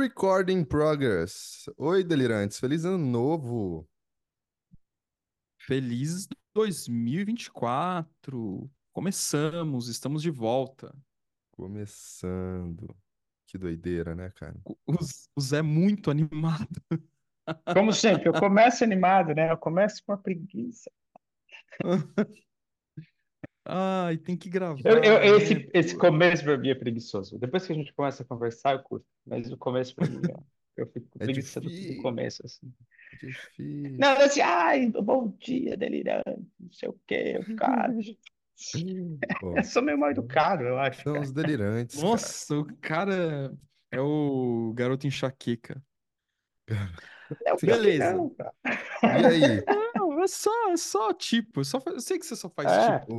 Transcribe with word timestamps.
Recording 0.00 0.64
progress. 0.64 1.68
Oi, 1.76 2.02
delirantes. 2.02 2.58
Feliz 2.58 2.86
ano 2.86 2.96
novo. 2.96 3.86
Feliz 5.58 6.26
2024. 6.54 8.70
Começamos, 8.94 9.88
estamos 9.88 10.22
de 10.22 10.30
volta. 10.30 10.96
Começando. 11.52 12.96
Que 13.46 13.58
doideira, 13.58 14.14
né, 14.14 14.30
cara? 14.30 14.58
O, 14.64 14.74
o 15.36 15.40
Zé 15.42 15.58
é 15.58 15.62
muito 15.62 16.10
animado. 16.10 16.80
Como 17.74 17.92
sempre, 17.92 18.26
eu 18.26 18.32
começo 18.32 18.82
animado, 18.82 19.34
né? 19.34 19.52
Eu 19.52 19.58
começo 19.58 20.02
com 20.06 20.12
a 20.12 20.16
preguiça. 20.16 20.90
Ai, 23.72 24.18
tem 24.18 24.36
que 24.36 24.48
gravar. 24.50 24.82
Eu, 24.84 25.22
eu- 25.22 25.36
né, 25.36 25.36
esse, 25.36 25.68
esse 25.74 25.94
pô? 25.94 26.00
começo 26.00 26.42
pra 26.44 26.56
mim 26.56 26.70
é 26.70 26.74
preguiçoso. 26.74 27.38
Depois 27.38 27.66
que 27.66 27.72
a 27.72 27.76
gente 27.76 27.92
começa 27.92 28.22
a 28.22 28.26
conversar, 28.26 28.72
eu 28.74 28.82
curto. 28.82 29.06
Mas 29.26 29.50
o 29.52 29.56
começo 29.56 29.94
pra 29.94 30.06
mim, 30.06 30.30
ó, 30.30 30.40
eu 30.76 30.86
fico 30.86 31.18
É 31.18 31.26
do 31.26 31.32
difícil. 31.32 31.96
começo, 31.96 32.44
assim. 32.44 32.72
Difícil. 33.12 33.98
Não, 33.98 34.12
assim, 34.20 34.40
ai, 34.40 34.86
bom 34.90 35.28
dia, 35.38 35.76
delirante, 35.76 36.24
não 36.58 36.72
sei 36.72 36.88
o 36.88 36.98
quê, 37.06 37.38
o 37.38 37.44
cara. 37.54 37.94
Bom, 39.40 39.56
Eu 39.56 39.64
sou 39.64 39.82
meio 39.82 39.98
mal 39.98 40.10
educado, 40.10 40.62
eu 40.64 40.78
acho, 40.78 41.06
são 41.06 41.12
cara. 41.12 41.20
os 41.20 41.32
delirantes, 41.32 42.02
cara. 42.04 42.34
Nossa, 42.34 42.56
o 42.58 42.66
cara 42.80 43.56
é 43.90 44.00
o 44.00 44.72
garoto 44.74 45.06
enxaqueca. 45.06 45.82
É 47.46 47.52
o 47.54 47.58
Beleza. 47.62 48.14
não, 48.14 48.30
cara. 48.30 48.52
E 49.08 49.24
aí? 49.24 49.64
É 50.22 50.26
só, 50.28 50.50
é 50.70 50.76
só 50.76 51.12
tipo, 51.14 51.60
é 51.60 51.64
só, 51.64 51.80
eu 51.86 52.00
sei 52.00 52.18
que 52.18 52.26
você 52.26 52.36
só 52.36 52.50
faz 52.50 52.72
É. 52.72 52.76
tipo. 52.76 53.12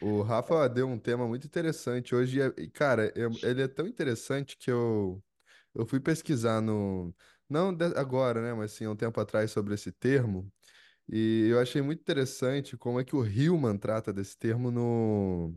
O, 0.00 0.18
o 0.18 0.22
Rafa 0.22 0.68
deu 0.68 0.88
um 0.88 0.98
tema 0.98 1.26
muito 1.26 1.46
interessante 1.46 2.14
hoje. 2.14 2.38
e 2.38 2.42
é- 2.42 2.70
cara, 2.72 3.12
eu- 3.16 3.38
ele 3.42 3.62
é 3.62 3.68
tão 3.68 3.86
interessante 3.86 4.56
que 4.56 4.70
eu, 4.70 5.22
eu 5.74 5.86
fui 5.86 6.00
pesquisar 6.00 6.60
no. 6.60 7.14
Não 7.48 7.74
de- 7.74 7.84
agora, 7.98 8.42
né? 8.42 8.54
Mas 8.54 8.72
sim, 8.72 8.84
há 8.86 8.90
um 8.90 8.96
tempo 8.96 9.20
atrás 9.20 9.50
sobre 9.52 9.74
esse 9.74 9.92
termo. 9.92 10.52
E 11.08 11.48
eu 11.50 11.60
achei 11.60 11.82
muito 11.82 12.00
interessante 12.00 12.76
como 12.78 13.00
é 13.00 13.04
que 13.04 13.16
o 13.16 13.24
Hillman 13.26 13.78
trata 13.78 14.12
desse 14.12 14.38
termo 14.38 14.70
no 14.70 15.54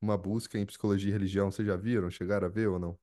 uma 0.00 0.18
busca 0.18 0.58
em 0.58 0.66
psicologia 0.66 1.10
e 1.10 1.12
religião. 1.12 1.50
Vocês 1.52 1.66
já 1.68 1.76
viram? 1.76 2.10
Chegaram 2.10 2.46
a 2.48 2.50
ver 2.50 2.68
ou 2.68 2.78
não? 2.80 2.98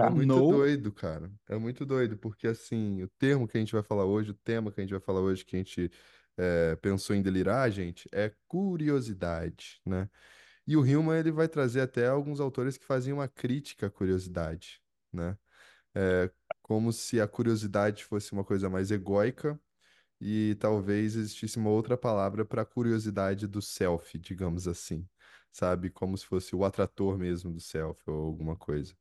É 0.00 0.06
Já. 0.06 0.10
muito 0.10 0.42
No. 0.42 0.42
doido, 0.42 0.92
cara. 0.92 1.32
É 1.48 1.56
muito 1.56 1.86
doido, 1.86 2.16
porque 2.18 2.46
assim, 2.46 3.02
o 3.02 3.08
termo 3.18 3.46
que 3.48 3.56
a 3.56 3.60
gente 3.60 3.72
vai 3.72 3.82
falar 3.82 4.04
hoje, 4.04 4.30
o 4.30 4.34
tema 4.34 4.70
que 4.72 4.80
a 4.80 4.84
gente 4.84 4.90
vai 4.92 5.00
falar 5.00 5.20
hoje, 5.20 5.44
que 5.44 5.56
a 5.56 5.58
gente 5.58 5.90
é, 6.36 6.76
pensou 6.76 7.14
em 7.16 7.22
delirar, 7.22 7.70
gente, 7.70 8.08
é 8.12 8.34
curiosidade, 8.46 9.80
né? 9.86 10.08
E 10.66 10.76
o 10.76 10.86
Hillman, 10.86 11.18
ele 11.20 11.32
vai 11.32 11.48
trazer 11.48 11.82
até 11.82 12.08
alguns 12.08 12.40
autores 12.40 12.78
que 12.78 12.84
fazem 12.86 13.12
uma 13.12 13.28
crítica 13.28 13.86
à 13.88 13.90
curiosidade, 13.90 14.82
né? 15.12 15.38
É, 15.94 16.30
como 16.62 16.92
se 16.92 17.20
a 17.20 17.28
curiosidade 17.28 18.04
fosse 18.04 18.32
uma 18.32 18.44
coisa 18.44 18.70
mais 18.70 18.90
egóica 18.90 19.60
e 20.20 20.56
talvez 20.60 21.16
existisse 21.16 21.58
uma 21.58 21.70
outra 21.70 21.96
palavra 21.98 22.44
para 22.44 22.62
a 22.62 22.66
curiosidade 22.66 23.46
do 23.46 23.62
self, 23.62 24.18
digamos 24.18 24.68
assim, 24.68 25.08
sabe? 25.52 25.90
Como 25.90 26.16
se 26.18 26.26
fosse 26.26 26.56
o 26.56 26.64
atrator 26.64 27.18
mesmo 27.18 27.52
do 27.52 27.60
self 27.60 28.02
ou 28.10 28.26
alguma 28.26 28.56
coisa 28.56 28.94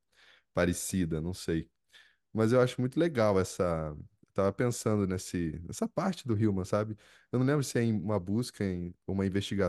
parecida, 0.54 1.22
não 1.22 1.34
sei. 1.34 1.70
Mas 2.34 2.52
eu 2.54 2.62
acho 2.62 2.80
muito 2.82 3.00
legal 3.00 3.40
essa. 3.40 3.64
Eu 4.24 4.34
tava 4.34 4.54
pensando 4.54 5.08
nesse, 5.08 5.60
nessa 5.68 5.88
parte 5.90 6.28
do 6.28 6.36
Hillman, 6.38 6.66
sabe? 6.66 6.98
Eu 7.32 7.40
não 7.40 7.46
lembro 7.46 7.64
se 7.64 7.80
é 7.80 7.84
em 7.84 7.94
uma 7.94 8.20
busca, 8.20 8.64
em 8.66 8.94
uma 9.08 9.26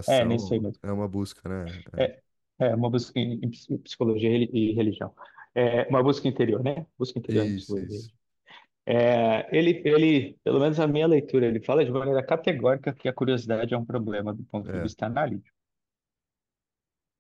É, 0.07 0.25
investigação. 0.25 0.25
nisso 0.25 0.55
aí 0.55 0.61
mesmo. 0.61 0.83
É 0.83 0.93
uma 0.93 1.09
busca, 1.09 1.49
né? 1.49 1.83
É, 1.97 2.23
é 2.59 2.75
uma 2.75 2.91
busca 2.91 3.19
em, 3.19 3.35
em 3.45 3.51
ps- 3.51 3.67
psicologia 3.85 4.29
e 4.31 4.33
reli- 4.47 4.73
religião. 4.75 5.15
É 5.55 5.87
uma 5.89 6.03
busca 6.03 6.27
interior, 6.29 6.63
né? 6.63 6.87
Busca 6.99 7.19
interior 7.19 7.47
em 7.47 7.53
Isso, 7.57 7.79
psicologia 7.79 8.03
isso. 8.03 8.15
É, 8.87 9.49
ele, 9.57 9.83
ele, 9.87 10.39
pelo 10.45 10.61
menos 10.61 10.81
a 10.81 10.87
minha 10.87 11.07
leitura, 11.07 11.47
ele 11.47 11.61
fala 11.61 11.85
de 11.85 11.91
maneira 11.93 12.25
categórica 12.27 12.95
que 12.95 13.09
a 13.09 13.13
curiosidade 13.15 13.75
é 13.75 13.79
um 13.79 13.85
problema 13.87 14.35
do 14.35 14.45
ponto 14.45 14.71
de 14.71 14.79
É, 14.79 14.81
vista 14.81 15.07
analítico. 15.07 15.54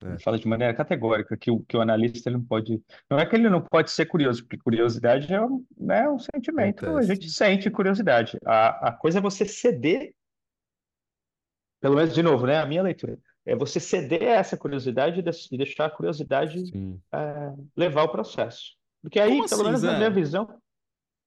Ele 0.05 0.15
é. 0.15 0.19
fala 0.19 0.39
de 0.39 0.47
maneira 0.47 0.75
categórica 0.75 1.37
que 1.37 1.51
o, 1.51 1.61
que 1.61 1.77
o 1.77 1.81
analista 1.81 2.29
ele 2.29 2.37
não 2.37 2.45
pode. 2.45 2.83
Não 3.11 3.19
é 3.19 3.25
que 3.25 3.35
ele 3.35 3.49
não 3.49 3.63
pode 3.63 3.91
ser 3.91 4.05
curioso, 4.07 4.43
porque 4.43 4.59
curiosidade 4.59 5.33
é 5.33 5.41
um, 5.41 5.65
né, 5.77 6.09
um 6.09 6.19
sentimento, 6.19 6.85
a 6.97 7.03
gente 7.03 7.31
sente 7.31 7.71
curiosidade. 7.71 8.39
A, 8.45 8.89
a 8.89 8.93
coisa 8.93 9.19
é 9.19 9.23
você 9.23 9.47
ceder, 9.47 10.15
pelo 11.81 11.97
menos 11.97 12.15
de 12.15 12.23
novo, 12.23 12.47
né? 12.47 12.59
A 12.59 12.67
minha 12.67 12.83
leitura. 12.83 13.19
É 13.47 13.55
você 13.55 13.79
ceder 13.79 14.23
a 14.23 14.37
essa 14.37 14.57
curiosidade 14.57 15.19
e 15.21 15.23
deix- 15.23 15.49
deixar 15.51 15.87
a 15.87 15.91
curiosidade 15.91 16.63
é, 17.13 17.53
levar 17.77 18.05
o 18.05 18.09
processo. 18.09 18.75
Porque 19.03 19.21
Como 19.21 19.33
aí, 19.33 19.37
pelo 19.49 19.61
assim, 19.61 19.65
menos 19.65 19.83
na 19.83 19.97
minha 19.99 20.09
Zé? 20.09 20.15
visão. 20.15 20.61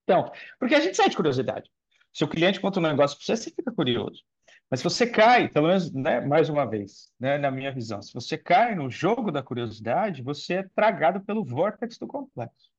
Então, 0.04 0.32
porque 0.60 0.74
a 0.74 0.80
gente 0.80 0.96
sente 0.98 1.16
curiosidade. 1.16 1.70
Se 2.12 2.24
o 2.24 2.28
cliente 2.28 2.60
conta 2.60 2.80
um 2.80 2.84
negócio 2.84 3.18
para 3.18 3.26
você, 3.26 3.36
você 3.36 3.52
fica 3.52 3.72
curioso. 3.72 4.24
Mas 4.70 4.80
se 4.82 4.84
você 4.84 5.08
cai, 5.08 5.50
pelo 5.50 5.68
menos, 5.68 5.94
né, 5.94 6.22
mais 6.22 6.50
uma 6.50 6.66
vez, 6.70 7.14
né, 7.20 7.38
na 7.38 7.50
minha 7.52 7.72
visão, 7.74 8.02
se 8.02 8.14
você 8.14 8.38
cai 8.38 8.76
no 8.76 8.90
jogo 8.90 9.32
da 9.32 9.42
curiosidade, 9.44 10.22
você 10.24 10.56
é 10.56 10.64
tragado 10.76 11.22
pelo 11.24 11.44
vórtice 11.46 12.00
do 12.00 12.08
complexo. 12.08 12.70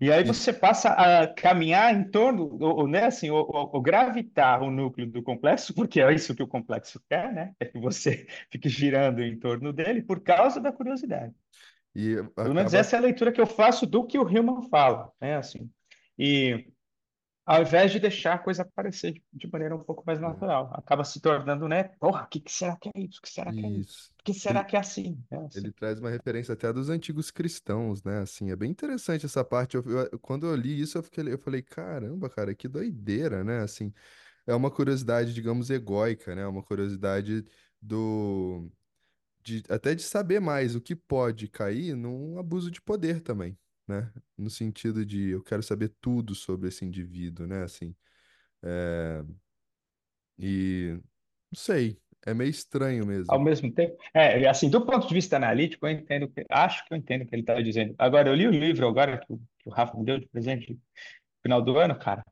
E 0.00 0.10
aí 0.10 0.24
você 0.24 0.50
passa 0.52 0.88
a 0.94 1.26
caminhar 1.34 1.94
em 1.94 2.10
torno, 2.10 2.56
ou, 2.62 2.88
né, 2.88 3.04
assim, 3.04 3.28
ou, 3.30 3.46
ou- 3.54 3.82
gravitar 3.82 4.62
o 4.62 4.70
núcleo 4.70 5.06
do 5.10 5.22
complexo, 5.22 5.74
porque 5.74 6.00
é 6.00 6.14
isso 6.14 6.34
que 6.34 6.42
o 6.42 6.48
complexo 6.48 6.98
quer, 7.08 7.30
né? 7.32 7.54
É 7.60 7.66
que 7.66 7.78
você 7.78 8.26
fique 8.50 8.68
girando 8.68 9.20
em 9.22 9.38
torno 9.38 9.72
dele 9.74 10.02
por 10.02 10.20
causa 10.22 10.58
da 10.60 10.72
curiosidade. 10.72 11.34
e 11.94 12.16
Pelo 12.42 12.54
menos 12.54 12.72
acaba. 12.72 12.74
essa 12.74 12.96
é 12.96 12.98
a 12.98 13.02
leitura 13.02 13.32
que 13.32 13.40
eu 13.40 13.46
faço 13.46 13.86
do 13.86 14.06
que 14.06 14.18
o 14.18 14.28
Hillman 14.28 14.68
fala, 14.70 15.12
né? 15.20 15.36
Assim, 15.36 15.70
e 16.18 16.66
ao 17.46 17.62
invés 17.62 17.92
de 17.92 18.00
deixar 18.00 18.34
a 18.34 18.38
coisa 18.38 18.62
aparecer 18.62 19.12
de, 19.14 19.24
de 19.32 19.50
maneira 19.50 19.74
um 19.76 19.82
pouco 19.84 20.04
mais 20.06 20.20
é, 20.24 20.30
natural, 20.30 20.70
acaba 20.74 21.04
se 21.04 21.20
tornando, 21.20 21.68
né? 21.68 21.84
Porra, 22.00 22.24
o 22.24 22.28
que, 22.28 22.40
que 22.40 22.52
será 22.52 22.76
que 22.76 22.88
é 22.94 23.00
isso? 23.00 23.18
O 23.20 23.22
que 23.22 23.30
será 23.30 23.52
que 23.52 23.66
é 23.66 23.70
isso? 23.70 24.12
Por 24.18 24.24
que 24.24 24.34
será 24.34 24.64
Ele, 24.64 24.64
que 24.64 24.76
é 24.76 24.80
assim? 24.80 25.24
É 25.30 25.36
assim. 25.36 25.50
ele 25.54 25.72
traz 25.72 26.00
uma 26.00 26.10
referência 26.10 26.54
até 26.54 26.72
dos 26.72 26.90
antigos 26.90 27.30
cristãos, 27.30 28.02
né? 28.04 28.20
Assim, 28.20 28.50
é 28.50 28.56
bem 28.56 28.70
interessante 28.70 29.26
essa 29.26 29.44
parte. 29.44 29.76
Eu, 29.76 29.84
eu- 30.12 30.18
quando 30.20 30.46
eu 30.46 30.56
li 30.56 30.80
isso, 30.80 30.98
eu 30.98 31.02
fiquei, 31.02 31.32
eu 31.32 31.38
falei, 31.38 31.62
caramba, 31.62 32.30
cara, 32.30 32.54
que 32.54 32.68
doideira, 32.68 33.44
né? 33.44 33.60
Assim, 33.62 33.92
é 34.46 34.54
uma 34.54 34.70
curiosidade, 34.70 35.34
digamos, 35.34 35.70
egóica, 35.70 36.34
né? 36.36 36.46
Uma 36.46 36.62
curiosidade 36.64 37.44
do 37.82 38.70
de, 39.42 39.62
até 39.68 39.94
de 39.94 40.02
saber 40.02 40.40
mais 40.40 40.74
o 40.76 40.80
que 40.80 40.94
pode 40.96 41.48
cair 41.48 41.96
num 41.96 42.38
abuso 42.38 42.70
de 42.70 42.80
poder 42.82 43.20
também, 43.22 43.58
né? 43.90 44.12
No 44.38 44.50
sentido 44.50 45.04
de 45.06 45.30
eu 45.30 45.42
quero 45.44 45.62
saber 45.64 45.90
tudo 46.00 46.34
sobre 46.34 46.68
esse 46.68 46.84
indivíduo, 46.86 47.46
né? 47.46 47.64
Assim, 47.64 47.96
é, 48.62 49.22
e 50.38 50.94
não 51.52 51.58
sei, 51.58 52.00
é 52.24 52.34
meio 52.34 52.50
estranho 52.50 53.06
Ao 53.28 53.38
mesmo. 53.38 53.44
mesmo 53.44 53.72
tempo, 53.72 53.96
é, 54.12 54.48
assim, 54.48 54.68
do 54.68 54.84
ponto 54.84 55.06
de 55.06 55.14
vista 55.14 55.36
analítico, 55.36 55.86
eu 55.86 55.90
entendo, 55.92 56.28
que- 56.28 56.44
acho 56.50 56.84
que 56.84 56.92
eu 56.92 56.98
entendo 56.98 57.22
o 57.22 57.26
que 57.26 57.34
ele 57.34 57.42
estava 57.42 57.62
dizendo. 57.62 57.94
Agora, 57.98 58.28
eu 58.28 58.34
li 58.34 58.46
o 58.46 58.50
livro 58.50 58.88
agora 58.88 59.18
que 59.18 59.32
o, 59.32 59.38
que 59.58 59.68
o 59.68 59.70
Rafa 59.72 59.96
me 59.96 60.04
deu 60.04 60.18
de 60.18 60.26
presente 60.28 60.72
no 60.74 60.80
final 61.42 61.62
do 61.62 61.78
ano, 61.78 61.98
cara, 61.98 62.24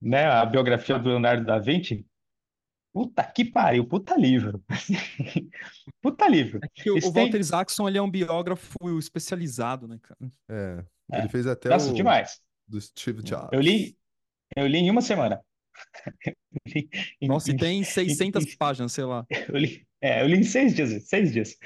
né? 0.00 0.26
A 0.26 0.46
biografia 0.46 0.98
do 0.98 1.08
Leonardo 1.10 1.44
da 1.46 1.58
Vinci. 1.58 2.06
Puta 2.92 3.24
que 3.24 3.44
pariu, 3.44 3.86
puta 3.86 4.16
livro. 4.16 4.64
Puta 6.02 6.28
livro. 6.28 6.60
É 6.62 6.68
que 6.68 6.90
o, 6.90 6.98
o 7.02 7.10
Walter 7.12 7.38
tem. 7.38 7.40
Isaacson, 7.40 7.88
ele 7.88 7.98
é 7.98 8.02
um 8.02 8.10
biógrafo 8.10 8.98
especializado, 8.98 9.88
né, 9.88 9.98
cara? 10.02 10.32
É, 10.48 10.84
ele 11.14 11.28
É, 11.28 11.28
fez 11.28 11.46
até 11.46 11.68
nossa, 11.68 11.92
o 11.92 11.94
demais. 11.94 12.40
do 12.68 12.80
Steve 12.80 13.22
Eu 13.50 13.60
Jobs. 13.60 13.60
li, 13.60 13.96
eu 14.56 14.66
li 14.68 14.78
em 14.78 14.90
uma 14.90 15.02
semana. 15.02 15.42
Eu 16.24 16.34
em, 17.20 17.28
Nossa, 17.28 17.50
e 17.50 17.54
em- 17.54 17.56
tem 17.56 17.80
em- 17.80 17.84
600 17.84 18.44
em- 18.44 18.56
páginas, 18.56 18.92
sei 18.92 19.04
lá. 19.04 19.26
eu 19.48 19.56
li, 19.58 19.86
é, 20.00 20.22
eu 20.22 20.26
li 20.28 20.38
em 20.38 20.42
seis 20.44 20.74
dias, 20.74 21.08
seis 21.08 21.32
dias. 21.32 21.56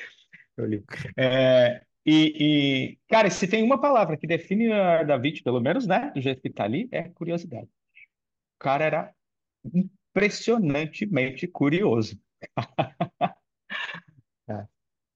Eu 0.56 0.66
li. 0.66 0.84
É, 1.16 1.82
e, 2.06 2.92
e, 2.94 2.98
cara, 3.08 3.30
se 3.30 3.48
tem 3.48 3.62
uma 3.64 3.80
palavra 3.80 4.16
que 4.16 4.26
define 4.26 4.72
a 4.72 5.02
Da 5.04 5.16
Vinci, 5.16 5.42
pelo 5.42 5.60
menos, 5.60 5.86
né, 5.86 6.10
do 6.14 6.20
jeito 6.20 6.42
que 6.42 6.50
tá 6.50 6.64
ali, 6.64 6.88
é 6.92 7.04
curiosidade. 7.10 7.66
O 7.66 8.60
cara 8.60 8.84
era 8.86 9.14
impressionantemente 9.74 11.46
curioso. 11.48 12.18
É. 14.48 14.66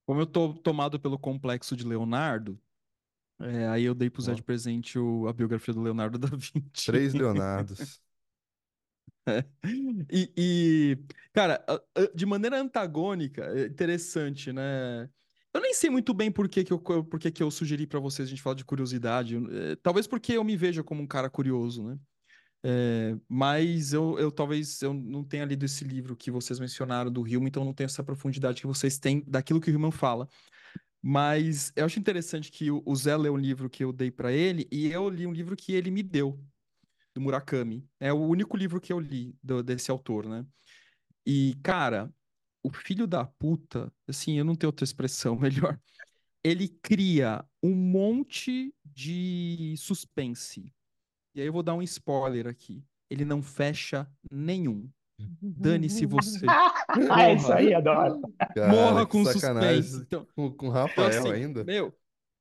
Como 0.07 0.21
eu 0.21 0.27
tô 0.27 0.55
tomado 0.55 1.01
pelo 1.01 1.19
complexo 1.19 1.77
de 1.77 1.87
Leonardo, 1.87 2.61
é, 3.41 3.69
aí 3.69 3.85
eu 3.85 3.95
dei 3.95 4.11
pro 4.11 4.23
Zé 4.23 4.35
de 4.35 4.43
presente 4.43 4.99
o- 4.99 5.29
a 5.29 5.33
biografia 5.33 5.75
do 5.75 5.83
Leonardo 5.83 6.19
da 6.21 6.29
Vinci. 6.29 6.87
três 6.87 7.15
Leonardos. 7.15 8.01
E, 10.11 10.33
e, 10.37 10.99
cara, 11.33 11.63
a- 11.69 11.75
a- 12.01 12.11
de 12.15 12.25
maneira 12.27 12.59
antagônica, 12.61 13.43
é 13.45 13.67
interessante, 13.67 14.53
né? 14.53 15.09
Eu 15.53 15.61
nem 15.61 15.75
sei 15.75 15.91
muito 15.91 16.13
bem 16.15 16.31
por 16.31 16.49
que 16.49 16.65
que 16.65 16.73
eu, 16.73 16.79
por 16.81 17.19
que 17.19 17.31
que 17.31 17.43
eu 17.43 17.51
sugeri 17.51 17.87
pra 17.87 18.01
vocês 18.01 18.29
a 18.29 18.31
gente 18.31 18.43
falar 18.43 18.55
de 18.57 18.65
curiosidade. 18.65 19.37
É, 19.37 19.77
talvez 19.77 20.07
porque 20.07 20.33
eu 20.33 20.45
me 20.45 20.57
veja 20.57 20.83
como 20.85 21.03
um 21.03 21.07
cara 21.07 21.29
curioso, 21.31 21.83
né? 21.85 21.99
É, 22.65 23.17
mas 23.29 23.93
eu, 23.93 24.19
eu 24.19 24.33
talvez 24.33 24.83
eu 24.83 24.93
não 24.93 25.23
tenha 25.23 25.45
lido 25.45 25.65
esse 25.65 25.85
livro 25.85 26.17
que 26.17 26.31
vocês 26.31 26.59
mencionaram 26.59 27.11
do 27.11 27.27
Hillman, 27.27 27.49
então 27.49 27.65
não 27.65 27.73
tenho 27.73 27.87
essa 27.87 28.03
profundidade 28.03 28.61
que 28.61 28.67
vocês 28.67 28.99
têm 28.99 29.23
daquilo 29.27 29.61
que 29.61 29.71
o 29.71 29.73
Hillman 29.73 29.93
fala. 29.93 30.29
Mas 31.01 31.73
eu 31.77 31.85
acho 31.85 31.99
interessante 31.99 32.51
que 32.51 32.71
o 32.71 32.97
Zé 32.97 33.17
leu 33.17 33.35
um 33.35 33.39
livro 33.39 33.71
que 33.71 33.85
eu 33.85 33.93
dei 33.93 34.11
para 34.11 34.33
ele 34.33 34.67
e 34.71 34.89
eu 34.89 35.09
li 35.09 35.27
um 35.27 35.33
livro 35.33 35.57
que 35.57 35.73
ele 35.73 35.91
me 35.91 36.03
deu, 36.03 36.39
do 37.15 37.21
Murakami. 37.21 37.89
É 38.01 38.13
o 38.13 38.19
único 38.19 38.57
livro 38.57 38.81
que 38.81 38.93
eu 38.93 38.99
li 38.99 39.37
do, 39.43 39.63
desse 39.63 39.91
autor, 39.91 40.27
né? 40.27 40.45
E, 41.25 41.55
cara, 41.63 42.13
o 42.63 42.71
filho 42.71 43.07
da 43.07 43.25
puta, 43.25 43.93
assim, 44.07 44.39
eu 44.39 44.45
não 44.45 44.55
tenho 44.55 44.69
outra 44.69 44.85
expressão 44.85 45.37
melhor. 45.39 45.81
Ele 46.43 46.69
cria 46.69 47.45
um 47.63 47.75
monte 47.75 48.75
de 48.85 49.75
suspense. 49.77 50.73
E 51.35 51.41
aí 51.41 51.47
eu 51.47 51.53
vou 51.53 51.63
dar 51.63 51.75
um 51.75 51.83
spoiler 51.83 52.47
aqui. 52.47 52.83
Ele 53.11 53.25
não 53.25 53.43
fecha 53.43 54.11
nenhum. 54.31 54.89
Dane-se 55.43 56.07
você. 56.07 56.47
ah, 57.11 57.33
isso 57.33 57.53
aí, 57.53 57.75
adoro. 57.75 58.21
Cara, 58.55 58.69
Morra 58.69 59.07
com 59.07 59.25
suspense. 59.25 60.03
Então, 60.03 60.27
Com, 60.35 60.51
com 60.53 60.67
então, 60.67 60.71
Rafael 60.71 61.09
assim, 61.09 61.33
ainda? 61.33 61.65
meu, 61.65 61.93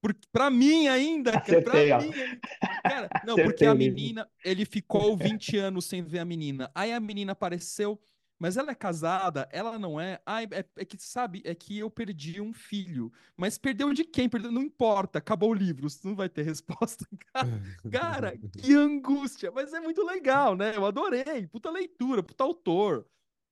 por, 0.01 0.15
pra 0.31 0.49
mim 0.49 0.87
ainda, 0.87 1.31
cara, 1.31 1.61
pra 1.61 1.73
Acertei, 1.73 1.85
mim 1.85 2.13
ainda. 2.13 2.39
Cara, 2.83 3.09
não, 3.25 3.33
Acertei 3.33 3.45
porque 3.45 3.65
a 3.65 3.73
menina, 3.75 4.29
ele 4.45 4.63
ficou 4.65 5.17
20 5.17 5.57
anos 5.57 5.85
sem 5.85 6.03
ver 6.03 6.19
a 6.19 6.25
menina. 6.25 6.71
Aí 6.73 6.93
a 6.93 6.99
menina 6.99 7.31
apareceu, 7.31 7.99
mas 8.39 8.55
ela 8.55 8.71
é 8.71 8.75
casada, 8.75 9.49
ela 9.51 9.79
não 9.79 9.99
é. 9.99 10.21
Ai, 10.25 10.47
é, 10.51 10.65
é 10.75 10.85
que, 10.85 10.97
sabe, 10.99 11.41
é 11.43 11.55
que 11.55 11.77
eu 11.77 11.89
perdi 11.89 12.39
um 12.39 12.53
filho. 12.53 13.11
Mas 13.35 13.57
perdeu 13.57 13.91
de 13.93 14.03
quem? 14.03 14.29
Perdeu, 14.29 14.51
não 14.51 14.61
importa, 14.61 15.17
acabou 15.17 15.51
o 15.51 15.55
livro, 15.55 15.89
você 15.89 16.07
não 16.07 16.15
vai 16.15 16.29
ter 16.29 16.43
resposta. 16.45 17.05
Cara, 17.33 17.61
cara, 17.91 18.37
que 18.61 18.73
angústia. 18.73 19.51
Mas 19.51 19.73
é 19.73 19.79
muito 19.79 20.03
legal, 20.05 20.55
né? 20.55 20.75
Eu 20.75 20.85
adorei. 20.85 21.47
Puta 21.47 21.71
leitura, 21.71 22.21
puta 22.21 22.43
autor. 22.43 23.07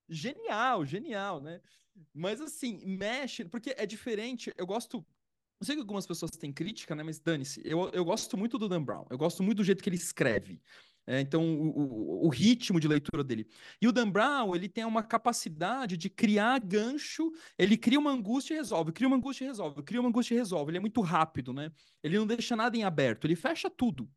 Genial, 0.08 0.86
genial, 0.86 1.40
né? 1.40 1.60
Mas 2.14 2.40
assim, 2.40 2.80
mexe, 2.84 3.44
porque 3.44 3.74
é 3.76 3.86
diferente. 3.86 4.52
Eu 4.56 4.66
gosto. 4.66 5.04
Eu 5.58 5.66
sei 5.66 5.74
que 5.74 5.80
algumas 5.80 6.06
pessoas 6.06 6.30
têm 6.32 6.52
crítica, 6.52 6.94
né? 6.94 7.02
Mas 7.02 7.18
dane-se. 7.18 7.60
Eu, 7.64 7.88
eu 7.88 8.04
gosto 8.04 8.36
muito 8.36 8.58
do 8.58 8.68
Dan 8.68 8.84
Brown. 8.84 9.06
Eu 9.10 9.18
gosto 9.18 9.42
muito 9.42 9.58
do 9.58 9.64
jeito 9.64 9.82
que 9.82 9.88
ele 9.88 9.96
escreve. 9.96 10.60
É, 11.06 11.20
então, 11.20 11.42
o, 11.44 12.22
o, 12.22 12.26
o 12.26 12.28
ritmo 12.28 12.80
de 12.80 12.88
leitura 12.88 13.22
dele. 13.22 13.46
E 13.80 13.86
o 13.86 13.92
Dan 13.92 14.10
Brown, 14.10 14.56
ele 14.56 14.68
tem 14.68 14.84
uma 14.84 15.02
capacidade 15.02 15.96
de 15.96 16.10
criar 16.10 16.58
gancho. 16.58 17.30
Ele 17.56 17.76
cria 17.76 17.98
uma 17.98 18.10
angústia 18.10 18.54
e 18.54 18.56
resolve, 18.56 18.92
cria 18.92 19.06
uma 19.06 19.16
angústia 19.16 19.44
e 19.44 19.48
resolve, 19.48 19.82
cria 19.82 20.00
uma 20.00 20.08
angústia 20.08 20.34
e 20.34 20.38
resolve. 20.38 20.70
Ele 20.70 20.78
é 20.78 20.80
muito 20.80 21.00
rápido, 21.00 21.52
né? 21.52 21.70
Ele 22.02 22.18
não 22.18 22.26
deixa 22.26 22.56
nada 22.56 22.76
em 22.76 22.82
aberto, 22.82 23.26
ele 23.26 23.36
fecha 23.36 23.70
tudo. 23.70 24.10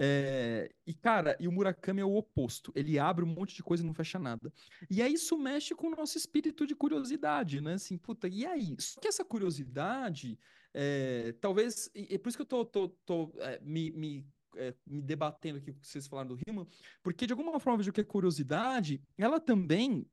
É, 0.00 0.70
e, 0.86 0.94
cara, 0.94 1.36
e 1.40 1.48
o 1.48 1.52
Murakami 1.52 2.00
é 2.00 2.04
o 2.04 2.14
oposto. 2.14 2.72
Ele 2.76 3.00
abre 3.00 3.24
um 3.24 3.28
monte 3.28 3.56
de 3.56 3.64
coisa 3.64 3.82
e 3.82 3.86
não 3.86 3.92
fecha 3.92 4.16
nada. 4.16 4.52
E 4.88 5.02
aí 5.02 5.14
isso 5.14 5.36
mexe 5.36 5.74
com 5.74 5.88
o 5.88 5.96
nosso 5.96 6.16
espírito 6.16 6.64
de 6.64 6.76
curiosidade, 6.76 7.60
né? 7.60 7.74
Assim, 7.74 7.98
puta, 7.98 8.28
e 8.28 8.46
aí? 8.46 8.76
Só 8.78 9.00
que 9.00 9.08
essa 9.08 9.24
curiosidade, 9.24 10.38
é, 10.72 11.32
talvez. 11.40 11.90
E, 11.96 12.14
é 12.14 12.18
por 12.18 12.28
isso 12.28 12.38
que 12.38 12.42
eu 12.42 12.46
tô, 12.46 12.64
tô, 12.64 12.88
tô 13.04 13.32
é, 13.40 13.58
me, 13.60 13.90
me, 13.90 14.26
é, 14.58 14.74
me 14.86 15.00
debatendo 15.00 15.58
aqui 15.58 15.72
com 15.72 15.78
o 15.78 15.80
que 15.80 15.88
vocês 15.88 16.06
falaram 16.06 16.28
do 16.28 16.38
Riemann, 16.46 16.66
porque 17.02 17.26
de 17.26 17.32
alguma 17.32 17.58
forma 17.58 17.78
vejo 17.78 17.92
que 17.92 18.00
a 18.00 18.04
curiosidade, 18.04 19.00
ela 19.16 19.40
também 19.40 20.06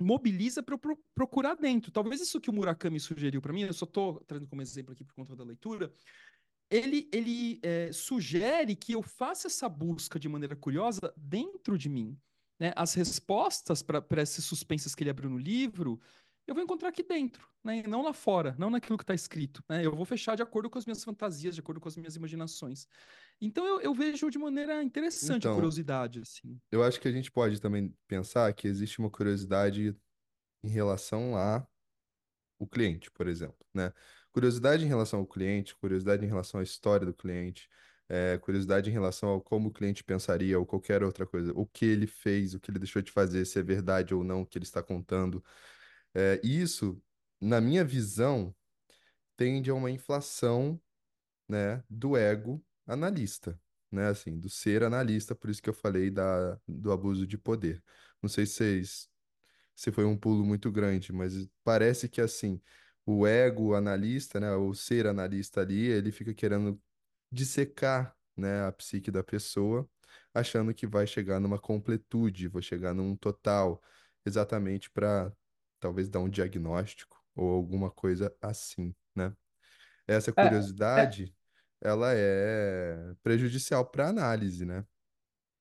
mobiliza 0.00 0.62
para 0.62 0.74
eu 0.74 0.78
pro- 0.78 1.04
procurar 1.14 1.54
dentro. 1.54 1.92
Talvez 1.92 2.20
isso 2.20 2.40
que 2.40 2.50
o 2.50 2.52
Murakami 2.52 2.98
sugeriu 2.98 3.40
para 3.40 3.52
mim, 3.52 3.62
eu 3.62 3.72
só 3.72 3.86
tô 3.86 4.20
trazendo 4.26 4.48
como 4.48 4.62
exemplo 4.62 4.92
aqui 4.92 5.04
por 5.04 5.14
conta 5.14 5.36
da 5.36 5.44
leitura, 5.44 5.92
ele, 6.70 7.08
ele 7.12 7.60
é, 7.62 7.92
sugere 7.92 8.74
que 8.74 8.92
eu 8.92 9.02
faça 9.02 9.46
essa 9.46 9.68
busca 9.68 10.18
de 10.18 10.28
maneira 10.28 10.56
curiosa 10.56 11.12
dentro 11.16 11.76
de 11.76 11.88
mim. 11.88 12.18
Né? 12.58 12.72
As 12.74 12.94
respostas 12.94 13.82
para 13.82 14.22
esses 14.22 14.44
suspensos 14.44 14.94
que 14.94 15.02
ele 15.02 15.10
abriu 15.10 15.28
no 15.28 15.38
livro, 15.38 16.00
eu 16.46 16.54
vou 16.54 16.62
encontrar 16.64 16.88
aqui 16.90 17.02
dentro, 17.02 17.48
né? 17.64 17.82
Não 17.86 18.02
lá 18.02 18.12
fora, 18.12 18.54
não 18.58 18.70
naquilo 18.70 18.98
que 18.98 19.04
está 19.04 19.14
escrito. 19.14 19.62
Né? 19.68 19.84
Eu 19.86 19.94
vou 19.94 20.04
fechar 20.04 20.36
de 20.36 20.42
acordo 20.42 20.68
com 20.70 20.78
as 20.78 20.86
minhas 20.86 21.02
fantasias, 21.04 21.54
de 21.54 21.60
acordo 21.60 21.80
com 21.80 21.88
as 21.88 21.96
minhas 21.96 22.16
imaginações. 22.16 22.86
Então 23.40 23.66
eu, 23.66 23.80
eu 23.80 23.94
vejo 23.94 24.30
de 24.30 24.38
maneira 24.38 24.82
interessante 24.82 25.46
a 25.48 25.50
Então, 25.50 25.54
curiosidade, 25.54 26.20
assim. 26.20 26.60
eu 26.70 26.82
acho 26.82 27.00
que 27.00 27.08
a 27.08 27.12
gente 27.12 27.30
pode 27.30 27.60
também 27.60 27.96
pensar 28.08 28.52
que 28.54 28.66
existe 28.68 28.98
uma 28.98 29.10
curiosidade 29.10 29.96
em 30.64 30.68
relação 30.68 31.36
a 31.36 31.66
o 32.58 32.66
cliente, 32.66 33.10
por 33.10 33.26
exemplo, 33.28 33.66
né? 33.74 33.92
Curiosidade 34.32 34.84
em 34.84 34.88
relação 34.88 35.20
ao 35.20 35.26
cliente, 35.26 35.74
curiosidade 35.76 36.24
em 36.24 36.28
relação 36.28 36.60
à 36.60 36.62
história 36.62 37.04
do 37.06 37.14
cliente, 37.14 37.68
eh, 38.08 38.38
curiosidade 38.38 38.88
em 38.90 38.92
relação 38.92 39.28
ao 39.30 39.40
como 39.42 39.68
o 39.68 39.72
cliente 39.72 40.04
pensaria 40.04 40.58
ou 40.58 40.64
qualquer 40.66 41.02
outra 41.02 41.26
coisa, 41.26 41.52
o 41.54 41.66
que 41.66 41.84
ele 41.84 42.06
fez, 42.06 42.54
o 42.54 42.60
que 42.60 42.70
ele 42.70 42.78
deixou 42.78 43.02
de 43.02 43.10
fazer, 43.12 43.44
se 43.46 43.58
é 43.58 43.62
verdade 43.62 44.14
ou 44.14 44.22
não 44.24 44.42
o 44.42 44.46
que 44.46 44.58
ele 44.58 44.64
está 44.64 44.82
contando. 44.82 45.44
Eh, 46.14 46.40
isso, 46.44 47.02
na 47.40 47.60
minha 47.60 47.84
visão, 47.84 48.54
tende 49.36 49.70
a 49.70 49.74
uma 49.74 49.90
inflação, 49.90 50.80
né, 51.48 51.84
do 51.90 52.16
ego 52.16 52.64
analista, 52.86 53.60
né? 53.90 54.08
Assim, 54.08 54.38
do 54.38 54.48
ser 54.50 54.82
analista, 54.84 55.34
por 55.34 55.50
isso 55.50 55.62
que 55.62 55.70
eu 55.70 55.74
falei 55.74 56.10
da, 56.10 56.60
do 56.68 56.92
abuso 56.92 57.26
de 57.26 57.38
poder. 57.38 57.82
Não 58.22 58.28
sei 58.28 58.46
se 58.46 58.82
se 59.74 59.90
foi 59.92 60.04
um 60.04 60.16
pulo 60.16 60.44
muito 60.44 60.70
grande, 60.70 61.12
mas 61.12 61.48
parece 61.64 62.08
que 62.08 62.20
assim, 62.20 62.60
o 63.06 63.26
ego 63.26 63.74
analista, 63.74 64.38
né, 64.40 64.52
o 64.54 64.74
ser 64.74 65.06
analista 65.06 65.60
ali, 65.60 65.86
ele 65.86 66.12
fica 66.12 66.34
querendo 66.34 66.80
dissecar, 67.30 68.16
né, 68.36 68.64
a 68.66 68.72
psique 68.72 69.10
da 69.10 69.22
pessoa, 69.24 69.88
achando 70.34 70.74
que 70.74 70.86
vai 70.86 71.06
chegar 71.06 71.40
numa 71.40 71.58
completude, 71.58 72.48
vai 72.48 72.62
chegar 72.62 72.94
num 72.94 73.16
total, 73.16 73.82
exatamente 74.24 74.90
para 74.90 75.32
talvez 75.82 76.08
dar 76.08 76.20
um 76.20 76.28
diagnóstico 76.28 77.20
ou 77.34 77.50
alguma 77.50 77.90
coisa 77.90 78.34
assim, 78.40 78.94
né? 79.14 79.34
Essa 80.06 80.30
É, 80.30 80.32
é, 80.36 80.44
curiosidade, 80.44 81.34
ela 81.80 82.12
é 82.14 83.14
prejudicial 83.22 83.84
para 83.84 84.06
a 84.06 84.10
análise, 84.10 84.64
né? 84.64 84.86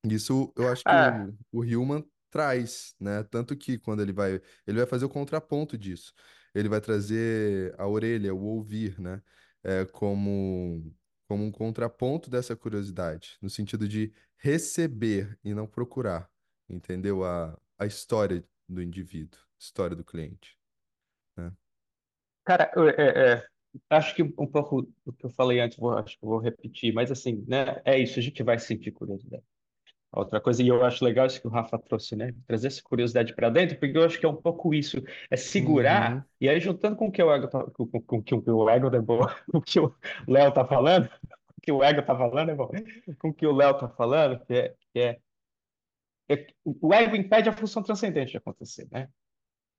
Isso 0.06 0.54
eu 0.56 0.68
acho 0.70 0.84
que 0.84 0.90
é. 0.90 1.26
o, 1.52 1.60
o 1.60 1.66
Hillman 1.66 2.06
traz, 2.30 2.96
né? 3.00 3.24
Tanto 3.24 3.58
que 3.58 3.80
quando 3.80 4.02
ele 4.02 4.14
vai, 4.14 4.42
ele 4.68 4.78
vai 4.78 4.86
fazer 4.86 5.06
o 5.06 5.10
contraponto 5.10 5.78
disso. 5.78 6.14
Ele 6.54 6.70
vai 6.70 6.80
trazer 6.80 7.74
a 7.80 7.88
orelha, 7.88 8.34
o 8.34 8.44
ouvir, 8.44 9.00
né? 9.00 9.22
É, 9.64 9.86
como, 9.86 10.94
como 11.28 11.44
um 11.44 11.52
contraponto 11.52 12.30
dessa 12.30 12.56
curiosidade, 12.56 13.38
no 13.42 13.50
sentido 13.50 13.88
de 13.88 14.14
receber 14.38 15.38
e 15.44 15.54
não 15.54 15.68
procurar, 15.68 16.30
entendeu? 16.70 17.24
A, 17.24 17.58
a 17.78 17.86
história 17.86 18.44
do 18.68 18.82
indivíduo, 18.82 19.40
história 19.62 19.96
do 19.96 20.04
cliente, 20.04 20.58
né? 21.38 21.54
Cara, 22.44 22.72
eu- 22.76 22.90
é, 22.90 23.34
é, 23.36 23.44
acho 23.90 24.16
que 24.16 24.24
um 24.24 24.48
pouco 24.48 24.82
do 25.06 25.14
que 25.14 25.26
eu 25.26 25.30
falei 25.30 25.60
antes, 25.60 25.78
vou, 25.78 25.92
acho 25.98 26.18
que 26.20 26.26
vou 26.26 26.40
repetir, 26.40 26.94
mas 26.94 27.12
assim, 27.12 27.44
né? 27.48 27.82
É 27.86 27.98
isso, 28.00 28.20
a 28.20 28.22
gente 28.22 28.42
vai 28.44 28.58
sentir 28.60 28.92
curiosidade. 28.92 29.44
Outra 30.14 30.42
coisa, 30.42 30.64
e 30.64 30.68
eu 30.70 30.84
acho 30.86 31.06
legal 31.06 31.28
isso 31.28 31.42
que 31.42 31.48
o 31.48 31.52
Rafa 31.52 31.80
trouxe, 31.80 32.16
né? 32.16 32.34
Trazer 32.48 32.68
essa 32.68 32.84
curiosidade 32.84 33.36
para 33.36 33.50
dentro, 33.50 33.80
porque 33.80 33.98
eu 33.98 34.06
acho 34.06 34.20
que 34.20 34.26
é 34.26 34.30
um 34.30 34.36
pouco 34.36 34.74
isso, 34.74 35.04
é 35.32 35.38
segurar, 35.38 36.16
Uhum, 36.16 36.26
e 36.42 36.50
aí 36.50 36.60
juntando 36.60 36.96
com 36.98 37.08
o 37.08 37.12
que 37.14 37.24
o 37.24 37.32
ego 37.34 37.48
tá, 37.50 37.64
com, 37.72 37.88
com, 37.88 38.02
com, 38.02 38.24
com 38.24 38.52
o 38.54 38.70
ego 38.70 38.90
com 39.52 39.58
o 39.60 39.62
que 39.62 39.80
o 39.80 39.96
Léo 40.28 40.54
tá 40.54 40.66
falando, 40.68 41.10
com 41.10 41.54
o 41.58 41.62
que 41.62 41.72
o 41.74 41.84
ego 41.84 42.04
tá 42.04 42.16
falando 42.18 42.52
é 42.52 42.56
bom, 42.56 42.72
com 43.20 43.30
o 43.30 43.36
que 43.36 43.48
o 43.48 43.54
Léo 43.56 43.78
tá 43.78 43.90
falando, 43.90 44.40
que 44.46 44.54
é, 44.56 44.76
que 44.94 45.00
é, 45.00 45.20
é- 46.30 46.48
o 46.66 46.94
ego 46.94 47.16
impede 47.16 47.50
a 47.50 47.54
função 47.54 47.84
transcendente 47.84 48.32
de 48.32 48.38
acontecer, 48.38 48.88
né? 48.92 49.10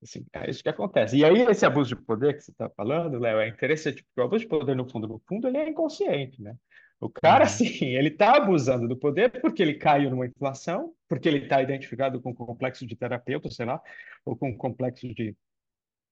Assim, 0.03 0.25
é 0.33 0.49
isso 0.49 0.61
que 0.61 0.69
acontece. 0.69 1.17
E 1.17 1.23
aí, 1.23 1.41
esse 1.43 1.65
abuso 1.65 1.95
de 1.95 2.01
poder 2.01 2.35
que 2.35 2.41
você 2.41 2.51
está 2.51 2.69
falando, 2.69 3.17
Léo, 3.17 3.39
é 3.39 3.47
interessante, 3.47 4.03
porque 4.03 4.21
o 4.21 4.23
abuso 4.23 4.43
de 4.43 4.49
poder, 4.49 4.75
no 4.75 4.87
fundo, 4.87 5.07
no 5.07 5.21
fundo, 5.27 5.47
ele 5.47 5.57
é 5.57 5.69
inconsciente, 5.69 6.41
né? 6.41 6.55
O 6.99 7.09
cara, 7.09 7.43
assim, 7.45 7.95
ele 7.95 8.09
está 8.09 8.37
abusando 8.37 8.87
do 8.87 8.97
poder 8.97 9.29
porque 9.41 9.61
ele 9.61 9.75
caiu 9.75 10.09
numa 10.09 10.25
inflação, 10.25 10.93
porque 11.07 11.27
ele 11.27 11.39
está 11.39 11.61
identificado 11.61 12.21
com 12.21 12.31
um 12.31 12.35
complexo 12.35 12.85
de 12.85 12.95
terapeuta, 12.95 13.49
sei 13.49 13.65
lá, 13.65 13.81
ou 14.25 14.35
com 14.35 14.49
um 14.49 14.57
complexo 14.57 15.13
de, 15.13 15.35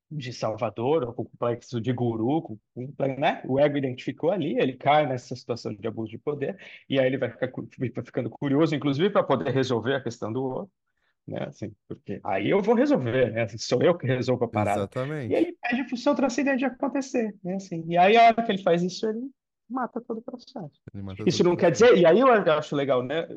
de 0.10 0.34
salvador, 0.34 1.04
ou 1.04 1.14
com 1.14 1.24
um 1.24 1.26
complexo 1.26 1.80
de 1.80 1.94
guru, 1.94 2.42
com, 2.42 2.60
com, 2.74 2.94
né? 3.18 3.42
O 3.46 3.60
ego 3.60 3.78
identificou 3.78 4.32
ali, 4.32 4.58
ele 4.58 4.74
cai 4.74 5.08
nessa 5.08 5.36
situação 5.36 5.74
de 5.74 5.88
abuso 5.88 6.12
de 6.12 6.18
poder, 6.18 6.58
e 6.90 7.00
aí 7.00 7.08
ele 7.08 7.18
vai, 7.18 7.30
ficar, 7.30 7.50
vai 7.78 8.06
ficando 8.06 8.30
curioso, 8.30 8.76
inclusive, 8.76 9.10
para 9.10 9.24
poder 9.24 9.52
resolver 9.52 9.96
a 9.96 10.02
questão 10.04 10.32
do 10.32 10.44
outro 10.44 10.81
né? 11.28 11.46
Assim, 11.48 11.74
porque 11.88 12.20
aí 12.24 12.50
eu 12.50 12.62
vou 12.62 12.76
resolver, 12.76 13.32
né? 13.32 13.44
Assim, 13.44 13.58
sou 13.58 13.82
eu 13.82 13.98
que 13.98 14.08
resolvo 14.08 14.46
a 14.46 14.48
parada. 14.48 14.80
E 14.80 14.84
exatamente. 14.84 15.34
ele 15.34 15.58
pede 15.62 15.82
a 15.82 15.90
função 15.90 16.16
transcendente 16.16 16.60
de 16.60 16.66
acontecer, 16.66 17.36
né? 17.44 17.56
Assim, 17.56 17.84
e 17.88 17.98
aí 17.98 18.18
a 18.18 18.28
hora 18.28 18.44
que 18.44 18.52
ele 18.52 18.64
faz 18.64 18.82
isso, 18.84 19.08
ele 19.08 19.30
mata 19.70 20.02
todo 20.02 20.18
o 20.18 20.22
processo. 20.22 20.82
Isso 21.26 21.44
o 21.44 21.46
não 21.46 21.56
quer 21.56 21.72
dizer, 21.72 21.98
e 21.98 22.06
aí 22.06 22.20
eu 22.20 22.28
acho 22.28 22.76
legal, 22.76 23.02
né? 23.04 23.28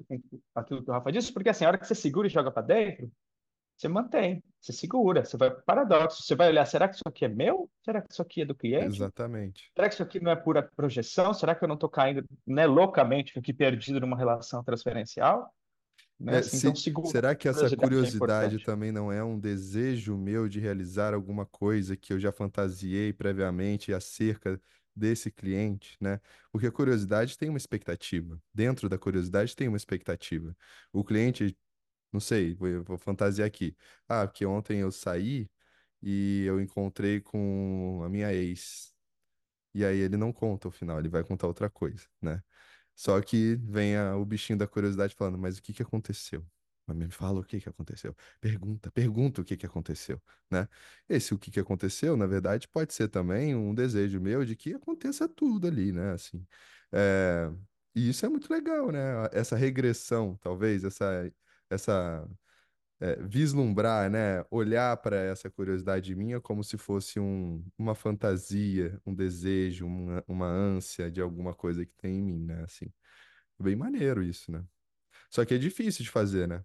Aquilo 0.55 0.83
que 0.83 0.91
o 0.91 0.93
Rafa 0.93 1.13
disse, 1.13 1.33
porque 1.33 1.49
assim, 1.49 1.65
a 1.65 1.69
hora 1.69 1.79
que 1.79 1.87
você 1.87 1.95
segura 1.95 2.27
e 2.27 2.31
joga 2.31 2.51
para 2.51 2.67
dentro, 2.67 3.11
você 3.77 3.89
mantém, 3.89 4.43
você 4.61 4.73
segura, 4.73 5.25
você 5.25 5.37
vai 5.37 5.51
para 5.51 5.63
paradoxo, 5.63 6.23
você 6.23 6.35
vai 6.35 6.49
olhar, 6.49 6.65
será 6.65 6.89
que 6.89 6.95
isso 6.95 7.03
aqui 7.07 7.25
é 7.25 7.29
meu? 7.29 7.69
Será 7.85 8.01
que 8.01 8.13
isso 8.13 8.23
aqui 8.23 8.43
é 8.43 8.45
do 8.45 8.55
cliente? 8.55 8.97
Exatamente. 8.97 9.71
Será 9.75 9.89
que 9.89 9.95
isso 9.95 10.03
aqui 10.03 10.21
não 10.21 10.31
é 10.31 10.37
pura 10.37 10.63
projeção? 10.77 11.35
Será 11.35 11.55
que 11.55 11.65
eu 11.65 11.69
não 11.69 11.75
estou 11.75 11.89
caindo, 11.89 12.25
né, 12.47 12.67
loucamente 12.67 13.37
aqui 13.39 13.53
perdido 13.53 14.01
numa 14.01 14.17
relação 14.17 14.63
transferencial? 14.63 15.53
Né? 16.19 16.37
É, 16.37 16.39
Assim, 16.39 16.57
então, 16.59 16.75
se, 16.75 16.83
segundo, 16.83 17.07
será 17.09 17.35
que 17.35 17.49
essa 17.49 17.71
curiosidade 17.71 17.75
é 17.75 17.77
curiosidade 17.77 18.57
importante. 18.57 18.65
também 18.65 18.93
não 18.93 19.13
é 19.13 19.23
um 19.23 19.39
desejo 19.39 20.17
meu 20.17 20.49
de 20.49 20.61
realizar 20.61 21.15
alguma 21.15 21.47
coisa 21.47 21.97
que 21.97 22.13
eu 22.13 22.21
já 22.21 22.33
fantasiei 22.33 23.13
previamente 23.13 23.93
acerca 23.93 24.61
desse 24.95 25.31
cliente, 25.31 25.97
né? 26.01 26.21
Porque 26.53 26.67
a 26.67 26.73
curiosidade 26.73 27.37
tem 27.37 27.49
uma 27.49 27.59
expectativa. 27.59 28.41
Dentro 28.53 28.89
da 28.89 28.99
curiosidade 28.99 29.55
tem 29.57 29.69
uma 29.69 29.77
expectativa. 29.77 30.57
O 30.93 31.05
cliente, 31.05 31.57
não 32.13 32.21
sei, 32.21 32.55
vou, 32.55 32.83
vou 32.85 32.99
fantasiar 32.99 33.47
aqui. 33.49 33.77
Ah, 34.09 34.27
porque 34.27 34.47
ontem 34.47 34.81
eu 34.81 34.93
saí 34.93 35.51
e 36.03 36.45
eu 36.47 36.61
encontrei 36.61 37.21
com 37.21 38.03
a 38.05 38.09
minha 38.09 38.33
ex. 38.35 38.95
E 39.75 39.85
aí 39.85 39.99
ele 39.99 40.17
não 40.17 40.33
conta 40.33 40.69
o 40.69 40.71
final, 40.71 40.99
ele 40.99 41.09
vai 41.09 41.25
contar 41.25 41.47
outra 41.49 41.69
coisa, 41.71 42.07
né? 42.23 42.43
Só 42.97 43.21
que 43.21 43.57
vem 43.57 43.97
a- 43.97 44.17
o 44.17 44.25
bichinho 44.25 44.59
da 44.59 44.67
curiosidade 44.67 45.15
falando, 45.15 45.39
mas 45.39 45.59
o 45.59 45.63
que 45.63 45.73
que 45.73 45.83
aconteceu? 45.83 46.45
Mas 46.87 46.97
Me 46.97 47.11
fala 47.11 47.41
o 47.41 47.45
que 47.45 47.61
que 47.61 47.69
aconteceu. 47.69 48.15
Pergunta, 48.41 48.91
pergunta 48.93 49.41
o 49.41 49.45
que 49.45 49.57
que 49.57 49.65
aconteceu, 49.67 50.21
né? 50.51 50.69
Esse 51.09 51.33
o 51.35 51.39
que 51.39 51.51
que 51.51 51.59
aconteceu, 51.61 52.17
na 52.17 52.27
verdade, 52.27 52.69
pode 52.69 52.93
ser 52.93 53.09
também 53.09 53.55
um 53.55 53.75
desejo 53.75 54.21
meu 54.21 54.45
de 54.45 54.55
que 54.57 54.75
aconteça 54.75 55.29
tudo 55.29 55.67
ali, 55.67 55.93
né? 55.93 56.13
Assim, 56.13 56.47
é, 56.93 57.51
E 57.95 58.09
isso 58.11 58.27
é 58.27 58.29
muito 58.29 58.53
legal, 58.53 58.91
né? 58.93 59.01
Essa 59.33 59.57
regressão, 59.57 60.37
talvez, 60.43 60.85
essa, 60.85 61.31
essa 61.71 62.29
é, 63.01 63.17
vislumbrar, 63.17 64.11
né? 64.11 64.45
Olhar 64.51 64.97
para 64.99 65.17
essa 65.17 65.51
curiosidade 65.51 66.15
minha 66.15 66.41
como 66.41 66.63
se 66.65 66.79
fosse 66.79 67.21
um, 67.21 67.65
uma 67.79 67.95
fantasia, 67.95 69.01
um 69.07 69.15
desejo, 69.15 69.87
uma, 69.87 70.25
uma 70.29 70.47
ânsia 70.47 71.11
de 71.11 71.21
alguma 71.21 71.55
coisa 71.55 71.85
que 71.85 71.95
tem 71.97 72.19
em 72.19 72.23
mim, 72.23 72.45
né? 72.45 72.63
Assim, 72.65 72.93
bem 73.61 73.77
maneiro 73.77 74.23
isso, 74.23 74.53
né? 74.53 74.65
Só 75.31 75.45
que 75.45 75.55
é 75.55 75.59
difícil 75.59 76.05
de 76.05 76.11
fazer, 76.11 76.49
né? 76.49 76.65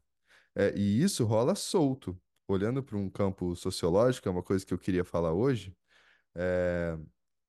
É, 0.55 0.74
e 0.77 1.01
isso 1.03 1.25
rola 1.25 1.55
solto. 1.55 2.19
Olhando 2.48 2.83
para 2.83 2.98
um 2.98 3.09
campo 3.09 3.55
sociológico, 3.55 4.27
é 4.27 4.31
uma 4.31 4.43
coisa 4.43 4.65
que 4.65 4.74
eu 4.74 4.79
queria 4.79 5.05
falar 5.05 5.33
hoje, 5.33 5.75
é, 6.36 6.98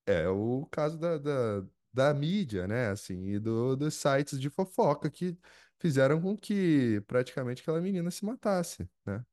é 0.06 0.28
o 0.28 0.66
caso 0.70 0.99
da, 0.99 1.18
da, 1.18 1.64
da 1.92 2.14
mídia, 2.14 2.66
né? 2.68 2.88
Assim, 2.90 3.26
e 3.28 3.38
do, 3.38 3.76
dos 3.76 3.94
sites 3.94 4.40
de 4.40 4.50
fofoca 4.50 5.10
que 5.10 5.38
fizeram 5.80 6.20
com 6.20 6.37
que 6.37 7.00
praticamente 7.06 7.62
aquela 7.62 7.80
menina 7.80 8.10
se 8.10 8.25
matasse, 8.25 8.88
né? 9.04 9.25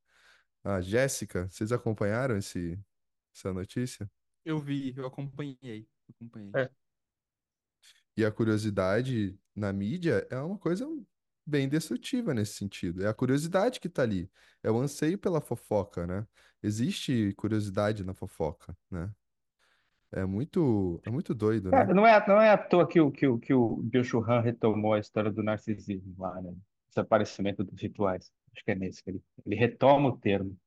A 0.63 0.81
Jéssica, 0.81 1.47
vocês 1.49 1.71
acompanharam 1.71 2.37
esse, 2.37 2.79
essa 3.33 3.53
notícia? 3.53 4.09
Eu 4.43 4.59
vi, 4.59 4.93
eu 4.97 5.05
acompanhei, 5.05 5.87
acompanhei. 6.09 6.51
É. 6.55 6.69
E 8.15 8.25
a 8.25 8.31
curiosidade 8.31 9.37
na 9.55 9.71
mídia 9.71 10.25
é 10.29 10.37
uma 10.39 10.57
coisa 10.57 10.85
bem 11.45 11.69
destrutiva 11.69 12.33
nesse 12.33 12.53
sentido. 12.55 13.03
É 13.03 13.07
a 13.07 13.13
curiosidade 13.13 13.79
que 13.79 13.87
tá 13.87 14.01
ali. 14.01 14.29
É 14.63 14.71
o 14.71 14.79
anseio 14.79 15.17
pela 15.17 15.39
fofoca, 15.39 16.07
né? 16.07 16.27
Existe 16.61 17.33
curiosidade 17.37 18.03
na 18.03 18.13
fofoca, 18.13 18.75
né? 18.89 19.13
É 20.11 20.25
muito, 20.25 21.01
é 21.05 21.09
muito 21.09 21.33
doido, 21.33 21.69
né? 21.69 21.77
Cara, 21.77 21.93
não 21.93 22.07
é, 22.07 22.27
não 22.27 22.41
é 22.41 22.49
à 22.49 22.57
toa 22.57 22.87
que 22.87 22.99
o, 22.99 23.11
que 23.11 23.27
o, 23.27 23.37
que 23.37 23.53
o 23.53 23.77
Byung-Chul 23.83 24.23
Han 24.23 24.41
retomou 24.41 24.93
a 24.93 24.99
história 24.99 25.31
do 25.31 25.43
narcisismo 25.43 26.15
lá, 26.17 26.41
né? 26.41 26.53
Desaparecimento 26.89 27.63
dos 27.63 27.81
rituais. 27.81 28.31
Acho 28.53 28.63
que 28.63 28.71
é 28.71 28.75
nesse 28.75 29.03
que 29.03 29.09
ele, 29.09 29.21
ele 29.45 29.55
retoma 29.55 30.09
o 30.09 30.17
termo. 30.17 30.57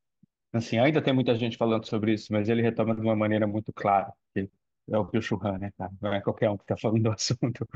Assim, 0.53 0.79
ainda 0.79 1.01
tem 1.01 1.15
muita 1.15 1.35
gente 1.37 1.57
falando 1.57 1.87
sobre 1.87 2.13
isso, 2.13 2.33
mas 2.33 2.49
ele 2.49 2.61
retoma 2.61 2.95
de 2.95 3.01
uma 3.01 3.17
maneira 3.17 3.47
muito 3.47 3.73
clara. 3.73 4.13
que 4.35 4.51
É 4.91 4.99
o 4.99 5.05
Byung-Chul 5.05 5.41
Han, 5.43 5.59
né, 5.59 5.73
cara? 5.77 5.93
Não 6.01 6.13
é 6.13 6.21
qualquer 6.21 6.51
um 6.51 6.57
que 6.57 6.65
está 6.65 6.77
falando 6.77 7.03
do 7.05 7.11
assunto. 7.13 7.67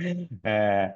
É, 0.42 0.94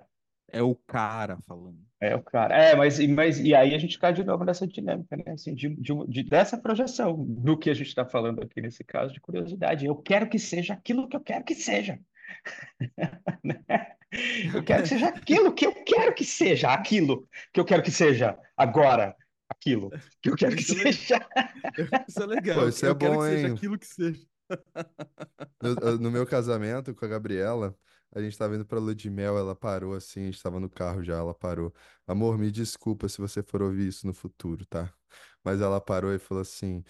É 0.51 0.63
o 0.63 0.75
cara 0.75 1.39
falando. 1.47 1.87
é 2.01 2.15
o 2.15 2.23
cara. 2.23 2.57
É, 2.57 2.75
mas, 2.77 2.99
e- 2.99 3.09
mas 3.09 3.39
e 3.41 3.55
aí 3.55 3.75
a 3.75 3.79
gente 3.79 3.99
cai 3.99 4.13
de 4.13 4.25
novo 4.25 4.45
nessa 4.45 4.67
dinâmica, 4.67 5.17
né? 5.17 5.25
Assim, 5.33 5.55
de, 5.55 5.69
de, 5.77 5.93
de- 6.09 6.23
dessa 6.25 6.57
projeção 6.57 7.25
do 7.25 7.59
que 7.59 7.71
a 7.71 7.75
gente 7.75 7.89
está 7.89 8.05
falando 8.07 8.43
aqui 8.43 8.61
nesse 8.61 8.85
caso 8.85 9.13
de 9.13 9.21
curiosidade. 9.21 9.85
Eu 9.87 9.97
quero 9.97 10.29
que 10.29 10.39
seja 10.39 10.75
aquilo 10.75 11.09
que 11.09 11.17
eu 11.17 11.21
quero 11.21 11.45
que 11.45 11.55
seja. 11.55 11.99
Eu 14.55 14.65
quero 14.65 14.83
que 14.83 14.89
seja 14.89 15.09
aquilo 15.09 15.55
que 15.55 15.67
eu 15.67 15.85
quero 15.85 16.15
que 16.15 16.25
seja, 16.25 16.73
aquilo 16.73 17.29
que 17.53 17.61
eu 17.61 17.65
quero 17.65 17.83
que 17.83 17.91
seja 17.91 18.39
agora, 18.57 19.15
aquilo 19.49 19.91
que 20.23 20.31
eu 20.31 20.35
quero 20.37 20.57
que 20.57 20.63
Isso 20.63 20.73
é 20.73 20.93
seja. 20.93 21.27
Isso 22.09 22.23
é 22.23 22.27
legal. 22.27 22.57
Pô, 22.61 22.69
isso 22.69 22.87
eu 22.87 22.93
é 22.93 22.95
quero 22.95 23.15
bom, 23.15 23.19
que 23.19 23.25
seja 23.25 23.49
hein? 23.49 23.53
aquilo 23.55 23.79
que 23.79 23.87
seja. 23.87 24.27
No, 25.61 25.99
no 25.99 26.11
meu 26.11 26.27
casamento 26.27 26.95
com 26.95 27.05
a 27.05 27.09
Gabriela, 27.09 27.77
a 28.13 28.21
gente 28.21 28.37
tava 28.39 28.55
indo 28.57 28.65
pra 28.67 28.79
lua 28.79 28.95
de 28.95 29.11
mel, 29.11 29.39
ela 29.39 29.55
parou 29.55 29.95
assim, 29.95 30.23
a 30.23 30.25
gente 30.27 30.43
tava 30.43 30.59
no 30.61 30.69
carro 30.71 31.03
já, 31.03 31.17
ela 31.19 31.35
parou. 31.35 31.73
Amor, 32.07 32.39
me 32.39 32.51
desculpa 32.51 33.09
se 33.09 33.19
você 33.19 33.43
for 33.43 33.63
ouvir 33.63 33.89
isso 33.89 34.07
no 34.07 34.15
futuro, 34.15 34.65
tá? 34.67 34.93
Mas 35.45 35.61
ela 35.61 35.81
parou 35.81 36.13
e 36.15 36.19
falou 36.19 36.43
assim: 36.43 36.85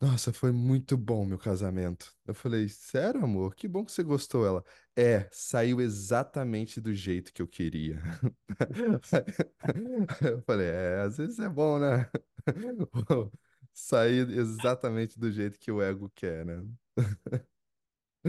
Nossa, 0.00 0.32
foi 0.32 0.52
muito 0.52 0.96
bom 0.96 1.24
meu 1.26 1.38
casamento. 1.38 2.14
Eu 2.26 2.34
falei: 2.34 2.68
Sério, 2.68 3.24
amor? 3.24 3.54
Que 3.54 3.68
bom 3.68 3.84
que 3.84 3.92
você 3.92 4.02
gostou. 4.02 4.46
Ela: 4.46 4.64
É, 4.96 5.28
saiu 5.32 5.80
exatamente 5.80 6.80
do 6.80 6.94
jeito 6.94 7.32
que 7.32 7.42
eu 7.42 7.48
queria. 7.48 8.00
Eu 10.22 10.42
falei: 10.42 10.66
É, 10.68 11.00
às 11.02 11.16
vezes 11.18 11.38
é 11.38 11.48
bom, 11.48 11.78
né? 11.78 12.08
Sair 13.72 14.28
exatamente 14.30 15.18
do 15.18 15.30
jeito 15.30 15.58
que 15.58 15.70
o 15.70 15.82
ego 15.82 16.10
quer, 16.14 16.44
né? 16.46 16.62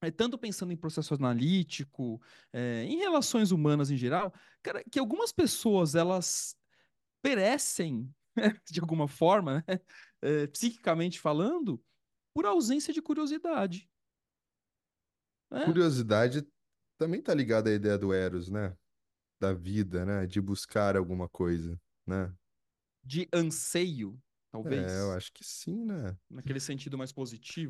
é, 0.00 0.10
tanto 0.10 0.38
pensando 0.38 0.72
em 0.72 0.76
processo 0.76 1.14
analítico, 1.14 2.20
é, 2.52 2.84
em 2.84 2.96
relações 2.96 3.52
humanas 3.52 3.90
em 3.90 3.96
geral, 3.96 4.32
cara, 4.62 4.82
que 4.90 4.98
algumas 4.98 5.32
pessoas 5.32 5.94
elas 5.94 6.56
perecem 7.22 8.12
de 8.70 8.80
alguma 8.80 9.08
forma, 9.08 9.64
né, 9.68 9.80
é, 10.22 10.46
psiquicamente 10.48 11.20
falando, 11.20 11.82
por 12.34 12.46
ausência 12.46 12.92
de 12.94 13.02
curiosidade, 13.02 13.90
né? 15.50 15.64
Curiosidade 15.64 16.46
também 16.98 17.22
tá 17.22 17.34
ligada 17.34 17.70
à 17.70 17.74
ideia 17.74 17.98
do 17.98 18.12
Eros, 18.12 18.48
né? 18.50 18.76
Da 19.40 19.52
vida, 19.54 20.04
né? 20.06 20.26
De 20.26 20.40
buscar 20.40 20.96
alguma 20.96 21.28
coisa, 21.28 21.80
né? 22.06 22.34
De 23.04 23.28
anseio, 23.32 24.20
É, 24.64 25.00
eu 25.00 25.12
talvez, 25.12 25.12
acho 25.12 25.32
que 25.32 25.44
sim, 25.44 25.84
né? 25.84 26.16
naquele 26.28 26.60
sentido 26.60 26.98
mais 26.98 27.12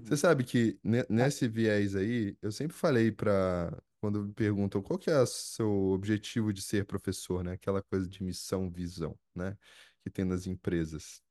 Você 0.04 0.16
positivo. 0.16 0.16
sabe 0.16 0.44
que 0.44 0.78
ne- 0.82 1.06
nesse 1.08 1.48
viés 1.48 1.94
aí, 1.94 2.36
eu 2.42 2.50
sempre 2.52 2.76
falei 2.76 3.10
pra. 3.12 3.80
Quando 4.00 4.24
me 4.24 4.32
perguntam 4.34 4.82
qual 4.82 4.98
que 4.98 5.08
é 5.10 5.20
o 5.20 5.26
seu 5.26 5.70
objetivo 5.90 6.52
de 6.52 6.60
ser 6.60 6.84
professor, 6.84 7.44
né? 7.44 7.52
Aquela 7.52 7.80
coisa 7.84 8.08
de 8.08 8.20
missão, 8.22 8.68
visão, 8.70 9.16
né? 9.34 9.56
Que 10.02 10.10
tem 10.10 10.24
nas 10.24 10.46
empresas. 10.46 11.22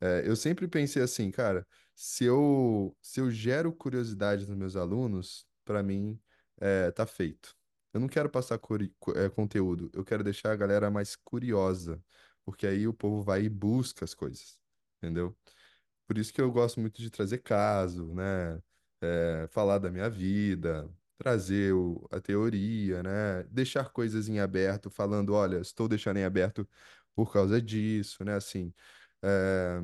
É, 0.00 0.22
eu 0.28 0.36
sempre 0.36 0.68
pensei 0.68 1.02
assim, 1.02 1.30
cara, 1.30 1.66
se 1.94 2.24
eu, 2.24 2.96
se 3.02 3.20
eu 3.20 3.30
gero 3.30 3.72
curiosidade 3.74 4.46
nos 4.46 4.56
meus 4.56 4.76
alunos, 4.76 5.46
para 5.64 5.82
mim, 5.82 6.20
é, 6.60 6.90
tá 6.90 7.06
feito. 7.06 7.56
Eu 7.92 8.00
não 8.00 8.08
quero 8.08 8.30
passar 8.30 8.60
é, 9.16 9.28
conteúdo, 9.30 9.90
eu 9.94 10.04
quero 10.04 10.22
deixar 10.22 10.52
a 10.52 10.56
galera 10.56 10.90
mais 10.90 11.16
curiosa, 11.16 12.02
porque 12.44 12.66
aí 12.66 12.86
o 12.86 12.94
povo 12.94 13.22
vai 13.22 13.42
e 13.44 13.48
busca 13.48 14.04
as 14.04 14.14
coisas, 14.14 14.58
entendeu? 14.98 15.36
Por 16.06 16.18
isso 16.18 16.32
que 16.32 16.40
eu 16.40 16.50
gosto 16.52 16.80
muito 16.80 17.00
de 17.02 17.10
trazer 17.10 17.38
caso, 17.38 18.14
né? 18.14 18.62
É, 19.00 19.46
falar 19.50 19.78
da 19.78 19.90
minha 19.90 20.10
vida, 20.10 20.88
trazer 21.18 21.74
o- 21.74 22.06
a 22.12 22.20
teoria, 22.20 23.02
né? 23.02 23.42
Deixar 23.50 23.90
coisas 23.90 24.28
em 24.28 24.40
aberto, 24.40 24.90
falando, 24.90 25.34
olha, 25.34 25.58
estou 25.60 25.88
deixando 25.88 26.18
em 26.18 26.24
aberto 26.24 26.68
por 27.14 27.32
causa 27.32 27.60
disso, 27.62 28.24
né? 28.24 28.34
Assim. 28.36 28.72
é, 29.22 29.82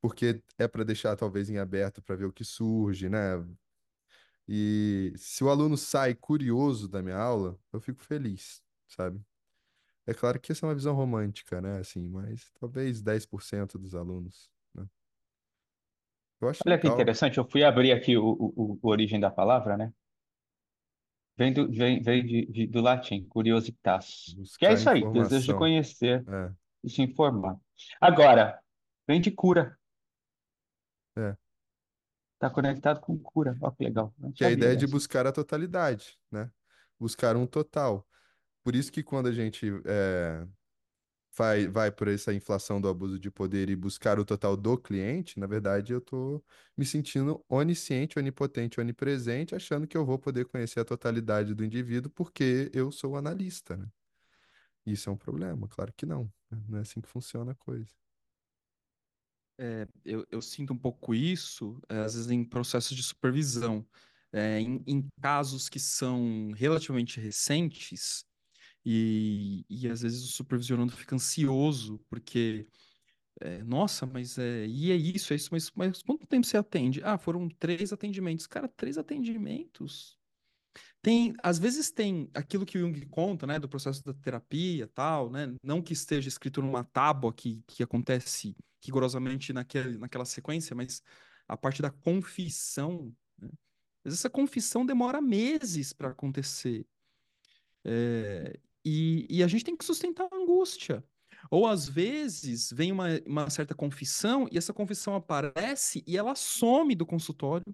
porque 0.00 0.42
é 0.58 0.68
para 0.68 0.84
deixar 0.84 1.16
talvez 1.16 1.48
em 1.50 1.58
aberto 1.58 2.02
para 2.02 2.16
ver 2.16 2.24
o 2.26 2.32
que 2.32 2.44
surge, 2.44 3.08
né? 3.08 3.18
E 4.48 5.12
se 5.16 5.44
o 5.44 5.48
aluno 5.50 5.76
sai 5.76 6.14
curioso 6.14 6.88
da 6.88 7.02
minha 7.02 7.16
aula, 7.16 7.58
eu 7.72 7.80
fico 7.80 8.02
feliz, 8.02 8.62
sabe? 8.88 9.20
É 10.06 10.14
claro 10.14 10.40
que 10.40 10.52
essa 10.52 10.66
é 10.66 10.68
uma 10.70 10.74
visão 10.74 10.94
romântica, 10.94 11.60
né? 11.62 11.78
Assim, 11.80 12.08
mas 12.08 12.50
talvez 12.60 13.02
10% 13.02 13.78
dos 13.78 13.94
alunos, 13.94 14.50
né? 14.74 14.88
Eu 16.40 16.48
acho 16.48 16.62
Olha 16.66 16.76
que 16.78 16.88
legal 16.88 16.88
interessante, 16.88 17.38
eu 17.38 17.48
fui 17.48 17.62
abrir 17.64 17.92
aqui 17.92 18.16
o, 18.16 18.24
o, 18.24 18.78
o 18.82 18.88
origem 18.88 19.18
da 19.20 19.30
palavra, 19.30 19.76
né? 19.76 19.92
Vem 21.36 21.52
do, 21.52 21.70
vem, 21.70 22.02
vem 22.02 22.24
de, 22.24 22.46
de- 22.46 22.66
do 22.66 22.80
latim, 22.80 23.24
curiositas, 23.28 24.36
que 24.58 24.66
é 24.66 24.72
buscar 24.72 24.72
isso 24.74 24.90
aí, 24.90 25.00
desejo 25.10 25.46
de 25.46 25.52
informação. 25.52 25.58
conhecer 25.58 26.24
É, 26.28 26.52
e 26.84 26.90
se 26.90 27.02
informar. 27.02 27.56
Agora, 28.00 28.60
vem 29.06 29.20
de 29.20 29.30
cura, 29.30 29.78
é. 31.16 31.36
está 32.34 32.50
conectado 32.50 33.00
com 33.00 33.18
cura. 33.18 33.56
Olha 33.60 33.72
que 33.74 33.84
legal, 33.84 34.14
não 34.18 34.32
Que 34.34 34.44
é 34.44 34.48
a 34.48 34.50
sabia 34.50 34.56
ideia 34.56 34.76
de 34.76 34.86
dessa. 34.86 34.92
buscar 34.92 35.26
a 35.26 35.32
totalidade, 35.32 36.18
né? 36.30 36.50
Buscar 36.98 37.36
um 37.36 37.46
total. 37.46 38.06
Por 38.62 38.74
isso 38.76 38.92
que 38.92 39.02
quando 39.02 39.28
a 39.28 39.32
gente 39.32 39.66
é, 39.86 40.46
vai, 41.36 41.66
vai 41.68 41.90
por 41.92 42.08
essa 42.08 42.32
inflação 42.34 42.80
do 42.80 42.88
abuso 42.88 43.18
de 43.18 43.30
poder 43.30 43.68
e 43.70 43.76
buscar 43.76 44.18
o 44.18 44.24
total 44.24 44.56
do 44.56 44.76
cliente, 44.78 45.38
na 45.40 45.46
verdade 45.46 45.92
eu 45.92 46.00
tô 46.00 46.42
me 46.76 46.84
sentindo 46.84 47.44
onisciente, 47.48 48.18
onipotente, 48.18 48.80
onipresente, 48.80 49.54
achando 49.54 49.86
que 49.86 49.96
eu 49.96 50.04
vou 50.04 50.18
poder 50.18 50.46
conhecer 50.46 50.80
a 50.80 50.84
totalidade 50.84 51.54
do 51.54 51.64
indivíduo 51.64 52.10
porque 52.10 52.70
eu 52.74 52.90
sou 52.92 53.16
analista, 53.16 53.76
né? 53.76 53.88
Isso 54.86 55.08
é 55.08 55.12
um 55.12 55.16
problema, 55.16 55.68
claro 55.68 55.92
que 55.96 56.06
não. 56.06 56.32
né? 56.50 56.62
Não 56.68 56.78
é 56.78 56.82
assim 56.82 57.00
que 57.00 57.08
funciona 57.08 57.52
a 57.52 57.54
coisa. 57.54 57.92
É, 59.58 59.86
eu, 60.04 60.26
eu 60.30 60.42
sinto 60.42 60.72
um 60.72 60.78
pouco 60.78 61.14
isso, 61.14 61.80
é, 61.88 61.98
às 61.98 62.14
vezes, 62.14 62.30
em 62.30 62.44
processos 62.44 62.96
de 62.96 63.02
supervisão. 63.02 63.86
É, 64.32 64.58
em, 64.60 64.82
em 64.86 65.08
casos 65.20 65.68
que 65.68 65.78
são 65.78 66.50
relativamente 66.56 67.20
recentes, 67.20 68.24
e, 68.84 69.64
e 69.68 69.88
às 69.88 70.02
vezes 70.02 70.24
o 70.24 70.28
supervisionando 70.28 70.92
fica 70.92 71.14
ansioso, 71.14 71.98
porque, 72.08 72.66
é, 73.40 73.62
nossa, 73.64 74.06
mas 74.06 74.38
é, 74.38 74.66
e 74.66 74.90
é 74.90 74.96
isso, 74.96 75.32
é 75.32 75.36
isso, 75.36 75.48
mas, 75.52 75.70
mas 75.74 76.02
quanto 76.02 76.26
tempo 76.26 76.46
você 76.46 76.56
atende? 76.56 77.02
Ah, 77.04 77.18
foram 77.18 77.48
três 77.48 77.92
atendimentos. 77.92 78.46
Cara, 78.46 78.68
três 78.68 78.98
atendimentos? 78.98 80.18
Tem, 81.00 81.34
às 81.42 81.58
vezes 81.58 81.90
tem 81.90 82.30
aquilo 82.32 82.64
que 82.64 82.78
o 82.78 82.80
Jung 82.80 83.06
conta, 83.06 83.46
né, 83.46 83.58
do 83.58 83.68
processo 83.68 84.04
da 84.04 84.14
terapia, 84.14 84.88
tal, 84.94 85.30
né, 85.30 85.54
não 85.62 85.82
que 85.82 85.92
esteja 85.92 86.28
escrito 86.28 86.62
numa 86.62 86.84
tábua 86.84 87.32
que, 87.32 87.62
que 87.66 87.82
acontece 87.82 88.56
rigorosamente 88.80 89.52
naquele, 89.52 89.98
naquela 89.98 90.24
sequência, 90.24 90.74
mas 90.74 91.02
a 91.46 91.56
parte 91.56 91.82
da 91.82 91.90
confissão, 91.90 93.14
né? 93.38 93.48
Às 94.04 94.04
vezes 94.04 94.20
essa 94.20 94.30
confissão 94.30 94.84
demora 94.84 95.20
meses 95.20 95.92
para 95.92 96.08
acontecer. 96.08 96.84
É, 97.84 98.58
e, 98.84 99.26
e 99.28 99.42
a 99.42 99.46
gente 99.46 99.64
tem 99.64 99.76
que 99.76 99.84
sustentar 99.84 100.28
a 100.30 100.36
angústia. 100.36 101.04
Ou 101.50 101.66
às 101.66 101.88
vezes 101.88 102.70
vem 102.72 102.92
uma, 102.92 103.08
uma 103.26 103.50
certa 103.50 103.74
confissão 103.74 104.48
e 104.50 104.56
essa 104.56 104.72
confissão 104.72 105.14
aparece 105.14 106.02
e 106.06 106.16
ela 106.16 106.34
some 106.34 106.94
do 106.94 107.04
consultório 107.04 107.64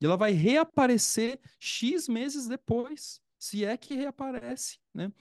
e 0.00 0.06
ela 0.06 0.16
vai 0.16 0.32
reaparecer 0.32 1.40
X 1.58 2.08
meses 2.08 2.46
depois, 2.46 3.20
se 3.38 3.64
é 3.64 3.76
que 3.76 3.94
reaparece, 3.94 4.78
né? 4.92 5.12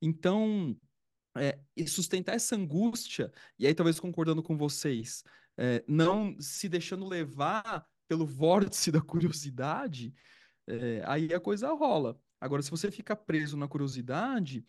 Então, 0.00 0.76
é, 1.36 1.58
sustentar 1.86 2.34
essa 2.34 2.56
angústia, 2.56 3.32
e 3.58 3.66
aí 3.66 3.74
talvez 3.74 3.98
concordando 3.98 4.42
com 4.42 4.56
vocês, 4.56 5.24
é, 5.56 5.84
não 5.86 6.36
se 6.40 6.68
deixando 6.68 7.06
levar 7.06 7.86
pelo 8.08 8.26
vórtice 8.26 8.90
da 8.92 9.00
curiosidade, 9.00 10.14
é, 10.66 11.02
aí 11.06 11.32
a 11.32 11.40
coisa 11.40 11.72
rola. 11.72 12.18
Agora, 12.44 12.60
se 12.60 12.70
você 12.70 12.90
fica 12.90 13.16
preso 13.16 13.56
na 13.56 13.66
curiosidade, 13.66 14.66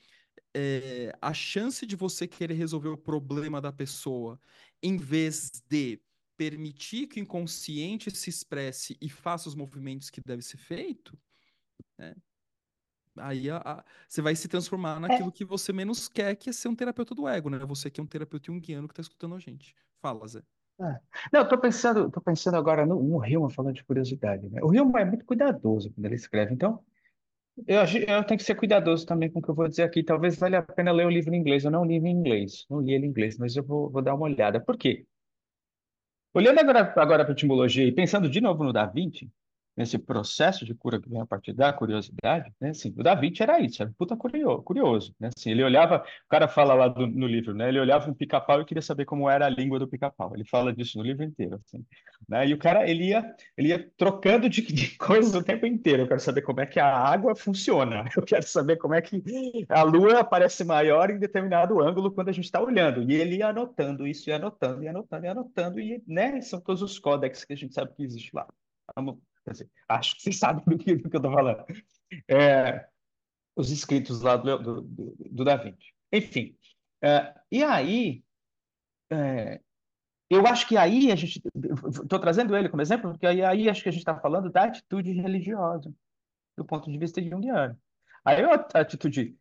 é, 0.55 1.11
a 1.21 1.33
chance 1.33 1.85
de 1.85 1.93
você 1.93 2.25
querer 2.25 2.53
resolver 2.53 2.87
o 2.87 2.97
problema 2.97 3.59
da 3.59 3.69
pessoa, 3.69 4.39
em 4.81 4.95
vez 4.95 5.61
de 5.69 6.01
permitir 6.37 7.07
que 7.07 7.19
o 7.19 7.23
inconsciente 7.23 8.09
se 8.15 8.29
expresse 8.29 8.97
e 9.01 9.09
faça 9.09 9.49
os 9.49 9.55
movimentos 9.55 10.09
que 10.09 10.21
deve 10.25 10.41
ser 10.41 10.55
feito, 10.55 11.19
né? 11.97 12.15
Aí 13.17 13.49
a- 13.49 13.61
a- 13.65 13.85
você 14.07 14.21
vai 14.21 14.37
se 14.37 14.47
transformar 14.47 14.97
naquilo 15.01 15.29
que 15.29 15.43
você 15.43 15.73
menos 15.73 16.07
quer, 16.07 16.33
que 16.37 16.49
é 16.49 16.53
ser 16.53 16.69
um 16.69 16.75
terapeuta 16.75 17.13
do 17.13 17.27
ego, 17.27 17.49
né? 17.49 17.59
Você 17.65 17.91
que 17.91 17.99
é 17.99 18.03
um 18.03 18.07
terapeuta 18.07 18.45
junguiano 18.49 18.87
que 18.87 18.93
está 18.93 19.01
escutando 19.01 19.35
a 19.35 19.39
gente. 19.39 19.75
Fala, 20.01 20.25
Zé. 20.29 20.41
É. 20.79 20.99
Não, 21.33 21.45
tô 21.45 21.57
pensando, 21.57 22.09
tô 22.09 22.21
pensando 22.21 22.55
agora 22.55 22.85
no, 22.85 23.03
no 23.03 23.25
Hillman 23.25 23.49
falando 23.49 23.75
de 23.75 23.83
curiosidade, 23.83 24.47
né? 24.47 24.61
O 24.63 24.73
Hillman 24.73 25.01
é 25.01 25.05
muito 25.05 25.25
cuidadoso 25.25 25.91
quando 25.91 26.05
ele 26.05 26.15
escreve, 26.15 26.53
então 26.53 26.81
eu, 27.67 27.79
eu 28.07 28.23
tenho 28.23 28.37
que 28.37 28.43
ser 28.43 28.55
cuidadoso 28.55 29.05
também 29.05 29.31
com 29.31 29.39
o 29.39 29.41
que 29.41 29.49
eu 29.49 29.55
vou 29.55 29.67
dizer 29.67 29.83
aqui. 29.83 30.03
Talvez 30.03 30.37
valha 30.37 30.59
a 30.59 30.61
pena 30.61 30.91
ler 30.91 31.05
o 31.05 31.09
livro 31.09 31.33
em 31.33 31.39
inglês. 31.39 31.63
Eu 31.63 31.71
não 31.71 31.85
li 31.85 31.95
em 31.95 32.07
inglês, 32.11 32.65
não 32.69 32.81
li 32.81 32.93
ele 32.93 33.05
em 33.05 33.09
inglês, 33.09 33.37
mas 33.37 33.55
eu 33.55 33.63
vou, 33.63 33.89
vou 33.89 34.01
dar 34.01 34.15
uma 34.15 34.25
olhada. 34.25 34.59
Por 34.59 34.77
quê? 34.77 35.05
Olhando 36.33 36.59
agora, 36.59 36.93
agora 36.97 37.23
para 37.23 37.31
a 37.31 37.35
etimologia 37.35 37.85
e 37.85 37.91
pensando 37.93 38.29
de 38.29 38.41
novo 38.41 38.63
no 38.63 38.73
Da 38.73 38.85
Vinci, 38.85 39.29
nesse 39.75 39.97
processo 39.97 40.63
de 40.65 40.73
cura 40.73 41.01
que 41.01 41.09
vem 41.09 41.19
a 41.19 41.25
partir 41.25 41.53
da 41.53 41.71
curiosidade, 41.73 42.51
né? 42.61 42.69
Assim, 42.69 42.93
o 42.97 43.03
Da 43.03 43.13
Vinci 43.15 43.43
era 43.43 43.59
isso, 43.59 43.81
era 43.81 43.89
um 43.91 43.93
puta 43.93 44.15
curio- 44.15 44.61
curioso, 44.63 45.13
né? 45.19 45.29
Assim, 45.35 45.51
ele 45.51 45.63
olhava, 45.63 45.97
o 46.25 46.29
cara 46.29 46.47
fala 46.47 46.73
lá 46.73 46.87
do- 46.87 47.07
no 47.07 47.27
livro, 47.27 47.53
né? 47.53 47.67
Ele 47.69 47.79
olhava 47.79 48.09
um 48.09 48.13
pica-pau 48.13 48.61
e 48.61 48.65
queria 48.65 48.81
saber 48.81 49.05
como 49.05 49.29
era 49.29 49.45
a 49.45 49.49
língua 49.49 49.77
do 49.79 49.87
pica-pau. 49.87 50.33
Ele 50.33 50.45
fala 50.45 50.73
disso 50.73 50.97
no 50.97 51.03
livro 51.03 51.23
inteiro, 51.23 51.59
assim, 51.65 51.85
né? 52.27 52.47
E 52.47 52.53
o 52.53 52.57
cara, 52.57 52.89
ele 52.89 53.05
ia, 53.09 53.35
ele 53.57 53.69
ia 53.69 53.91
trocando 53.97 54.49
de, 54.49 54.61
de 54.61 54.95
coisas 54.97 55.33
o 55.35 55.43
tempo 55.43 55.65
inteiro. 55.65 56.03
Eu 56.03 56.07
quero 56.07 56.19
saber 56.19 56.41
como 56.41 56.61
é 56.61 56.65
que 56.65 56.79
a 56.79 56.87
água 56.87 57.35
funciona. 57.35 58.05
Eu 58.15 58.23
quero 58.23 58.47
saber 58.47 58.77
como 58.77 58.93
é 58.93 59.01
que 59.01 59.21
a 59.69 59.83
lua 59.83 60.19
aparece 60.19 60.63
maior 60.63 61.09
em 61.09 61.19
determinado 61.19 61.81
ângulo 61.81 62.11
quando 62.11 62.29
a 62.29 62.31
gente 62.31 62.45
está 62.45 62.61
olhando. 62.61 63.03
E 63.09 63.13
ele 63.15 63.37
ia 63.37 63.49
anotando 63.49 64.07
isso, 64.07 64.29
ia 64.29 64.37
anotando, 64.37 64.83
ia 64.83 64.89
anotando, 64.91 65.25
ia 65.25 65.31
anotando, 65.31 65.79
e, 65.79 66.01
né? 66.07 66.39
São 66.41 66.59
todos 66.61 66.81
os 66.81 66.97
códex 66.99 67.43
que 67.43 67.53
a 67.53 67.57
gente 67.57 67.73
sabe 67.73 67.93
que 67.93 68.03
existe 68.03 68.31
lá. 68.33 68.47
Dizer, 69.47 69.69
acho 69.87 70.15
que 70.15 70.23
vocês 70.23 70.39
sabem 70.39 70.63
do 70.65 70.77
que, 70.77 70.95
do 70.95 71.09
que 71.09 71.15
eu 71.15 71.19
estou 71.19 71.33
falando. 71.33 71.65
É, 72.27 72.87
os 73.55 73.71
escritos 73.71 74.21
lá 74.21 74.37
do, 74.37 74.57
do, 74.57 74.81
do, 74.81 75.15
do 75.17 75.43
Da 75.43 75.55
Vinci. 75.55 75.93
Enfim, 76.11 76.57
é, 77.01 77.33
e 77.51 77.63
aí, 77.63 78.23
é, 79.11 79.61
eu 80.29 80.45
acho 80.47 80.67
que 80.67 80.77
aí 80.77 81.11
a 81.11 81.15
gente. 81.15 81.41
Estou 82.03 82.19
trazendo 82.19 82.55
ele 82.55 82.69
como 82.69 82.81
exemplo, 82.81 83.11
porque 83.11 83.27
aí, 83.27 83.43
aí 83.43 83.69
acho 83.69 83.83
que 83.83 83.89
a 83.89 83.91
gente 83.91 84.01
está 84.01 84.19
falando 84.19 84.51
da 84.51 84.63
atitude 84.63 85.11
religiosa, 85.11 85.93
do 86.57 86.65
ponto 86.65 86.91
de 86.91 86.97
vista 86.97 87.21
junguiano. 87.21 87.77
Aí 88.23 88.43
a 88.43 88.79
atitude 88.79 89.23
de 89.23 89.37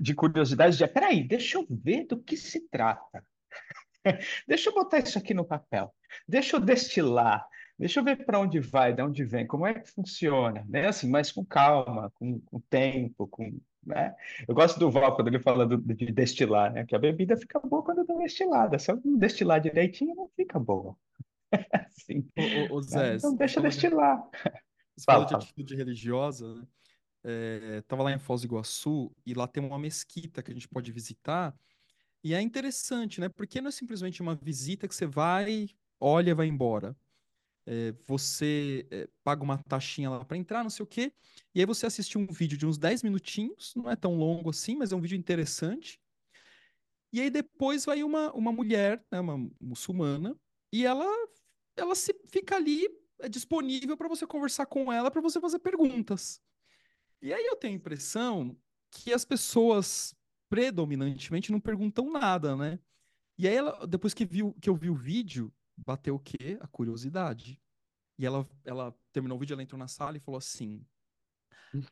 de 0.00 0.14
curiosidade 0.14 0.76
de, 0.76 0.86
peraí, 0.86 1.22
deixa 1.24 1.58
eu 1.58 1.66
ver 1.68 2.06
do 2.06 2.22
que 2.22 2.36
se 2.36 2.68
trata. 2.68 3.24
Deixa 4.48 4.70
eu 4.70 4.74
botar 4.74 4.98
isso 4.98 5.18
aqui 5.18 5.34
no 5.34 5.44
papel. 5.44 5.94
Deixa 6.26 6.56
eu 6.56 6.60
destilar. 6.60 7.46
Deixa 7.80 8.00
eu 8.00 8.04
ver 8.04 8.24
para 8.26 8.38
onde 8.40 8.60
vai, 8.60 8.94
de 8.94 9.02
onde 9.02 9.24
vem, 9.24 9.46
como 9.46 9.66
é 9.66 9.74
que 9.80 9.90
funciona, 9.90 10.64
né? 10.68 10.88
Assim, 10.88 11.08
mas 11.10 11.32
com 11.32 11.44
calma, 11.44 12.10
com, 12.12 12.40
com 12.40 12.60
tempo, 12.60 13.26
com, 13.28 13.58
né? 13.84 14.14
Eu 14.48 14.54
gosto 14.54 14.78
do 14.78 14.90
Val 14.90 15.16
quando 15.16 15.28
ele 15.28 15.40
fala 15.40 15.66
do- 15.66 15.78
de 15.94 16.12
destilar, 16.12 16.72
né? 16.72 16.86
Que 16.86 16.94
a 16.94 16.98
bebida 16.98 17.36
fica 17.38 17.58
boa 17.60 17.82
quando 17.84 18.02
está 18.02 18.14
destilada. 18.16 18.78
Se 18.78 18.92
eu 18.92 19.00
não 19.04 19.18
destilar 19.18 19.60
direitinho, 19.62 20.14
não 20.14 20.28
fica 20.36 20.58
boa. 20.60 20.96
Assim, 21.72 22.28
ô, 22.36 22.76
ô, 22.76 22.82
né? 22.88 23.08
Zé, 23.08 23.18
Então 23.18 23.34
deixa 23.36 23.60
falou 23.60 23.70
de, 23.70 23.80
destilar. 23.80 24.22
você 24.96 25.06
falou 25.08 25.24
Fala, 25.24 25.26
de 25.26 25.32
fala. 25.32 25.34
atitude 25.34 25.74
religiosa, 25.74 26.54
né? 26.54 26.66
É, 27.24 27.82
tava 27.82 28.02
lá 28.04 28.12
em 28.12 28.18
Foz 28.18 28.42
do 28.42 28.46
Iguaçu 28.46 29.12
e 29.26 29.34
lá 29.34 29.46
tem 29.48 29.64
uma 29.64 29.78
mesquita 29.78 30.42
que 30.42 30.50
a 30.50 30.54
gente 30.54 30.68
pode 30.68 30.92
visitar. 30.92 31.56
E 32.24 32.34
é 32.34 32.40
interessante, 32.42 33.20
né? 33.20 33.28
Porque 33.28 33.60
não 33.60 33.68
é 33.68 33.72
simplesmente 33.72 34.22
uma 34.22 34.36
visita 34.36 34.88
que 34.88 34.94
você 34.94 35.06
vai, 35.06 35.68
olha 36.00 36.34
vai 36.34 36.48
embora. 36.48 36.96
É, 37.66 37.94
você 38.06 38.86
é, 38.90 39.08
paga 39.22 39.42
uma 39.42 39.58
taxinha 39.58 40.10
lá 40.10 40.24
para 40.24 40.36
entrar, 40.36 40.62
não 40.62 40.70
sei 40.70 40.82
o 40.82 40.86
quê, 40.86 41.12
e 41.54 41.60
aí 41.60 41.66
você 41.66 41.86
assiste 41.86 42.16
um 42.16 42.26
vídeo 42.26 42.56
de 42.56 42.66
uns 42.66 42.78
10 42.78 43.02
minutinhos, 43.02 43.72
não 43.76 43.90
é 43.90 43.94
tão 43.94 44.16
longo 44.16 44.50
assim, 44.50 44.76
mas 44.76 44.92
é 44.92 44.96
um 44.96 45.00
vídeo 45.00 45.16
interessante. 45.16 46.00
E 47.12 47.20
aí 47.20 47.30
depois 47.30 47.84
vai 47.84 48.02
uma, 48.02 48.32
uma 48.32 48.52
mulher, 48.52 49.04
né, 49.10 49.20
uma 49.20 49.50
muçulmana, 49.60 50.36
e 50.72 50.86
ela, 50.86 51.06
ela 51.76 51.94
se 51.94 52.14
fica 52.28 52.56
ali 52.56 52.88
é, 53.18 53.28
disponível 53.28 53.96
para 53.96 54.08
você 54.08 54.26
conversar 54.26 54.66
com 54.66 54.92
ela, 54.92 55.10
para 55.10 55.20
você 55.20 55.40
fazer 55.40 55.58
perguntas. 55.58 56.40
E 57.20 57.32
aí 57.32 57.44
eu 57.44 57.56
tenho 57.56 57.74
a 57.74 57.76
impressão 57.76 58.56
que 58.90 59.12
as 59.12 59.24
pessoas 59.24 60.14
predominantemente 60.48 61.52
não 61.52 61.60
perguntam 61.60 62.10
nada, 62.10 62.56
né? 62.56 62.78
E 63.38 63.46
aí 63.46 63.54
ela, 63.54 63.86
depois 63.86 64.12
que 64.12 64.24
viu 64.24 64.54
que 64.60 64.68
eu 64.68 64.74
vi 64.74 64.90
o 64.90 64.94
vídeo, 64.94 65.52
bateu 65.84 66.14
o 66.14 66.20
quê? 66.20 66.58
A 66.60 66.66
curiosidade. 66.66 67.60
E 68.18 68.26
ela, 68.26 68.46
ela 68.64 68.94
terminou 69.12 69.36
o 69.36 69.40
vídeo, 69.40 69.54
ela 69.54 69.62
entrou 69.62 69.78
na 69.78 69.88
sala 69.88 70.16
e 70.16 70.20
falou 70.20 70.38
assim: 70.38 70.84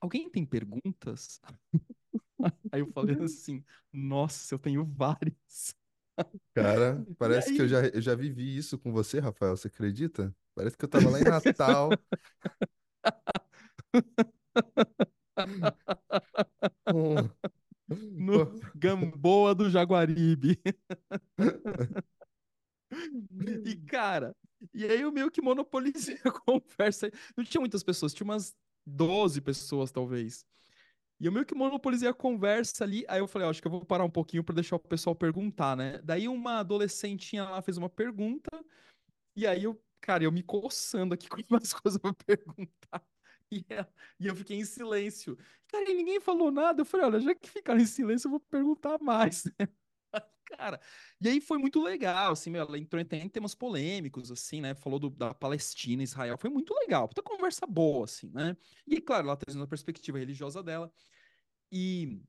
Alguém 0.01 0.29
tem 0.29 0.45
perguntas? 0.45 1.41
Aí 2.73 2.81
eu 2.81 2.93
falei 2.93 3.17
assim: 3.23 3.65
Nossa, 3.93 4.55
eu 4.55 4.59
tenho 4.59 4.85
várias. 4.85 5.75
Cara, 6.55 7.05
parece 7.19 7.55
que 7.55 7.63
eu 7.63 7.69
já, 7.69 7.87
eu 7.87 8.01
já 8.01 8.15
vivi 8.15 8.57
isso 8.57 8.79
com 8.79 8.93
você, 8.93 9.21
Rafael, 9.21 9.57
você 9.57 9.69
acredita? 9.69 10.35
Parece 10.55 10.77
que 10.77 10.85
eu 10.85 10.89
tava 10.89 11.09
lá 11.09 11.21
em 11.21 11.25
Natal. 11.25 11.91
No 17.89 18.61
Gamboa 18.75 19.55
do 19.55 19.71
Jaguaribe. 19.71 20.61
E, 23.65 23.77
cara, 23.87 24.35
e 24.75 24.85
aí 24.85 25.01
eu 25.01 25.13
meio 25.13 25.31
que 25.31 25.41
monopolizei 25.43 26.19
a 26.25 26.31
conversa. 26.33 27.11
Não 27.37 27.45
tinha 27.45 27.61
muitas 27.61 27.83
pessoas, 27.83 28.15
tinha 28.15 28.25
umas 28.25 28.57
12 28.87 29.41
pessoas, 29.41 29.91
talvez. 29.91 30.45
E 31.21 31.27
eu 31.27 31.33
meio 31.33 31.45
que 31.47 31.55
monopolizei 31.55 32.09
a 32.09 32.15
conversa 32.15 32.85
ali. 32.85 33.05
Aí 33.09 33.21
eu 33.21 33.29
falei, 33.29 33.47
ó, 33.47 33.51
acho 33.51 33.61
que 33.61 33.67
eu 33.69 33.73
vou 33.73 33.85
parar 33.85 34.05
um 34.05 34.11
pouquinho 34.11 34.45
pra 34.45 34.55
deixar 34.55 34.77
o 34.77 34.81
pessoal 34.81 35.17
perguntar, 35.17 35.77
né? 35.77 36.01
Daí 36.03 36.29
uma 36.29 36.61
adolescentinha 36.61 37.45
lá 37.45 37.63
fez 37.63 37.77
uma 37.77 37.91
pergunta. 37.91 38.51
E 39.37 39.47
aí 39.47 39.65
eu, 39.65 39.83
cara, 40.01 40.25
eu 40.25 40.33
me 40.33 40.43
coçando 40.43 41.15
aqui 41.15 41.29
com 41.31 41.43
umas 41.51 41.73
coisas 41.73 42.01
pra 42.01 42.13
perguntar. 42.15 43.05
E, 43.51 43.65
ela- 43.69 43.93
e 44.21 44.27
eu 44.27 44.37
fiquei 44.37 44.59
em 44.59 44.65
silêncio. 44.65 45.37
Cara, 45.69 45.91
e 45.91 45.95
ninguém 45.95 46.21
falou 46.21 46.51
nada. 46.51 46.83
Eu 46.83 46.87
falei, 46.87 47.07
olha, 47.07 47.21
já 47.21 47.35
que 47.35 47.49
ficaram 47.51 47.81
em 47.81 47.87
silêncio, 47.87 48.27
eu 48.29 48.33
vou 48.33 48.41
perguntar 48.41 48.99
mais. 49.01 49.45
Cara, 50.57 50.81
e 51.21 51.29
aí 51.29 51.41
foi 51.41 51.59
muito 51.59 51.83
legal, 51.83 52.33
assim, 52.33 52.51
meu, 52.51 52.63
ela 52.63 52.79
entrou 52.79 53.01
em 53.01 53.29
temas 53.29 53.55
polêmicos, 53.55 54.31
assim, 54.31 54.61
né? 54.63 54.75
Falou 54.75 54.99
do- 54.99 55.11
da 55.11 55.35
Palestina, 55.35 56.03
Israel, 56.03 56.39
foi 56.39 56.49
muito 56.51 56.75
legal, 56.75 57.07
puta 57.09 57.23
conversa 57.23 57.67
boa, 57.67 58.05
assim, 58.07 58.31
né? 58.33 58.57
E 58.87 59.01
claro, 59.01 59.27
ela 59.27 59.37
trazendo 59.37 59.65
a 59.65 59.67
perspectiva 59.69 60.19
religiosa 60.19 60.63
dela. 60.63 60.91
E 61.73 62.23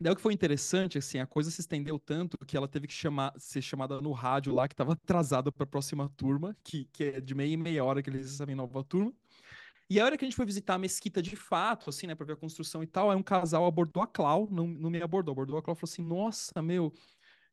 daí 0.00 0.12
o 0.12 0.16
que 0.16 0.22
foi 0.22 0.34
interessante, 0.34 0.98
assim, 0.98 1.18
a 1.18 1.26
coisa 1.26 1.50
se 1.50 1.60
estendeu 1.60 1.98
tanto 1.98 2.38
que 2.46 2.56
ela 2.56 2.68
teve 2.68 2.86
que 2.88 2.94
chamar, 2.94 3.34
ser 3.38 3.62
chamada 3.62 4.00
no 4.00 4.12
rádio 4.12 4.54
lá, 4.54 4.68
que 4.68 4.74
estava 4.74 4.94
atrasada 4.94 5.52
para 5.52 5.64
a 5.64 5.66
próxima 5.68 6.08
turma, 6.16 6.56
que, 6.64 6.86
que 6.86 7.04
é 7.04 7.20
de 7.20 7.34
meia 7.34 7.52
e 7.54 7.56
meia 7.56 7.84
hora 7.84 8.02
que 8.02 8.10
eles 8.10 8.30
recebem 8.32 8.54
nova 8.56 8.84
turma. 8.84 9.14
E 9.88 10.00
a 10.00 10.04
hora 10.04 10.16
que 10.16 10.24
a 10.24 10.28
gente 10.28 10.36
foi 10.36 10.46
visitar 10.46 10.74
a 10.74 10.78
mesquita 10.78 11.20
de 11.22 11.36
fato, 11.36 11.90
assim, 11.90 12.06
né, 12.06 12.14
pra 12.14 12.24
ver 12.26 12.32
a 12.34 12.36
construção 12.36 12.82
e 12.82 12.86
tal, 12.86 13.10
aí 13.10 13.16
um 13.16 13.22
casal 13.22 13.66
abordou 13.66 14.02
a 14.02 14.06
Clau, 14.06 14.48
não, 14.50 14.66
não 14.66 14.90
me 14.90 15.02
abordou, 15.02 15.32
abordou 15.32 15.58
a 15.58 15.62
Clau 15.62 15.74
e 15.76 15.78
falou 15.78 15.92
assim: 15.92 16.02
Nossa, 16.02 16.62
meu, 16.62 16.92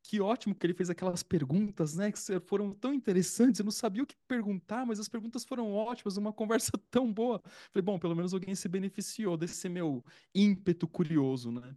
que 0.03 0.19
ótimo 0.19 0.55
que 0.55 0.65
ele 0.65 0.73
fez 0.73 0.89
aquelas 0.89 1.23
perguntas, 1.23 1.95
né, 1.95 2.11
que 2.11 2.19
foram 2.47 2.73
tão 2.73 2.93
interessantes, 2.93 3.59
eu 3.59 3.65
não 3.65 3.71
sabia 3.71 4.03
o 4.03 4.05
que 4.05 4.15
perguntar, 4.27 4.85
mas 4.85 4.99
as 4.99 5.07
perguntas 5.07 5.43
foram 5.43 5.71
ótimas, 5.73 6.17
uma 6.17 6.33
conversa 6.33 6.71
tão 6.89 7.11
boa. 7.11 7.41
Falei, 7.71 7.83
bom, 7.83 7.99
pelo 7.99 8.15
menos 8.15 8.33
alguém 8.33 8.55
se 8.55 8.67
beneficiou 8.67 9.37
desse 9.37 9.69
meu 9.69 10.03
ímpeto 10.33 10.87
curioso, 10.87 11.51
né? 11.51 11.75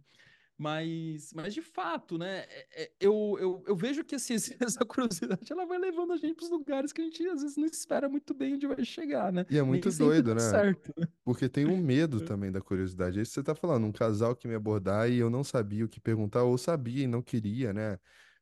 Mas, 0.57 1.33
mas 1.33 1.53
de 1.53 1.61
fato, 1.61 2.17
né? 2.17 2.45
é- 2.47 2.83
é- 2.83 2.91
eu, 2.99 3.35
eu, 3.39 3.63
eu 3.67 3.75
vejo 3.75 4.05
que 4.05 4.15
assim, 4.15 4.35
essa 4.61 4.85
curiosidade 4.85 5.51
ela 5.51 5.65
vai 5.65 5.77
levando 5.77 6.13
a 6.13 6.17
gente 6.17 6.35
para 6.35 6.45
os 6.45 6.49
lugares 6.51 6.93
que 6.93 7.01
a 7.01 7.03
gente 7.03 7.27
às 7.27 7.41
vezes 7.41 7.57
não 7.57 7.65
espera 7.65 8.07
muito 8.07 8.33
bem 8.33 8.55
onde 8.55 8.65
vai 8.67 8.83
chegar, 8.85 9.33
né? 9.33 9.45
E 9.49 9.57
é 9.57 9.63
muito 9.63 9.91
doido, 9.91 10.33
né? 10.33 10.41
certo. 10.41 10.93
Porque 11.23 11.49
tem 11.49 11.65
um 11.65 11.77
medo 11.77 12.21
também 12.21 12.51
da 12.51 12.61
curiosidade. 12.61 13.19
É 13.19 13.21
isso 13.23 13.31
que 13.31 13.35
você 13.35 13.43
tá 13.43 13.55
falando, 13.55 13.85
um 13.85 13.91
casal 13.91 14.35
que 14.35 14.47
me 14.47 14.55
abordar 14.55 15.09
e 15.09 15.17
eu 15.17 15.29
não 15.29 15.43
sabia 15.43 15.85
o 15.85 15.89
que 15.89 15.99
perguntar, 15.99 16.43
ou 16.43 16.57
sabia 16.57 17.03
e 17.03 17.07
não 17.07 17.21
queria, 17.21 17.73
né? 17.73 17.99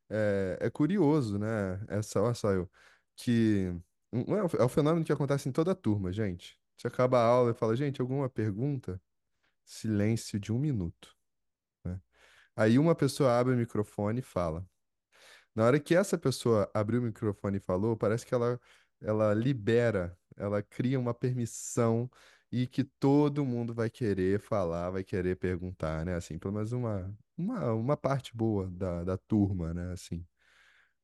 É, 0.09 0.57
é 0.61 0.69
curioso, 0.71 1.39
né? 1.39 1.83
Essa, 1.89 2.21
olha 2.21 2.33
só, 2.35 2.51
eu, 2.53 2.69
que 3.15 3.69
é 4.59 4.63
o 4.63 4.69
fenômeno 4.69 5.05
que 5.05 5.11
acontece 5.13 5.49
em 5.49 5.51
toda 5.51 5.71
a 5.71 5.75
turma, 5.75 6.11
gente. 6.11 6.59
Você 6.77 6.87
acaba 6.87 7.19
a 7.19 7.25
aula 7.25 7.51
e 7.51 7.53
fala, 7.55 7.75
gente, 7.75 8.01
alguma 8.01 8.29
pergunta? 8.29 9.01
Silêncio 9.65 10.39
de 10.39 10.51
um 10.53 10.59
minuto? 10.59 11.12
Aí 12.55 12.77
uma 12.79 12.95
pessoa 12.95 13.37
abre 13.39 13.53
o 13.53 13.57
microfone 13.57 14.19
e 14.19 14.23
fala. 14.23 14.65
Na 15.55 15.65
hora 15.65 15.79
que 15.79 15.95
essa 15.95 16.17
pessoa 16.17 16.69
abriu 16.73 17.01
o 17.01 17.03
microfone 17.03 17.57
e 17.57 17.59
falou, 17.59 17.97
parece 17.97 18.25
que 18.25 18.33
ela, 18.33 18.59
ela 19.01 19.33
libera, 19.33 20.17
ela 20.35 20.61
cria 20.63 20.99
uma 20.99 21.13
permissão 21.13 22.09
e 22.51 22.67
que 22.67 22.83
todo 22.83 23.45
mundo 23.45 23.73
vai 23.73 23.89
querer 23.89 24.39
falar, 24.39 24.89
vai 24.91 25.03
querer 25.03 25.37
perguntar, 25.37 26.05
né? 26.05 26.15
Assim, 26.15 26.37
pelo 26.39 26.53
menos 26.53 26.71
uma, 26.71 27.15
uma, 27.37 27.73
uma 27.73 27.97
parte 27.97 28.35
boa 28.35 28.69
da, 28.69 29.03
da 29.03 29.17
turma, 29.17 29.73
né? 29.73 29.91
Assim, 29.93 30.25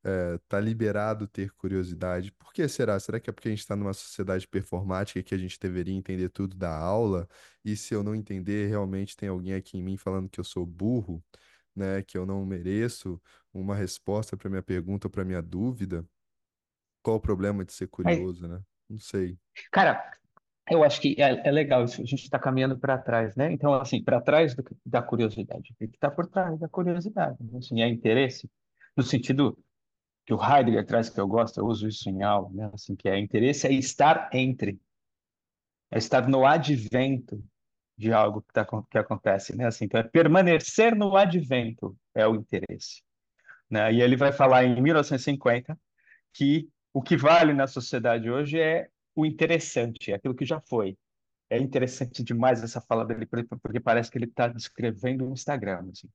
é, 0.04 0.38
tá 0.48 0.60
liberado 0.60 1.28
ter 1.28 1.52
curiosidade. 1.52 2.32
Por 2.34 2.54
que 2.54 2.68
será? 2.68 3.00
Será 3.00 3.20
que 3.20 3.30
é 3.30 3.34
porque 3.34 3.50
a 3.50 3.52
gente 3.52 3.60
está 3.60 3.76
numa 3.76 3.94
sociedade 3.94 4.48
performática 4.48 5.22
que 5.24 5.36
a 5.36 5.38
gente 5.38 5.60
deveria 5.60 5.96
entender 5.96 6.30
tudo 6.30 6.56
da 6.56 6.76
aula? 6.76 7.28
E 7.64 7.76
se 7.76 7.94
eu 7.94 8.04
não 8.04 8.16
entender, 8.16 8.68
realmente 8.68 9.16
tem 9.18 9.30
alguém 9.30 9.54
aqui 9.54 9.78
em 9.78 9.84
mim 9.84 9.98
falando 9.98 10.30
que 10.30 10.40
eu 10.40 10.44
sou 10.44 10.66
burro? 10.66 11.24
né, 11.80 12.02
que 12.04 12.18
eu 12.18 12.26
não 12.26 12.46
mereço 12.46 13.22
uma 13.54 13.76
resposta 13.76 14.36
para 14.36 14.50
minha 14.50 14.62
pergunta 14.62 15.08
ou 15.08 15.12
para 15.12 15.24
minha 15.24 15.42
dúvida, 15.42 16.06
qual 17.02 17.18
o 17.18 17.22
problema 17.22 17.64
de 17.64 17.74
ser 17.74 17.88
curioso, 17.88 18.48
né? 18.48 18.62
Não 18.90 19.00
sei. 19.00 19.38
cara, 19.72 20.12
eu 20.70 20.84
acho 20.84 21.00
que 21.00 21.16
é, 21.18 21.48
é 21.48 21.52
legal 21.52 21.86
isso. 21.86 22.02
A 22.02 22.06
gente 22.06 22.24
está 22.24 22.38
caminhando 22.38 22.78
para 22.78 22.98
trás, 22.98 23.36
né? 23.36 23.52
Então, 23.52 23.74
assim, 23.74 24.04
para 24.04 24.20
trás 24.20 24.54
do 24.54 24.64
da 24.86 25.02
curiosidade. 25.02 25.74
O 25.74 25.76
que 25.76 25.86
está 25.86 26.12
por 26.12 26.28
trás 26.28 26.60
da 26.60 26.68
curiosidade? 26.68 27.38
né? 27.42 27.60
Assim, 27.60 27.82
é 27.82 27.88
interesse, 27.88 28.50
no 28.96 29.04
sentido 29.04 29.58
que 30.30 30.34
o 30.36 30.40
Heidegger 30.44 30.86
traz, 30.86 31.10
que 31.10 31.20
eu 31.20 31.28
gosto, 31.28 31.60
eu 31.60 31.66
uso 31.66 31.88
isso 31.88 32.08
em 32.08 32.22
aula, 32.24 32.52
né? 32.54 32.70
Assim, 32.72 32.96
que 32.96 33.10
é 33.10 33.18
interesse 33.20 33.66
é 33.68 33.74
estar 33.74 34.30
entre, 34.32 34.80
é 35.92 35.98
estar 35.98 36.28
no 36.28 36.46
advento 36.46 37.44
de 37.98 38.14
algo 38.14 38.42
que, 38.42 38.54
tá, 38.54 38.66
que 38.90 38.98
acontece, 38.98 39.56
né? 39.56 39.68
Assim, 39.68 39.86
então, 39.86 40.00
é 40.00 40.04
permanecer 40.04 40.96
no 40.96 41.16
advento 41.18 41.98
é 42.16 42.28
o 42.28 42.36
interesse, 42.36 43.04
né? 43.70 43.94
E 43.94 44.02
ele 44.02 44.18
vai 44.18 44.32
falar 44.34 44.66
em 44.66 44.82
1950 44.82 45.80
que 46.34 46.70
o 46.94 47.02
que 47.02 47.18
vale 47.18 47.54
na 47.54 47.68
sociedade 47.68 48.30
hoje 48.32 48.60
é 48.60 48.90
o 49.16 49.26
interessante, 49.26 50.12
é 50.12 50.16
aquilo 50.16 50.36
que 50.36 50.46
já 50.46 50.62
foi. 50.62 50.98
É 51.50 51.60
interessante 51.60 52.24
demais 52.24 52.64
essa 52.64 52.82
fala 52.82 53.06
dele, 53.06 53.26
por- 53.28 53.46
porque 53.62 53.80
parece 53.80 54.12
que 54.12 54.18
ele 54.20 54.26
está 54.26 54.48
descrevendo 54.48 55.28
um 55.30 55.34
Instagram, 55.34 55.90
assim. 55.92 56.10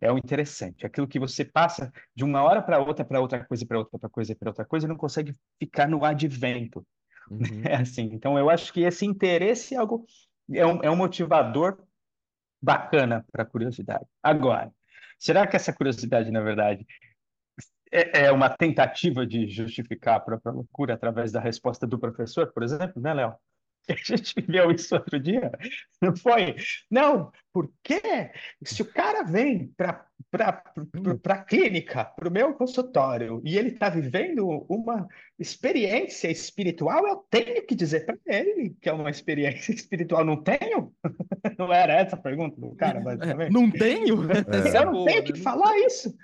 É 0.00 0.12
o 0.12 0.18
interessante, 0.18 0.86
aquilo 0.86 1.08
que 1.08 1.18
você 1.18 1.44
passa 1.44 1.92
de 2.14 2.24
uma 2.24 2.42
hora 2.42 2.62
para 2.62 2.78
outra, 2.78 3.04
para 3.04 3.20
outra 3.20 3.44
coisa, 3.44 3.66
para 3.66 3.78
outra, 3.78 3.90
outra 3.94 4.08
coisa, 4.08 4.36
para 4.36 4.50
outra 4.50 4.64
coisa, 4.64 4.86
e 4.86 4.88
não 4.88 4.96
consegue 4.96 5.34
ficar 5.58 5.88
no 5.88 6.04
advento. 6.04 6.86
Uhum. 7.30 7.40
É 7.64 7.76
assim. 7.76 8.10
Então, 8.12 8.38
eu 8.38 8.50
acho 8.50 8.72
que 8.72 8.80
esse 8.80 9.06
interesse 9.06 9.74
é 9.74 9.78
algo, 9.78 10.04
é 10.52 10.66
um, 10.66 10.82
é 10.82 10.90
um 10.90 10.96
motivador 10.96 11.78
bacana 12.60 13.24
para 13.30 13.44
a 13.44 13.46
curiosidade. 13.46 14.04
Agora, 14.22 14.72
será 15.18 15.46
que 15.46 15.56
essa 15.56 15.72
curiosidade, 15.72 16.30
na 16.30 16.40
verdade, 16.40 16.84
é, 17.92 18.26
é 18.26 18.32
uma 18.32 18.50
tentativa 18.50 19.26
de 19.26 19.48
justificar 19.48 20.16
a 20.16 20.20
própria 20.20 20.52
loucura 20.52 20.94
através 20.94 21.32
da 21.32 21.40
resposta 21.40 21.86
do 21.86 21.98
professor, 21.98 22.52
por 22.52 22.62
exemplo, 22.62 23.00
né, 23.00 23.14
Léo? 23.14 23.34
A 23.88 23.94
gente 23.94 24.34
viveu 24.36 24.70
isso 24.70 24.94
outro 24.94 25.18
dia, 25.18 25.50
não 26.00 26.14
foi? 26.16 26.56
Não, 26.90 27.32
por 27.52 27.72
quê? 27.82 28.30
Se 28.62 28.82
o 28.82 28.92
cara 28.92 29.22
vem 29.24 29.68
para 29.76 30.06
Hum, 30.76 31.18
a 31.24 31.38
clínica, 31.44 32.04
para 32.04 32.28
o 32.28 32.32
meu 32.32 32.54
consultório, 32.54 33.40
e 33.44 33.58
ele 33.58 33.70
está 33.70 33.88
vivendo 33.88 34.46
uma 34.68 35.08
experiência 35.38 36.30
espiritual, 36.30 37.06
eu 37.06 37.16
tenho 37.28 37.66
que 37.66 37.74
dizer 37.74 38.06
para 38.06 38.16
ele 38.26 38.76
que 38.80 38.88
é 38.88 38.92
uma 38.92 39.10
experiência 39.10 39.72
espiritual. 39.74 40.24
Não 40.24 40.40
tenho? 40.42 40.94
Não 41.58 41.72
era 41.72 41.94
essa 41.94 42.16
a 42.16 42.20
pergunta 42.20 42.60
do 42.60 42.74
cara, 42.76 43.00
É, 43.00 43.02
basicamente? 43.02 43.52
não 43.52 43.70
tenho? 43.70 44.30
Essa 44.30 44.78
Eu 44.78 44.82
é 44.82 44.84
não 44.84 45.04
tenho 45.04 45.16
né? 45.18 45.22
que 45.22 45.32
Não 45.32 45.42
falar 45.42 45.76
isso, 45.78 46.14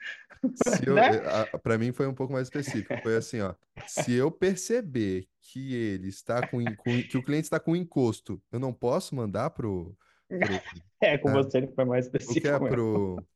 né? 0.95 1.21
para 1.63 1.79
mim 1.79 1.93
foi 1.93 2.07
um 2.07 2.15
pouco 2.15 2.33
mais 2.33 2.47
específico. 2.47 2.97
Foi 3.03 3.17
assim, 3.17 3.41
ó. 3.41 3.55
Se 3.87 4.13
eu 4.13 4.31
perceber 4.31 5.27
que 5.53 5.75
ele 5.75 6.09
está 6.09 6.47
com, 6.47 6.59
com- 6.77 7.03
que 7.09 7.17
o 7.17 7.23
cliente 7.23 7.45
está 7.45 7.61
com 7.61 7.77
encosto, 7.77 8.43
eu 8.51 8.59
não 8.59 8.73
posso 8.73 9.15
mandar 9.15 9.51
pro, 9.51 9.97
pro, 10.29 10.39
É, 11.01 11.19
com 11.19 11.29
é, 11.31 11.33
você 11.33 11.59
ele 11.59 11.69
foi 11.69 11.85
mais 11.85 12.07
o 12.07 12.11
que 12.11 12.17
é 12.17 12.21
específico 12.21 12.49
mesmo. 12.65 12.69
pro, 12.69 13.27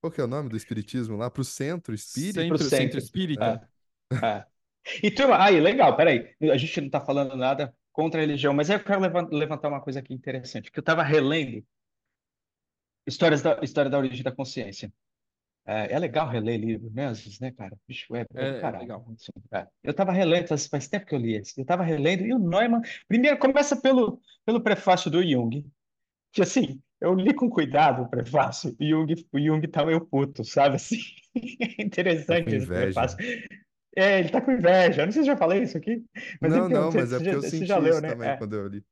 qual 0.00 0.10
que 0.10 0.20
é 0.20 0.24
o 0.24 0.28
nome 0.28 0.48
do 0.48 0.56
espiritismo 0.56 1.16
lá? 1.16 1.30
Pro 1.30 1.44
centro 1.44 1.94
espírita? 1.94 2.40
Centro, 2.42 2.58
centro 2.58 2.76
centro. 2.76 2.98
espírita. 2.98 3.68
É, 4.12 4.26
é. 4.26 4.46
E 5.02 5.10
turma, 5.10 5.42
aí, 5.42 5.60
legal, 5.60 5.96
peraí. 5.96 6.34
A 6.42 6.56
gente 6.58 6.80
não 6.80 6.86
está 6.88 7.00
falando 7.00 7.36
nada 7.36 7.74
contra 7.90 8.20
a 8.20 8.24
religião, 8.26 8.52
mas 8.52 8.68
eu 8.68 8.82
quero 8.82 9.00
levan- 9.00 9.28
levantar 9.30 9.68
uma 9.68 9.80
coisa 9.80 10.00
aqui 10.00 10.12
interessante, 10.12 10.70
que 10.70 10.78
eu 10.78 10.82
estava 10.82 11.02
relendo 11.02 11.64
histórias 13.06 13.40
da 13.40 13.60
história 13.62 13.90
da 13.90 13.98
origem 13.98 14.22
da 14.22 14.32
consciência. 14.32 14.92
É, 15.66 15.94
é 15.94 15.98
legal 15.98 16.28
reler 16.28 16.60
livro, 16.60 16.90
né? 16.92 17.06
Às 17.06 17.20
vezes, 17.20 17.40
né, 17.40 17.50
cara? 17.52 17.76
Bicho, 17.88 18.14
é, 18.14 18.26
é 18.34 18.48
É, 18.48 18.60
caralho. 18.60 18.82
legal. 18.82 19.06
assim, 19.14 19.32
é. 19.52 19.66
Eu 19.82 19.92
estava 19.92 20.12
relendo, 20.12 20.48
faz, 20.48 20.66
faz 20.66 20.88
tempo 20.88 21.06
que 21.06 21.14
eu 21.14 21.18
li 21.18 21.34
esse. 21.36 21.58
Eu 21.58 21.62
estava 21.62 21.82
relendo, 21.82 22.24
e 22.26 22.34
o 22.34 22.38
Neumann. 22.38 22.82
Primeiro, 23.08 23.38
começa 23.38 23.80
pelo, 23.80 24.20
pelo 24.44 24.62
prefácio 24.62 25.10
do 25.10 25.22
Jung, 25.22 25.66
que 26.32 26.42
assim, 26.42 26.82
eu 27.00 27.14
li 27.14 27.34
com 27.34 27.50
cuidado 27.50 28.02
o 28.02 28.10
prefácio, 28.10 28.76
e 28.80 28.94
o 28.94 29.00
Jung, 29.08 29.14
o 29.32 29.40
Jung 29.40 29.68
tá 29.68 29.84
meio 29.86 30.06
puto, 30.06 30.44
sabe? 30.44 30.76
Assim, 30.76 30.98
é 31.78 31.82
interessante 31.82 32.54
esse 32.56 32.66
inveja. 32.66 32.72
prefácio. 32.72 33.18
É, 33.96 34.20
ele 34.20 34.30
tá 34.30 34.40
com 34.40 34.52
inveja. 34.52 35.02
Eu 35.02 35.06
não 35.06 35.12
sei 35.12 35.22
se 35.22 35.28
eu 35.30 35.34
já 35.34 35.38
falei 35.38 35.62
isso 35.62 35.76
aqui, 35.78 36.04
mas 36.40 36.52
Não, 36.52 36.66
tem, 36.68 36.68
não, 36.68 36.90
você, 36.90 36.98
mas 36.98 37.12
é 37.12 37.16
porque 37.18 37.30
já, 37.30 37.32
eu 37.34 37.42
senti 37.42 37.66
já 37.66 37.78
leu, 37.78 37.90
isso 37.90 38.02
né? 38.02 38.08
também 38.10 38.30
É, 38.30 38.36
quando 38.36 38.54
eu 38.56 38.66
li. 38.68 38.84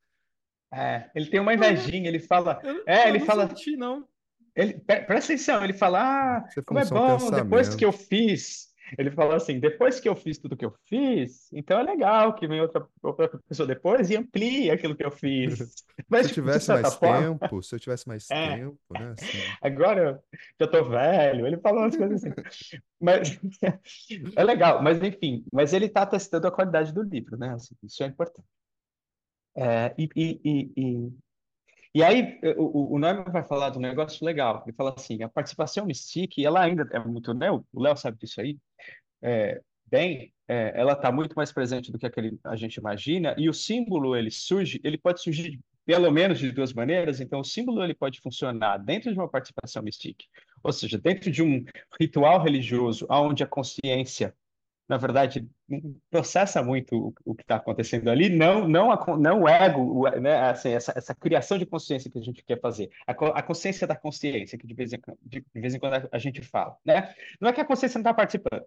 é, 0.73 1.11
ele 1.15 1.27
tem 1.31 1.41
uma 1.41 1.55
invejinha, 1.55 2.09
ele 2.09 2.19
fala. 2.21 2.61
eu, 2.63 2.85
É, 2.87 3.09
eu 3.09 3.09
ele 3.09 3.19
não 3.19 3.27
fala. 3.27 3.49
senti, 3.49 3.77
não. 3.77 4.09
Ele, 4.55 4.75
pre- 4.75 5.03
presta 5.03 5.33
atenção, 5.33 5.65
ele 5.65 5.73
fala: 5.73 6.01
Ah, 6.39 6.45
como 6.67 6.81
é 6.81 6.85
bom, 6.85 7.31
depois 7.31 7.75
que 7.75 7.85
eu 7.85 7.91
pensamento. 7.91 8.09
fiz 8.09 8.73
Ele 8.99 9.11
falou 9.11 9.35
assim: 9.35 9.59
depois 9.59 9.99
que 10.01 10.09
eu 10.09 10.15
fiz 10.15 10.39
tudo 10.39 10.57
que 10.57 10.65
eu 10.65 10.75
fiz, 10.87 11.51
então 11.53 11.79
é 11.79 11.83
legal 11.83 12.35
que 12.35 12.47
vem 12.47 12.61
outra, 12.61 12.87
outra 13.03 13.29
pessoa 13.49 13.67
depois 13.67 14.11
e 14.11 14.17
amplie 14.17 14.71
aquilo 14.71 14.95
que 14.95 15.05
eu 15.05 15.11
fiz. 15.11 15.85
Mas, 16.09 16.27
Se 16.27 16.33
eu 16.41 16.45
de 16.45 16.51
tivesse 16.51 16.69
mais 16.69 16.95
forma, 16.95 17.39
tempo, 17.39 17.63
se 17.63 17.75
eu 17.75 17.81
tivesse 17.81 18.09
mais 18.09 18.31
é, 18.31 18.57
tempo, 18.57 18.79
né? 18.91 19.15
Assim. 19.19 19.39
agora 19.63 20.23
eu 20.59 20.71
tô 20.71 20.85
velho. 20.85 21.47
Ele 21.47 21.59
falou 21.59 21.83
umas 21.83 21.97
coisas 21.97 22.23
assim. 22.23 22.35
Mas 23.01 23.39
é 24.37 24.45
legal, 24.45 24.83
mas 24.83 25.03
enfim, 25.03 25.45
mas 25.53 25.73
ele 25.73 25.87
está 25.87 26.07
testando 26.07 26.47
a 26.47 26.53
qualidade 26.53 26.93
do 26.93 27.03
livro, 27.03 27.37
né? 27.37 27.55
Assim, 27.55 27.75
isso 27.83 28.03
é 28.03 28.07
importante. 28.07 28.47
É, 29.55 29.95
e, 29.99 30.09
e, 30.17 30.41
e, 30.45 30.73
e, 30.77 31.13
e 31.95 32.03
aí 32.03 32.39
o, 32.57 32.95
o 32.95 32.99
Neumann 32.99 33.31
vai 33.31 33.45
falar 33.45 33.71
de 33.71 33.79
um 33.79 33.81
negócio 33.81 34.25
legal. 34.25 34.63
Ele 34.67 34.75
fala 34.75 34.95
assim, 34.97 35.23
a 35.23 35.29
participação 35.29 35.87
Mystique, 35.87 36.45
ela 36.45 36.63
ainda 36.63 36.89
é 36.93 36.99
muito, 36.99 37.35
né? 37.35 37.51
O 37.51 37.65
Léo 37.75 37.97
sabe 37.97 38.19
disso 38.19 38.41
aí. 38.41 38.59
É, 39.21 39.61
bem, 39.87 40.33
é, 40.49 40.73
ela 40.75 40.95
está 40.95 41.13
muito 41.13 41.35
mais 41.35 41.53
presente 41.53 41.93
do 41.93 41.99
que 41.99 42.07
aquele, 42.07 42.39
a 42.45 42.57
gente 42.57 42.77
imagina. 42.77 43.35
E 43.39 43.49
o 43.49 43.55
símbolo 43.55 44.17
ele 44.17 44.31
surge, 44.31 44.81
ele 44.83 44.97
pode 44.97 45.21
surgir 45.21 45.61
pelo 45.85 46.11
menos 46.11 46.39
de 46.39 46.51
duas 46.51 46.73
maneiras. 46.73 47.21
Então, 47.21 47.41
o 47.41 47.45
símbolo 47.45 47.83
ele 47.83 47.95
pode 47.95 48.21
funcionar 48.21 48.79
dentro 48.79 49.13
de 49.13 49.19
uma 49.19 49.29
participação 49.29 49.83
Mystique, 49.83 50.27
ou 50.63 50.73
seja, 50.73 50.99
dentro 50.99 51.31
de 51.31 51.43
um 51.43 51.65
ritual 52.01 52.43
religioso, 52.43 53.07
onde 53.11 53.43
a 53.43 53.47
consciência 53.47 54.35
na 54.93 54.99
verdade, 54.99 55.49
processa 56.11 56.63
muito 56.63 56.95
o, 56.95 57.15
o 57.25 57.35
que 57.35 57.41
está 57.41 57.57
acontecendo 57.57 58.11
ali, 58.11 58.29
não, 58.29 58.69
não, 58.69 58.91
não 59.17 59.43
o 59.45 59.49
ego, 59.49 60.07
né, 60.21 60.51
assim, 60.51 60.69
essa, 60.69 60.93
essa 60.95 61.15
criação 61.15 61.57
de 61.57 61.65
consciência 61.65 62.11
que 62.11 62.19
a 62.19 62.23
gente 62.23 62.45
quer 62.45 62.61
fazer, 62.61 62.91
a, 63.07 63.13
a 63.13 63.43
consciência 63.43 63.87
da 63.87 63.97
consciência, 63.97 64.59
que 64.59 64.67
de 64.67 64.75
vez, 64.75 64.93
em, 64.93 65.01
de, 65.23 65.41
de 65.41 65.61
vez 65.61 65.75
em 65.75 65.79
quando 65.79 65.95
a, 65.95 66.09
a 66.13 66.19
gente 66.19 66.43
fala. 66.43 66.77
Né? 66.85 67.15
Não 67.41 67.49
é 67.49 67.55
que 67.55 67.61
a 67.63 67.65
consciência 67.65 67.97
não 67.97 68.03
está 68.03 68.13
participando, 68.13 68.67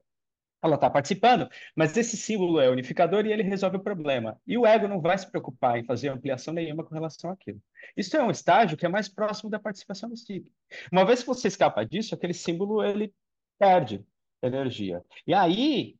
ela 0.63 0.73
está 0.73 0.89
participando, 0.89 1.47
mas 1.75 1.95
esse 1.95 2.17
símbolo 2.17 2.59
é 2.59 2.71
unificador 2.71 3.23
e 3.27 3.31
ele 3.31 3.43
resolve 3.43 3.77
o 3.77 3.83
problema. 3.83 4.41
E 4.47 4.57
o 4.57 4.65
ego 4.65 4.87
não 4.87 4.99
vai 4.99 5.15
se 5.15 5.29
preocupar 5.29 5.77
em 5.77 5.83
fazer 5.83 6.09
ampliação 6.09 6.55
nenhuma 6.55 6.83
com 6.83 6.95
relação 6.95 7.29
àquilo. 7.29 7.61
Isso 7.95 8.17
é 8.17 8.23
um 8.23 8.31
estágio 8.31 8.75
que 8.75 8.85
é 8.87 8.89
mais 8.89 9.07
próximo 9.07 9.51
da 9.51 9.59
participação 9.59 10.09
do 10.09 10.17
ciclo. 10.17 10.49
Uma 10.91 11.05
vez 11.05 11.21
que 11.21 11.27
você 11.27 11.47
escapa 11.47 11.85
disso, 11.85 12.15
aquele 12.15 12.33
símbolo 12.33 12.83
ele 12.83 13.13
perde 13.59 14.03
energia. 14.45 15.03
E 15.25 15.33
aí 15.33 15.95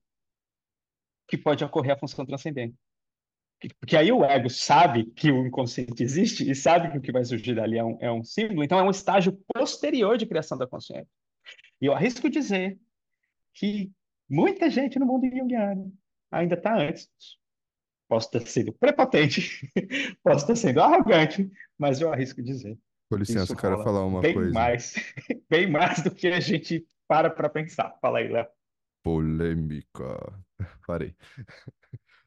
que 1.28 1.38
pode 1.38 1.64
ocorrer 1.64 1.94
a 1.94 2.00
função 2.00 2.26
transcendente. 2.26 2.76
Porque 3.80 3.96
aí 3.96 4.12
o 4.12 4.24
ego 4.24 4.50
sabe 4.50 5.06
que 5.12 5.32
o 5.32 5.46
inconsciente 5.46 6.04
existe 6.04 6.50
e 6.50 6.54
sabe 6.54 6.92
que 6.92 6.98
o 6.98 7.02
que 7.02 7.12
vai 7.12 7.24
surgir 7.24 7.56
dali 7.56 7.78
é 7.78 7.84
um, 7.84 7.98
é 8.02 8.12
um 8.12 8.24
símbolo, 8.24 8.64
então 8.64 8.78
é 8.78 8.84
um 8.84 8.92
estágio 8.92 9.40
posterior 9.54 10.18
de 10.18 10.26
criação 10.26 10.58
da 10.58 10.68
consciência. 10.68 11.08
E 11.82 11.86
eu 11.86 11.94
arrisco 11.94 12.30
dizer 12.30 12.78
que 13.54 13.92
muita 14.30 14.70
gente 14.70 15.00
no 15.00 15.06
mundo 15.06 15.28
junguiano 15.30 15.92
ainda 16.32 16.56
está 16.56 16.78
antes 16.78 17.10
Posso 18.08 18.28
estar 18.28 18.48
sendo 18.48 18.72
prepotente, 18.74 19.72
posso 20.24 20.44
estar 20.44 20.56
sendo 20.56 20.80
arrogante, 20.80 21.50
mas 21.78 22.00
eu 22.00 22.14
arrisco 22.14 22.42
dizer. 22.42 22.78
Com 23.10 23.18
licença, 23.18 23.54
eu 23.54 23.58
quero 23.58 23.84
falar 23.84 24.06
uma 24.06 24.22
bem 24.22 24.34
coisa. 24.34 24.52
mais, 24.52 24.94
bem 25.50 25.70
mais 25.70 26.04
do 26.04 26.14
que 26.14 26.28
a 26.28 26.40
gente 26.40 26.86
para 27.08 27.30
para 27.30 27.50
pensar. 27.50 27.98
Fala 28.02 28.20
aí, 28.20 28.28
Léo. 28.28 28.48
Polêmica. 29.04 30.45
Parei. 30.88 31.16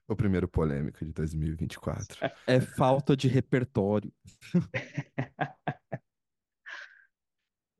O 0.07 0.17
primeiro 0.17 0.49
polêmica 0.49 1.05
de 1.05 1.12
2024. 1.12 2.19
É 2.47 2.61
falta 2.61 3.17
de 3.17 3.29
repertório. 3.29 4.12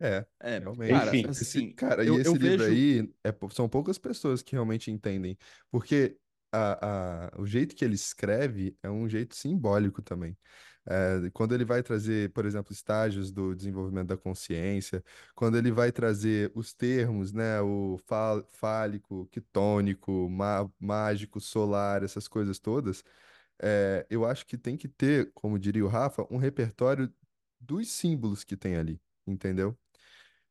É, 0.00 0.24
É, 0.40 0.58
realmente. 0.58 0.90
cara, 0.90 1.11
Enfim. 1.16 1.28
Esse, 1.30 1.42
assim, 1.42 1.72
cara, 1.72 2.04
eu, 2.04 2.18
e 2.18 2.20
esse 2.20 2.38
livro 2.38 2.62
vejo. 2.62 2.72
aí, 2.72 3.14
é, 3.24 3.34
são 3.50 3.68
poucas 3.68 3.98
pessoas 3.98 4.42
que 4.42 4.52
realmente 4.52 4.90
entendem. 4.90 5.37
Porque 5.70 6.16
a, 6.52 7.26
a, 7.37 7.40
o 7.40 7.46
jeito 7.46 7.74
que 7.74 7.84
ele 7.84 7.94
escreve 7.94 8.76
é 8.82 8.88
um 8.90 9.08
jeito 9.08 9.34
simbólico 9.34 10.00
também. 10.02 10.37
É, 10.90 11.31
quando 11.33 11.55
ele 11.55 11.64
vai 11.66 11.83
trazer, 11.83 12.33
por 12.33 12.46
exemplo, 12.46 12.72
estágios 12.72 13.31
do 13.31 13.55
desenvolvimento 13.55 14.09
da 14.09 14.16
consciência, 14.16 15.05
quando 15.35 15.59
ele 15.59 15.70
vai 15.70 15.92
trazer 15.92 16.51
os 16.55 16.72
termos, 16.72 17.33
né, 17.33 17.61
o 17.61 17.98
fá- 18.07 18.42
fálico, 18.53 19.27
quitônico, 19.31 20.31
má- 20.31 20.70
mágico, 20.81 21.40
solar, 21.40 22.03
essas 22.03 22.27
coisas 22.29 22.59
todas, 22.59 23.05
é, 23.62 24.07
eu 24.11 24.24
acho 24.27 24.46
que 24.46 24.59
tem 24.59 24.77
que 24.77 24.88
ter, 24.88 25.33
como 25.35 25.59
diria 25.59 25.85
o 25.85 25.88
Rafa, 25.88 26.27
um 26.31 26.38
repertório 26.38 27.12
dos 27.61 27.88
símbolos 27.90 28.44
que 28.44 28.57
tem 28.57 28.77
ali, 28.77 29.01
entendeu? 29.27 29.79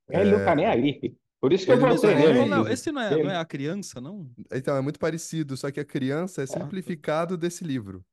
Ele 0.10 0.26
não 0.26 0.40
tá 0.44 0.56
nem 0.56 0.66
É, 0.66 0.68
aí. 0.68 1.18
Por 1.40 1.54
isso 1.54 1.66
que 1.66 1.72
eu 1.72 1.78
ele 1.78 1.86
não 1.86 1.96
Esse, 1.96 2.02
tá 2.02 2.12
voltei 2.12 2.16
nem 2.16 2.32
ô, 2.34 2.34
nele, 2.34 2.62
esse 2.68 2.92
não 2.92 3.02
é, 3.02 3.18
não 3.18 3.30
é 3.30 3.38
a 3.38 3.46
criança, 3.46 4.00
não? 4.02 4.30
Então, 4.52 4.76
é 4.78 4.82
muito 4.82 5.00
parecido, 5.00 5.58
só 5.58 5.72
que 5.72 5.80
a 5.80 5.86
criança 5.86 6.44
é 6.44 6.46
é, 6.50 6.78
simplificado 6.86 7.38
desse 7.38 7.64
livro, 7.64 8.06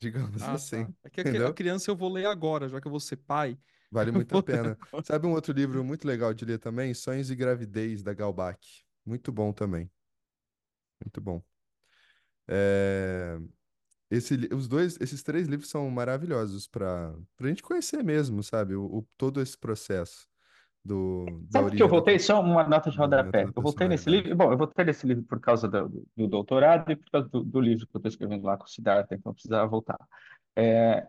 digamos 0.00 0.42
Ah, 0.42 0.54
assim, 0.54 0.88
tá. 0.88 0.92
É 1.02 1.10
que 1.10 1.24
cri- 1.24 1.42
a 1.44 1.50
entendeu? 1.50 1.52
criança 1.52 1.90
eu 1.90 1.96
vou 1.96 2.10
ler 2.12 2.26
agora, 2.26 2.68
já 2.68 2.80
que 2.80 2.86
eu 2.86 2.90
vou 2.90 3.00
ser 3.00 3.16
pai. 3.18 3.58
Vale 3.90 4.10
muito 4.12 4.34
a 4.34 4.38
pena. 4.38 4.78
Sabe 5.02 5.26
um 5.26 5.32
outro 5.32 5.52
livro 5.52 5.84
muito 5.84 6.06
legal 6.06 6.32
de 6.34 6.44
ler 6.44 6.58
também? 6.58 6.94
Sonhos 6.94 7.30
e 7.30 7.36
Gravidez, 7.36 8.02
da 8.02 8.14
Galbach. 8.14 8.58
Muito 9.04 9.32
bom 9.32 9.52
também, 9.52 9.90
muito 11.00 11.20
bom. 11.20 11.42
É, 12.48 13.38
esse, 14.10 14.36
os 14.54 14.68
dois, 14.68 14.98
esses 15.00 15.22
três 15.24 15.48
livros 15.48 15.70
são 15.70 15.90
maravilhosos 15.90 16.68
para 16.68 17.14
a 17.40 17.48
gente 17.48 17.62
conhecer 17.64 18.04
mesmo, 18.04 18.42
sabe? 18.44 18.76
O, 18.76 18.84
o- 19.00 19.08
todo 19.18 19.42
esse 19.42 19.58
processo 19.58 20.28
do, 20.84 21.42
da 21.50 21.60
Sabe 21.60 21.76
que 21.76 21.82
eu 21.82 21.86
da 21.86 21.90
voltei? 21.90 22.14
cons- 22.14 22.24
Só 22.24 22.40
uma 22.40 22.66
nota 22.68 22.90
de 22.90 22.96
rodapé. 22.98 23.46
da 23.46 23.52
Eu 23.54 23.62
voltei 23.62 23.88
nesse 23.88 24.08
livro. 24.10 24.28
personalidade. 24.30 24.34
Bom, 24.34 24.52
eu 24.52 24.58
voltei 24.58 24.84
nesse 24.84 25.06
livro 25.06 25.22
por 25.24 25.40
causa 25.40 25.68
do, 25.68 26.04
do 26.16 26.28
doutorado 26.28 26.90
e 26.92 26.96
por 26.96 27.10
causa 27.10 27.28
do, 27.28 27.44
do 27.44 27.60
livro 27.60 27.86
que 27.86 27.96
eu 27.96 27.98
estou 27.98 28.08
escrevendo 28.08 28.44
lá 28.44 28.56
com 28.56 28.64
o 28.64 28.68
Siddhartha, 28.68 29.14
então 29.14 29.30
eu 29.30 29.34
precisava 29.34 29.66
voltar. 29.68 29.98
É, 30.56 31.06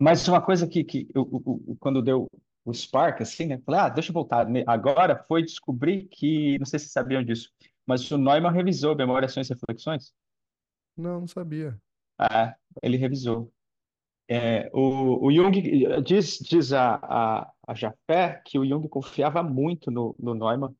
mas 0.00 0.26
uma 0.28 0.42
coisa 0.42 0.66
que, 0.68 0.84
que 0.84 1.08
eu, 1.14 1.22
o- 1.22 1.76
quando 1.80 2.02
deu 2.02 2.28
o 2.64 2.72
spark, 2.74 3.20
assim, 3.22 3.46
né? 3.46 3.60
Falei, 3.64 3.80
ah, 3.80 3.88
deixa 3.90 4.10
eu 4.10 4.14
voltar. 4.14 4.46
Agora 4.66 5.24
foi 5.28 5.42
descobrir 5.42 6.06
que, 6.08 6.58
não 6.58 6.66
sei 6.66 6.78
se 6.78 6.86
vocês 6.86 6.92
sabiam 6.92 7.22
disso, 7.24 7.50
mas 7.86 8.10
o 8.10 8.18
Neumann 8.18 8.52
revisou 8.52 8.96
Memória, 8.96 9.26
Ações 9.26 9.50
e 9.50 9.54
Reflexões. 9.54 10.14
Não, 10.96 11.20
não 11.20 11.26
sabia. 11.28 11.80
Ah, 12.18 12.56
ele 12.82 12.96
revisou. 12.96 13.52
É, 14.28 14.70
o, 14.72 15.26
o 15.26 15.32
Jung 15.32 15.52
diz, 16.02 16.38
diz 16.38 16.72
a, 16.72 16.96
a, 16.96 17.52
a 17.66 17.74
Jafé 17.74 18.42
que 18.46 18.58
o 18.58 18.66
Jung 18.66 18.88
confiava 18.88 19.42
muito 19.42 19.90
no, 19.90 20.14
no 20.18 20.34
Neumann 20.34 20.74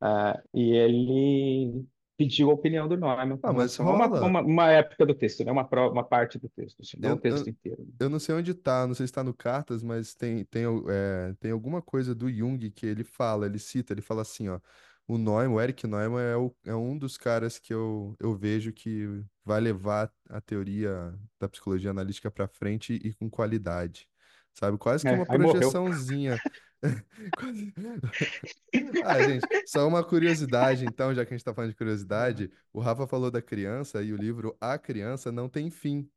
ah, 0.00 0.42
e 0.54 0.72
ele 0.72 1.86
pediu 2.16 2.50
a 2.50 2.54
opinião 2.54 2.88
do 2.88 2.96
Neumann 2.96 3.40
Ah, 3.42 3.52
mas 3.52 3.76
uma, 3.78 4.06
rola. 4.06 4.20
uma, 4.20 4.40
uma 4.42 4.70
época 4.72 5.06
do 5.06 5.14
texto, 5.14 5.44
né? 5.44 5.52
Uma, 5.52 5.64
pro- 5.68 5.90
uma 5.90 6.04
parte 6.04 6.38
do 6.38 6.48
texto, 6.50 6.80
assim, 6.82 6.96
não 7.00 7.12
o 7.12 7.16
Eu, 7.16 7.20
texto 7.20 7.48
eu, 7.48 7.50
inteiro. 7.50 7.86
eu 7.98 8.08
não 8.10 8.18
sei 8.20 8.34
onde 8.34 8.54
tá, 8.54 8.86
não 8.86 8.94
sei 8.94 9.06
se 9.06 9.12
tá 9.12 9.24
no 9.24 9.34
Cartas, 9.34 9.82
mas 9.82 10.14
tem, 10.14 10.44
tem, 10.44 10.64
é, 10.88 11.34
tem 11.40 11.50
alguma 11.50 11.82
coisa 11.82 12.14
do 12.14 12.30
Jung 12.30 12.70
que 12.70 12.86
ele 12.86 13.04
fala, 13.04 13.46
ele 13.46 13.58
cita, 13.58 13.92
ele 13.92 14.00
fala 14.02 14.22
assim, 14.22 14.48
ó, 14.48 14.60
o 15.06 15.18
Neumann, 15.18 15.48
o 15.54 15.60
Eric 15.60 15.86
Neumann 15.86 16.22
é, 16.22 16.36
o- 16.36 16.54
é 16.64 16.74
um 16.74 16.96
dos 16.98 17.16
caras 17.18 17.58
que 17.58 17.72
eu, 17.74 18.16
eu 18.20 18.36
vejo 18.36 18.72
que 18.72 19.24
vai 19.44 19.60
levar 19.60 20.12
a 20.28 20.40
teoria 20.40 21.18
da 21.40 21.48
psicologia 21.48 21.90
analítica 21.90 22.30
para 22.30 22.46
frente 22.48 22.94
e 22.94 23.12
com 23.14 23.28
qualidade, 23.28 24.08
sabe? 24.54 24.78
Quase 24.78 25.04
que 25.04 25.10
É, 25.10 25.16
uma 25.16 25.26
projeçãozinha. 25.26 26.40
Quase- 27.36 27.72
Ah, 29.04 29.22
gente, 29.22 29.46
só 29.64 29.86
uma 29.86 30.02
curiosidade, 30.04 30.84
então, 30.84 31.14
já 31.14 31.24
que 31.24 31.34
a 31.34 31.36
gente 31.36 31.44
tá 31.44 31.54
falando 31.54 31.70
de 31.70 31.76
curiosidade, 31.76 32.50
o 32.72 32.80
Rafa 32.80 33.06
falou 33.06 33.30
da 33.30 33.42
criança 33.42 34.02
e 34.02 34.12
o 34.12 34.16
livro 34.16 34.56
A 34.60 34.78
Criança 34.78 35.30
não 35.30 35.48
tem 35.48 35.70
fim, 35.70 36.08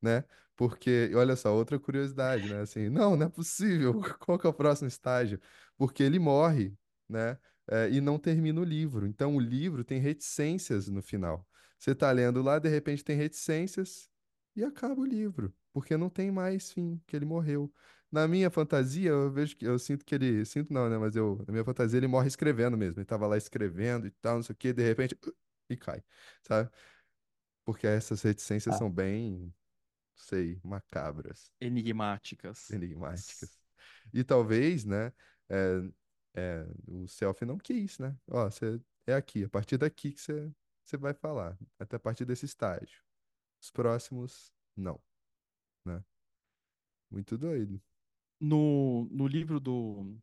né? 0.00 0.24
Porque, 0.56 1.10
olha 1.14 1.34
só, 1.36 1.52
outra 1.54 1.78
curiosidade, 1.78 2.48
né? 2.48 2.60
Assim, 2.60 2.88
não, 2.88 3.16
não 3.16 3.26
é 3.26 3.28
possível. 3.28 3.94
Qual 4.20 4.38
que 4.38 4.46
é 4.46 4.50
o 4.50 4.54
próximo 4.54 4.88
estágio? 4.88 5.40
Porque 5.76 6.02
ele 6.02 6.18
morre, 6.18 6.72
né? 7.08 7.38
É, 7.68 7.88
e 7.90 8.00
não 8.00 8.18
termina 8.18 8.60
o 8.60 8.64
livro. 8.64 9.06
Então, 9.06 9.34
o 9.36 9.40
livro 9.40 9.82
tem 9.84 9.98
reticências 9.98 10.88
no 10.88 11.02
final. 11.02 11.46
Você 11.78 11.94
tá 11.94 12.10
lendo 12.12 12.42
lá, 12.42 12.58
de 12.58 12.68
repente 12.68 13.02
tem 13.04 13.16
reticências 13.16 14.08
e 14.54 14.62
acaba 14.64 15.00
o 15.00 15.04
livro, 15.04 15.52
porque 15.74 15.98
não 15.98 16.10
tem 16.10 16.32
mais 16.32 16.72
fim, 16.72 17.02
que 17.08 17.16
ele 17.16 17.26
morreu. 17.26 17.72
Na 18.12 18.28
minha 18.28 18.50
fantasia, 18.50 19.10
eu 19.10 19.32
vejo 19.32 19.56
que 19.58 19.66
eu 19.66 19.78
sinto 19.78 20.06
que 20.06 20.16
ele, 20.16 20.46
sinto 20.46 20.72
não, 20.74 20.90
né, 20.90 20.98
mas 20.98 21.16
eu, 21.16 21.38
na 21.48 21.52
minha 21.52 21.64
fantasia 21.66 21.98
ele 21.98 22.08
morre 22.08 22.28
escrevendo 22.28 22.78
mesmo. 22.78 23.00
Ele 23.00 23.06
tava 23.06 23.26
lá 23.28 23.38
escrevendo 23.38 24.06
e 24.08 24.12
tal, 24.12 24.36
não 24.36 24.44
sei 24.44 24.54
o 24.54 24.56
quê, 24.58 24.72
de 24.74 24.84
repente 24.84 25.18
e 25.70 25.76
cai, 25.78 26.04
sabe? 26.42 26.70
Porque 27.64 27.86
essas 27.86 28.22
reticências 28.22 28.74
Ah, 28.74 28.78
são 28.78 28.90
bem, 28.92 29.54
sei, 30.16 30.60
macabras, 30.64 31.52
Enigmáticas. 31.60 32.60
enigmáticas. 32.68 33.58
E 34.12 34.24
talvez, 34.24 34.84
né, 34.84 35.12
é, 35.48 35.80
é, 36.34 36.66
o 36.86 37.06
Selfie 37.08 37.46
não 37.46 37.58
quis, 37.58 37.98
né? 37.98 38.16
Ó, 38.28 38.44
você 38.50 38.80
é 39.06 39.14
aqui, 39.14 39.44
a 39.44 39.48
partir 39.50 39.78
daqui 39.78 40.12
que 40.12 40.20
você, 40.20 40.52
você 40.84 40.96
vai 40.96 41.14
falar, 41.14 41.58
até 41.78 41.96
a 41.96 42.00
partir 42.00 42.24
desse 42.24 42.46
estágio. 42.46 43.02
Os 43.62 43.70
próximos, 43.72 44.52
não? 44.76 45.02
Muito 47.14 47.38
doido. 47.38 47.80
No, 48.40 49.06
no 49.10 49.26
livro 49.28 49.60
do 49.60 50.18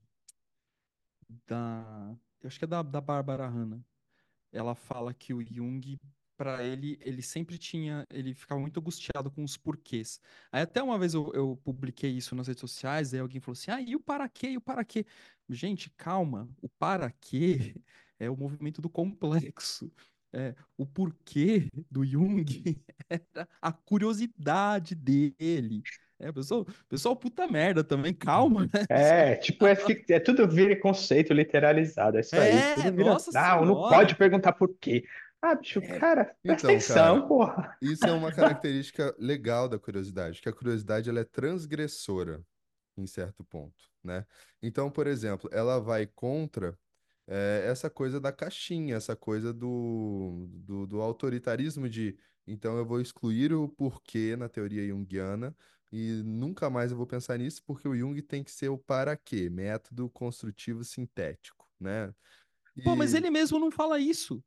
da, 1.47 2.15
eu 2.41 2.47
acho 2.47 2.59
que 2.59 2.65
é 2.65 2.67
da, 2.67 2.81
da 2.81 3.01
Bárbara 3.01 3.47
Hanna. 3.47 3.83
ela 4.51 4.75
fala 4.75 5.13
que 5.13 5.33
o 5.33 5.43
Jung, 5.43 5.99
para 6.37 6.63
ele, 6.63 6.99
ele 7.01 7.21
sempre 7.23 7.57
tinha, 7.57 8.05
ele 8.11 8.33
ficava 8.35 8.61
muito 8.61 8.79
angustiado 8.79 9.31
com 9.31 9.43
os 9.43 9.57
porquês. 9.57 10.21
Aí 10.51 10.63
até 10.63 10.83
uma 10.83 10.99
vez 10.99 11.13
eu, 11.13 11.31
eu 11.33 11.57
publiquei 11.65 12.11
isso 12.11 12.35
nas 12.35 12.47
redes 12.47 12.61
sociais, 12.61 13.13
aí 13.13 13.21
alguém 13.21 13.41
falou 13.41 13.53
assim, 13.53 13.71
ah, 13.71 13.81
e 13.81 13.95
o 13.95 14.01
para 14.01 14.29
quê, 14.29 14.49
e 14.51 14.57
o 14.57 14.61
para 14.61 14.85
quê? 14.85 15.05
Gente, 15.49 15.89
calma, 15.91 16.49
o 16.61 16.69
para 16.69 17.11
quê 17.11 17.75
é 18.19 18.29
o 18.29 18.37
movimento 18.37 18.81
do 18.81 18.89
complexo. 18.89 19.91
É, 20.33 20.55
o 20.77 20.85
porquê 20.85 21.69
do 21.91 22.05
Jung 22.05 22.45
era 23.09 23.49
a 23.61 23.71
curiosidade 23.73 24.95
dele. 24.95 25.83
É, 26.21 26.31
pessoal, 26.31 26.65
pessoal, 26.87 27.15
puta 27.15 27.47
merda 27.47 27.83
também, 27.83 28.13
calma, 28.13 28.65
né? 28.65 28.85
É, 28.87 29.35
tipo, 29.37 29.65
é, 29.65 29.73
é 30.09 30.19
tudo 30.19 30.47
vira 30.47 30.79
conceito 30.79 31.33
literalizado, 31.33 32.17
é 32.17 32.21
isso 32.21 32.39
aí. 32.39 32.57
É, 32.57 32.73
Tudo 32.73 32.91
vira, 32.91 33.13
nossa 33.13 33.31
não, 33.31 33.65
não 33.65 33.75
senhora. 33.75 33.89
pode 33.89 34.15
perguntar 34.15 34.53
por 34.53 34.75
quê. 34.77 35.05
Ah, 35.41 35.55
bicho, 35.55 35.79
É, 35.79 35.99
cara, 35.99 36.35
presta 36.45 36.67
Então, 36.67 36.69
atenção, 36.71 37.15
cara, 37.15 37.27
porra. 37.27 37.77
isso 37.81 38.07
é 38.07 38.11
uma 38.13 38.31
característica 38.31 39.15
legal 39.17 39.67
da 39.69 39.79
curiosidade, 39.79 40.41
que 40.41 40.49
a 40.49 40.53
curiosidade 40.53 41.09
ela 41.09 41.19
é 41.21 41.23
transgressora 41.23 42.43
em 42.97 43.07
certo 43.07 43.43
ponto, 43.43 43.89
né? 44.03 44.25
Então, 44.61 44.91
por 44.91 45.07
exemplo, 45.07 45.49
ela 45.53 45.79
vai 45.79 46.05
contra 46.07 46.77
eh, 47.27 47.63
essa 47.65 47.89
coisa 47.89 48.19
da 48.19 48.31
caixinha, 48.31 48.95
essa 48.97 49.15
coisa 49.15 49.53
do, 49.53 50.47
do, 50.51 50.87
do 50.87 51.01
autoritarismo 51.01 51.89
de 51.89 52.17
então 52.47 52.77
eu 52.77 52.85
vou 52.85 52.99
excluir 53.01 53.53
o 53.53 53.69
porquê 53.69 54.35
na 54.35 54.49
teoria 54.49 54.87
junguiana 54.87 55.55
e 55.91 56.21
nunca 56.23 56.69
mais 56.69 56.91
eu 56.91 56.97
vou 56.97 57.05
pensar 57.05 57.37
nisso 57.37 57.61
porque 57.65 57.87
o 57.87 57.95
Jung 57.95 58.21
tem 58.21 58.43
que 58.43 58.51
ser 58.51 58.69
o 58.69 58.77
para 58.77 59.15
quê, 59.17 59.49
método 59.49 60.09
construtivo 60.09 60.83
sintético, 60.83 61.67
né? 61.79 62.13
Pô, 62.83 62.95
mas 62.95 63.13
E 63.13 63.17
ele 63.17 63.29
mesmo 63.29 63.59
não 63.59 63.69
fala 63.69 63.99
isso. 63.99 64.41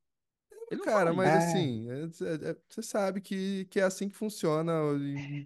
Ele 0.71 0.81
Cara, 0.83 1.13
mas 1.13 1.45
isso. 1.45 1.85
É, 1.87 2.05
assim, 2.05 2.57
você 2.69 2.83
sabe 2.83 3.21
que, 3.21 3.67
que 3.67 3.79
é 3.79 3.83
assim 3.83 4.09
que 4.09 4.17
funciona 4.17 4.73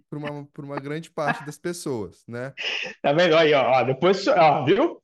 para 0.09 0.17
uma, 0.17 0.45
por 0.45 0.63
uma 0.63 0.79
grande 0.79 1.11
parte 1.11 1.45
das 1.45 1.57
pessoas, 1.57 2.25
né? 2.25 2.53
tá 3.01 3.11
vendo 3.11 3.35
aí, 3.35 3.53
ó, 3.53 3.83
depois 3.83 4.25
ó, 4.27 4.63
viu? 4.63 5.01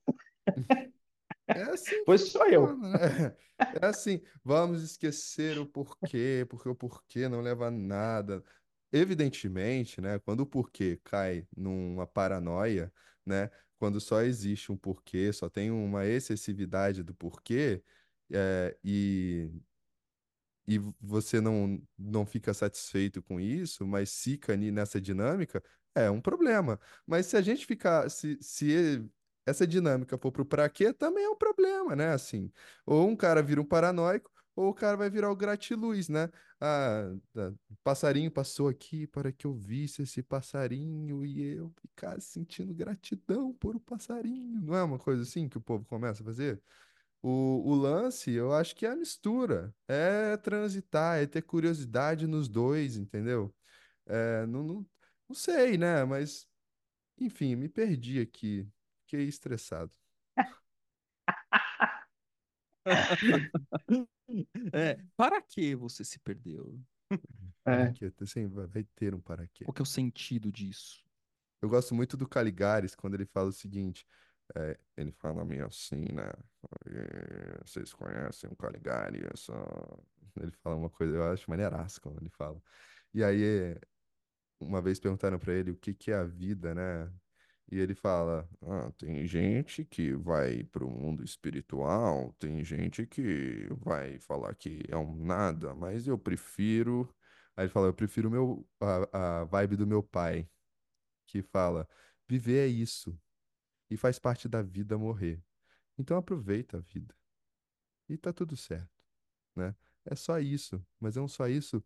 É 1.48 1.62
assim 1.64 1.92
Depois 1.92 2.32
sou 2.32 2.46
eu. 2.48 2.78
né? 2.78 3.36
É 3.82 3.86
assim, 3.86 4.22
vamos 4.44 4.84
esquecer 4.84 5.58
o 5.60 5.66
porquê, 5.66 6.46
porque 6.50 6.70
o 6.70 6.76
porquê 6.76 7.28
não 7.28 7.42
leva 7.42 7.68
a 7.68 7.72
nada. 7.72 8.44
Evidentemente, 8.98 10.00
né, 10.00 10.20
quando 10.20 10.40
o 10.42 10.46
porquê 10.46 10.98
cai 11.04 11.46
numa 11.56 12.08
paranoia, 12.08 12.94
né, 13.26 13.50
quando 13.78 14.00
só 14.00 14.22
existe 14.22 14.72
um 14.72 14.78
porquê, 14.78 15.34
só 15.34 15.50
tem 15.50 15.70
uma 15.70 16.06
excessividade 16.06 17.04
do 17.04 17.14
porquê, 17.14 17.84
é, 18.32 18.78
e 18.84 19.50
e 20.68 20.80
você 21.00 21.40
não, 21.42 21.82
não 21.98 22.26
fica 22.26 22.54
satisfeito 22.54 23.22
com 23.22 23.40
isso, 23.40 23.86
mas 23.86 24.22
fica 24.24 24.56
nessa 24.58 25.00
dinâmica, 25.00 25.64
é 25.94 26.10
um 26.10 26.20
problema. 26.22 26.80
Mas 27.06 27.28
se 27.28 27.38
a 27.38 27.42
gente 27.42 27.66
ficar, 27.66 28.10
se, 28.10 28.38
se 28.42 29.04
essa 29.46 29.68
dinâmica 29.68 30.18
for 30.18 30.32
pro 30.32 30.46
pra 30.46 30.68
quê, 30.70 30.92
também 30.94 31.24
é 31.26 31.30
um 31.30 31.36
problema, 31.38 31.96
né? 31.96 32.10
Assim, 32.14 32.52
ou 32.86 33.08
um 33.08 33.16
cara 33.16 33.42
vira 33.44 33.62
um 33.62 33.66
paranoico, 33.66 34.32
ou 34.56 34.70
o 34.70 34.74
cara 34.74 34.98
vai 34.98 35.10
virar 35.10 35.30
o 35.32 35.36
gratiluz, 35.36 36.10
né? 36.10 36.30
Ah, 36.60 37.14
tá, 37.34 37.54
passarinho 37.84 38.32
passou 38.32 38.68
aqui 38.70 39.06
para 39.08 39.32
que 39.32 39.46
eu 39.46 39.54
visse 39.54 40.02
esse 40.04 40.24
passarinho 40.24 41.26
e 41.26 41.42
eu 41.44 41.70
ficasse 41.82 42.28
sentindo 42.32 42.74
gratidão 42.74 43.54
por 43.54 43.76
o 43.76 43.80
passarinho. 43.80 44.62
Não 44.62 44.74
é 44.76 44.82
uma 44.84 44.98
coisa 44.98 45.24
assim 45.24 45.50
que 45.50 45.58
o 45.58 45.62
povo 45.62 45.86
começa 45.86 46.24
a 46.24 46.26
fazer? 46.26 46.62
O, 47.22 47.30
o 47.72 47.76
lance, 47.76 48.32
eu 48.32 48.54
acho 48.54 48.76
que 48.76 48.86
é 48.86 48.92
a 48.92 48.96
mistura. 48.98 49.76
É 49.88 50.38
transitar, 50.38 51.20
é 51.20 51.28
ter 51.28 51.44
curiosidade 51.44 52.28
nos 52.28 52.48
dois, 52.50 52.98
entendeu? 52.98 53.54
É, 54.08 54.46
não, 54.48 54.64
não, 54.64 54.88
não 55.30 55.36
sei, 55.36 55.78
né? 55.78 56.06
Mas, 56.06 56.48
enfim, 57.20 57.56
me 57.56 57.70
perdi 57.70 58.20
aqui. 58.22 58.68
Fiquei 59.06 59.26
estressado. 59.28 59.92
É, 64.74 64.98
para 65.16 65.42
que 65.42 65.76
você 65.76 66.04
se 66.04 66.20
perdeu? 66.20 66.80
Para 67.64 67.88
É. 67.88 67.90
quê? 67.90 68.12
Assim, 68.22 68.48
vai 68.48 68.68
vai 68.68 68.84
ter 68.84 69.14
um 69.16 69.22
para 69.22 69.48
quê. 69.48 69.66
Qual 69.66 69.74
que 69.74 69.82
é 69.82 69.84
o 69.84 69.86
sentido 69.86 70.52
disso? 70.52 71.06
Eu 71.62 71.70
gosto 71.70 71.96
muito 71.96 72.16
do 72.18 72.28
Caligares 72.28 72.96
quando 72.96 73.16
ele 73.16 73.26
fala 73.26 73.50
o 73.50 73.52
seguinte. 73.52 74.06
é, 74.56 74.80
ele 74.96 75.12
fala 75.12 75.44
meio 75.44 75.66
assim, 75.66 76.06
né? 76.14 76.32
"Eh, 76.88 77.60
Vocês 77.66 77.92
conhecem 77.94 78.48
o 78.52 78.56
Caligari? 78.56 79.22
Só-" 79.36 79.56
Ele 80.40 80.52
fala 80.64 80.76
uma 80.76 80.90
coisa, 80.90 81.16
eu 81.18 81.24
acho 81.32 81.50
maneiraço 81.50 82.00
quando 82.02 82.20
ele 82.22 82.30
fala. 82.30 82.62
E 83.14 83.24
aí, 83.24 83.76
uma 84.60 84.82
vez 84.82 85.00
perguntaram 85.00 85.40
pra 85.40 85.54
ele 85.54 85.72
o 85.72 85.78
que 85.78 85.94
que 85.96 86.12
é 86.12 86.16
a 86.18 86.26
vida, 86.26 86.76
né? 86.76 87.14
E 87.72 87.80
ele 87.80 87.96
fala: 87.96 88.48
ah, 88.62 88.92
tem 88.98 89.26
gente 89.26 89.84
que 89.86 90.14
vai 90.14 90.64
pro 90.66 90.90
mundo 90.90 91.24
espiritual, 91.24 92.34
tem 92.40 92.64
gente 92.64 93.06
que 93.08 93.68
vai 93.84 94.20
falar 94.20 94.54
que 94.56 94.84
é 94.88 94.98
um 94.98 95.16
nada, 95.16 95.74
mas 95.74 96.08
eu 96.08 96.18
prefiro. 96.18 97.14
Aí 97.56 97.66
ele 97.66 97.72
fala: 97.74 97.88
eu 97.88 97.94
prefiro 97.94 98.30
o 98.30 98.32
meu, 98.32 98.68
a, 98.80 99.42
a 99.42 99.44
vibe 99.46 99.78
do 99.78 99.88
meu 99.88 100.04
pai, 100.04 100.48
que 101.26 101.42
fala: 101.42 101.88
viver 102.28 102.66
é 102.66 102.68
isso, 102.68 103.20
e 103.90 103.98
faz 103.98 104.20
parte 104.20 104.48
da 104.48 104.62
vida 104.62 104.98
morrer. 104.98 105.42
Então 105.98 106.18
aproveita 106.18 106.78
a 106.78 106.82
vida, 106.82 107.16
e 108.10 108.18
tá 108.18 108.32
tudo 108.34 108.56
certo, 108.56 108.90
né? 109.56 109.76
É 110.06 110.16
só 110.16 110.40
isso, 110.40 110.86
mas 111.00 111.18
é 111.18 111.22
um 111.22 111.28
só 111.28 111.48
isso 111.48 111.84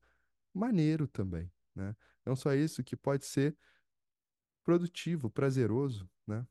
maneiro 0.54 1.08
também, 1.08 1.52
né? 1.74 1.96
É 2.26 2.32
um 2.32 2.36
só 2.36 2.54
isso 2.54 2.84
que 2.84 2.98
pode 2.98 3.26
ser 3.26 3.58
produtivo, 4.70 5.32
prazeroso, 5.32 6.08
né? 6.28 6.46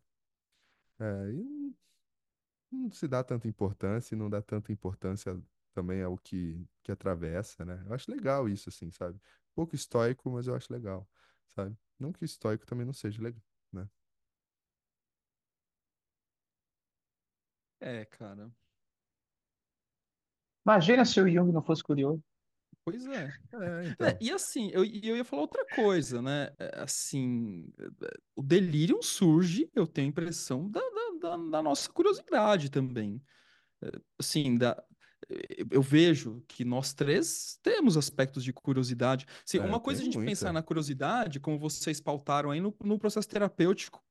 É, 1.01 1.05
e 1.33 1.75
não 2.73 2.91
se 2.91 3.07
dá 3.07 3.23
tanta 3.23 3.47
importância 3.47 4.15
e 4.15 4.19
não 4.19 4.29
dá 4.29 4.43
tanta 4.43 4.73
importância 4.73 5.41
também 5.73 6.03
ao 6.03 6.19
que, 6.19 6.67
que 6.83 6.91
atravessa, 6.91 7.65
né? 7.65 7.81
Eu 7.87 7.95
acho 7.95 8.11
legal 8.11 8.49
isso, 8.49 8.69
assim, 8.69 8.91
sabe? 8.91 9.21
Pouco 9.55 9.77
estoico, 9.77 10.29
mas 10.31 10.49
eu 10.49 10.55
acho 10.57 10.73
legal, 10.73 11.09
sabe? 11.49 11.77
Não 11.99 12.13
que 12.13 12.25
estoico 12.25 12.67
também 12.67 12.85
não 12.85 12.93
seja 12.93 13.23
legal, 13.23 13.43
né? 13.73 13.89
É, 17.81 18.05
cara. 18.05 18.51
Imagina 20.65 21.05
se 21.05 21.21
o 21.21 21.29
Jung 21.29 21.51
não 21.53 21.63
fosse 21.63 21.83
curioso. 21.83 22.23
Pois 22.91 23.07
é. 23.07 23.33
É, 23.53 23.87
É, 24.01 24.17
então. 24.17 24.19
e 24.21 24.31
assim, 24.31 24.71
eu, 24.73 24.85
eu 24.85 25.17
ia 25.17 25.25
falar 25.25 25.43
outra 25.43 25.65
coisa, 25.67 26.21
né? 26.23 26.51
É, 26.59 26.81
Assim, 26.83 27.73
é, 27.79 28.09
o 28.37 28.43
delírio 28.43 29.03
surge, 29.03 29.71
eu 29.75 29.87
tenho 29.87 30.09
a 30.09 30.11
impressão, 30.11 30.71
da, 30.71 30.81
da, 30.81 31.37
da- 31.37 31.37
da 31.51 31.63
nossa 31.63 31.91
curiosidade 31.91 32.71
também. 32.71 33.23
Assim, 34.19 34.57
da, 34.59 34.83
eu 35.71 35.83
vejo 35.83 36.43
que 36.49 36.65
nós 36.65 36.93
três 36.95 37.59
temos 37.63 37.97
aspectos 37.97 38.43
de 38.43 38.53
curiosidade. 38.53 39.27
Sim, 39.45 39.59
É, 39.59 39.63
uma 39.63 39.81
coisa 39.81 40.01
é 40.01 40.03
a 40.03 40.05
gente 40.05 40.17
pensar 40.19 40.47
muita. 40.47 40.53
na 40.53 40.63
curiosidade, 40.63 41.41
como 41.41 41.59
vocês 41.59 42.01
pautaram 42.01 42.51
aí 42.51 42.61
no, 42.61 42.75
no 42.83 42.99
processo 42.99 43.29
terapêutico, 43.29 44.03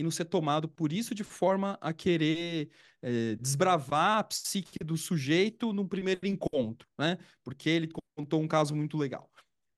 e 0.00 0.02
não 0.02 0.10
ser 0.10 0.24
tomado 0.24 0.68
por 0.68 0.92
isso 0.92 1.14
de 1.14 1.22
forma 1.22 1.78
a 1.80 1.92
querer 1.92 2.70
eh, 3.02 3.36
desbravar 3.36 4.18
a 4.18 4.24
psique 4.24 4.78
do 4.84 4.96
sujeito 4.96 5.72
num 5.72 5.86
primeiro 5.86 6.26
encontro, 6.26 6.88
né? 6.98 7.18
Porque 7.44 7.68
ele 7.68 7.88
contou 8.16 8.40
um 8.40 8.48
caso 8.48 8.74
muito 8.74 8.96
legal. 8.96 9.30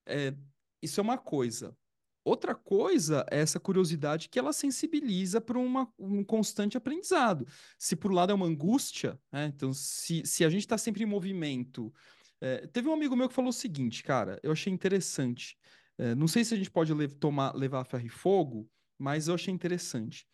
É, 0.07 0.35
isso 0.81 1.01
é 1.01 1.03
uma 1.03 1.19
coisa. 1.19 1.77
Outra 2.25 2.55
coisa 2.55 3.27
é 3.31 3.41
essa 3.41 3.59
curiosidade 3.59 4.29
que 4.29 4.39
ela 4.39 4.53
sensibiliza 4.53 5.41
para 5.41 5.59
um 5.59 6.23
constante 6.25 6.77
aprendizado. 6.77 7.47
Se 7.77 7.97
por 7.97 8.13
um 8.13 8.15
lado 8.15 8.31
é 8.31 8.35
uma 8.35 8.47
angústia, 8.47 9.19
né? 9.33 9.47
Então, 9.47 9.73
se, 9.73 10.25
se 10.25 10.45
a 10.45 10.51
gente 10.51 10.61
está 10.61 10.79
sempre 10.79 11.03
em 11.03 11.07
movimento. 11.07 11.93
é, 12.41 12.67
teve 12.69 12.89
um 12.89 12.93
amigo 12.93 13.17
meu 13.17 13.29
que 13.29 13.35
falou 13.35 13.51
o 13.51 13.53
seguinte, 13.53 14.03
cara, 14.05 14.39
eu 14.43 14.53
achei 14.53 14.73
interessante. 14.73 15.57
É, 15.99 16.15
não 16.15 16.29
sei 16.29 16.45
se 16.45 16.55
a 16.55 16.57
gente 16.57 16.71
pode 16.71 16.93
le- 16.95 17.09
tomar, 17.09 17.55
levar 17.57 17.85
ferro 17.85 18.07
e 18.07 18.09
fogo, 18.09 18.69
mas 18.99 19.29
eu 19.29 19.35
achei 19.35 19.53
interessante. 19.53 20.27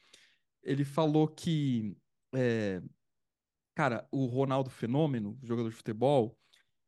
Ele 0.62 0.85
falou 0.85 1.29
que, 1.29 1.97
é, 2.35 2.82
cara, 3.74 4.07
o 4.11 4.26
Ronaldo 4.26 4.70
Fenômeno, 4.70 5.39
jogador 5.43 5.70
de 5.70 5.76
futebol, 5.76 6.39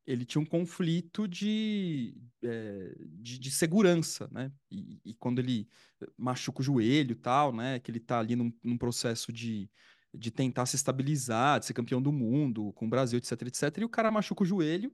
ele 0.06 0.24
tinha 0.24 0.42
um 0.42 0.46
conflito 0.46 1.28
de, 1.28 2.16
eh, 2.42 2.94
de, 3.06 3.38
de 3.38 3.50
segurança, 3.50 4.28
né? 4.32 4.50
E, 4.70 5.00
e 5.04 5.14
quando 5.14 5.38
ele 5.38 5.68
machuca 6.16 6.60
o 6.60 6.64
joelho 6.64 7.12
e 7.12 7.16
tal, 7.16 7.52
né? 7.54 7.78
Que 7.78 7.90
ele 7.90 8.00
tá 8.00 8.18
ali 8.18 8.34
num, 8.34 8.52
num 8.64 8.76
processo 8.76 9.32
de, 9.32 9.70
de 10.12 10.30
tentar 10.30 10.66
se 10.66 10.76
estabilizar, 10.76 11.60
de 11.60 11.66
ser 11.66 11.74
campeão 11.74 12.02
do 12.02 12.12
mundo 12.12 12.72
com 12.72 12.86
o 12.86 12.88
Brasil, 12.88 13.18
etc, 13.18 13.42
etc. 13.42 13.78
E 13.78 13.84
o 13.84 13.88
cara 13.88 14.10
machuca 14.10 14.42
o 14.42 14.46
joelho. 14.46 14.92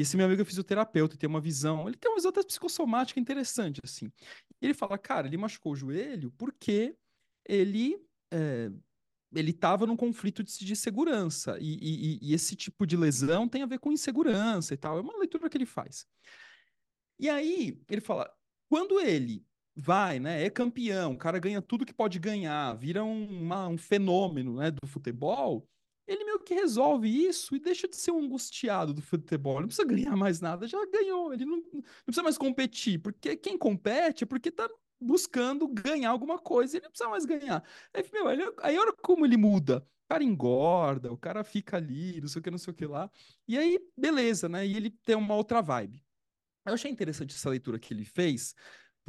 E 0.00 0.02
esse 0.02 0.16
meu 0.16 0.24
amigo 0.24 0.40
é 0.40 0.44
fisioterapeuta, 0.46 1.14
tem 1.14 1.28
uma 1.28 1.42
visão, 1.42 1.86
ele 1.86 1.94
tem 1.94 2.10
uma 2.10 2.16
visão 2.16 2.30
até 2.30 2.42
psicossomática 2.42 3.20
interessante, 3.20 3.82
assim. 3.84 4.10
Ele 4.58 4.72
fala, 4.72 4.96
cara, 4.96 5.26
ele 5.26 5.36
machucou 5.36 5.72
o 5.72 5.76
joelho 5.76 6.30
porque 6.38 6.96
ele 7.46 8.02
eh, 8.32 8.70
ele 9.34 9.50
estava 9.50 9.86
num 9.86 9.98
conflito 9.98 10.42
de, 10.42 10.64
de 10.64 10.74
segurança. 10.74 11.58
E, 11.60 11.74
e, 11.82 12.18
e, 12.30 12.32
esse 12.32 12.56
tipo 12.56 12.86
de 12.86 12.96
lesão 12.96 13.46
tem 13.46 13.62
a 13.62 13.66
ver 13.66 13.78
com 13.78 13.92
insegurança 13.92 14.72
e 14.72 14.76
tal. 14.78 14.96
É 14.96 15.02
uma 15.02 15.18
leitura 15.18 15.50
que 15.50 15.58
ele 15.58 15.66
faz. 15.66 16.06
E 17.18 17.28
aí, 17.28 17.78
ele 17.86 18.00
fala: 18.00 18.32
quando 18.70 18.98
ele 19.00 19.44
vai, 19.76 20.18
né, 20.18 20.42
é 20.42 20.48
campeão, 20.48 21.12
o 21.12 21.18
cara 21.18 21.38
ganha 21.38 21.60
tudo 21.60 21.84
que 21.84 21.92
pode 21.92 22.18
ganhar, 22.18 22.72
vira 22.72 23.04
um, 23.04 23.42
uma, 23.42 23.68
um 23.68 23.76
fenômeno 23.76 24.56
né, 24.56 24.70
do 24.70 24.86
futebol, 24.86 25.68
ele 26.10 26.24
meio 26.24 26.40
que 26.40 26.54
resolve 26.54 27.08
isso 27.08 27.54
e 27.54 27.60
deixa 27.60 27.86
de 27.86 27.96
ser 27.96 28.10
um 28.10 28.18
angustiado 28.24 28.92
do 28.92 29.00
futebol. 29.00 29.60
Não 29.60 29.68
precisa 29.68 29.86
ganhar 29.86 30.16
mais 30.16 30.40
nada, 30.40 30.66
já 30.66 30.78
ganhou. 30.86 31.32
Ele 31.32 31.44
não, 31.44 31.58
não 31.72 31.82
precisa 32.04 32.22
mais 32.22 32.36
competir, 32.36 32.98
porque 32.98 33.36
quem 33.36 33.56
compete 33.56 34.24
é 34.24 34.26
porque 34.26 34.50
tá 34.50 34.68
buscando 35.00 35.68
ganhar 35.68 36.10
alguma 36.10 36.38
coisa, 36.38 36.76
ele 36.76 36.84
não 36.84 36.90
precisa 36.90 37.08
mais 37.08 37.24
ganhar. 37.24 37.62
Aí, 37.94 38.04
meu, 38.12 38.28
ele, 38.28 38.42
aí 38.60 38.76
olha 38.76 38.92
como 38.92 39.24
ele 39.24 39.36
muda. 39.36 39.78
O 39.78 40.08
cara 40.10 40.24
engorda, 40.24 41.12
o 41.12 41.16
cara 41.16 41.44
fica 41.44 41.76
ali, 41.76 42.20
não 42.20 42.26
sei 42.26 42.40
o 42.40 42.42
que, 42.42 42.50
não 42.50 42.58
sei 42.58 42.72
o 42.72 42.76
que 42.76 42.86
lá. 42.86 43.08
E 43.46 43.56
aí, 43.56 43.78
beleza, 43.96 44.48
né? 44.48 44.66
E 44.66 44.76
ele 44.76 44.90
tem 44.90 45.14
uma 45.14 45.36
outra 45.36 45.62
vibe. 45.62 46.04
Eu 46.66 46.74
achei 46.74 46.90
interessante 46.90 47.36
essa 47.36 47.48
leitura 47.48 47.78
que 47.78 47.94
ele 47.94 48.04
fez, 48.04 48.54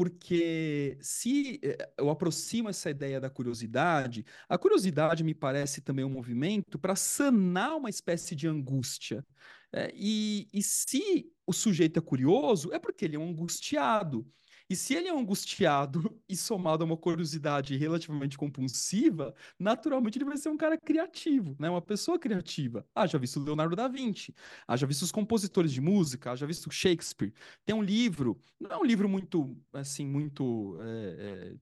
porque 0.02 0.98
se 1.00 1.60
eh, 1.62 1.94
eu 1.96 2.10
aproximo 2.10 2.68
essa 2.68 2.90
ideia 2.90 3.22
da 3.22 3.30
curiosidade, 3.30 4.26
a 4.50 4.58
curiosidade 4.58 5.24
me 5.24 5.36
parece 5.36 5.80
também 5.80 6.04
um 6.04 6.10
movimento 6.10 6.80
para 6.80 6.96
sanar 6.96 7.78
uma 7.78 7.88
espécie 7.88 8.36
de 8.36 8.48
angústia. 8.48 9.24
É, 9.72 9.92
e, 9.94 10.48
e 10.52 10.64
se 10.64 11.32
o 11.46 11.54
sujeito 11.54 12.00
é 12.00 12.02
curioso, 12.02 12.74
é 12.74 12.80
porque 12.80 13.06
ele 13.06 13.16
é 13.16 13.20
um 13.20 13.30
angustiado. 13.30 14.28
E 14.72 14.76
se 14.78 14.94
ele 14.94 15.10
é 15.10 15.12
angustiado 15.12 16.18
e 16.30 16.34
somado 16.38 16.82
a 16.82 16.86
uma 16.86 16.96
curiosidade 16.96 17.76
relativamente 17.76 18.38
compulsiva, 18.38 19.36
naturalmente 19.60 20.18
ele 20.18 20.24
vai 20.24 20.38
ser 20.38 20.48
um 20.48 20.56
cara 20.56 20.78
criativo, 20.78 21.58
né? 21.60 21.70
Uma 21.70 21.82
pessoa 21.82 22.18
criativa. 22.18 22.88
Ah, 22.96 23.06
já 23.06 23.18
visto 23.18 23.38
Leonardo 23.42 23.76
da 23.76 23.90
Vinci, 23.90 24.34
ah, 24.66 24.78
já 24.78 24.88
visto 24.88 25.02
os 25.02 25.12
compositores 25.12 25.74
de 25.74 25.82
música, 25.82 26.32
ah, 26.32 26.36
já 26.38 26.46
visto 26.46 26.72
Shakespeare. 26.72 27.34
Tem 27.66 27.76
um 27.76 27.84
livro, 27.84 28.40
não 28.58 28.72
é 28.72 28.78
um 28.78 28.86
livro 28.86 29.10
muito, 29.10 29.62
assim, 29.74 30.06
muito 30.08 30.78
é, 30.80 30.86
é, 31.20 31.56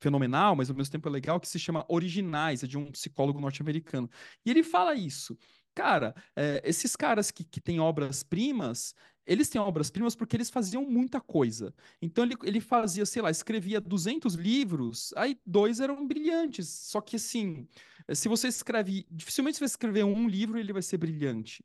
fenomenal, 0.00 0.56
mas 0.56 0.68
ao 0.68 0.74
mesmo 0.74 0.90
tempo 0.90 1.08
é 1.08 1.12
legal, 1.12 1.38
que 1.38 1.46
se 1.46 1.60
chama 1.60 1.86
Originais, 1.88 2.64
é 2.64 2.66
de 2.66 2.76
um 2.76 2.90
psicólogo 2.90 3.40
norte-americano. 3.40 4.10
E 4.44 4.50
ele 4.50 4.64
fala 4.64 4.96
isso. 4.96 5.38
Cara, 5.78 6.12
é, 6.34 6.60
esses 6.64 6.96
caras 6.96 7.30
que, 7.30 7.44
que 7.44 7.60
têm 7.60 7.78
obras-primas, 7.78 8.96
eles 9.24 9.48
têm 9.48 9.60
obras-primas 9.60 10.16
porque 10.16 10.36
eles 10.36 10.50
faziam 10.50 10.84
muita 10.84 11.20
coisa. 11.20 11.72
Então 12.02 12.24
ele, 12.24 12.34
ele 12.42 12.60
fazia, 12.60 13.06
sei 13.06 13.22
lá, 13.22 13.30
escrevia 13.30 13.80
200 13.80 14.34
livros, 14.34 15.14
aí 15.16 15.40
dois 15.46 15.78
eram 15.78 16.04
brilhantes. 16.04 16.68
Só 16.68 17.00
que 17.00 17.14
assim, 17.14 17.68
se 18.12 18.28
você 18.28 18.48
escreve, 18.48 19.06
dificilmente 19.08 19.58
você 19.58 19.60
vai 19.60 19.66
escrever 19.66 20.02
um 20.02 20.26
livro 20.26 20.58
ele 20.58 20.72
vai 20.72 20.82
ser 20.82 20.98
brilhante. 20.98 21.64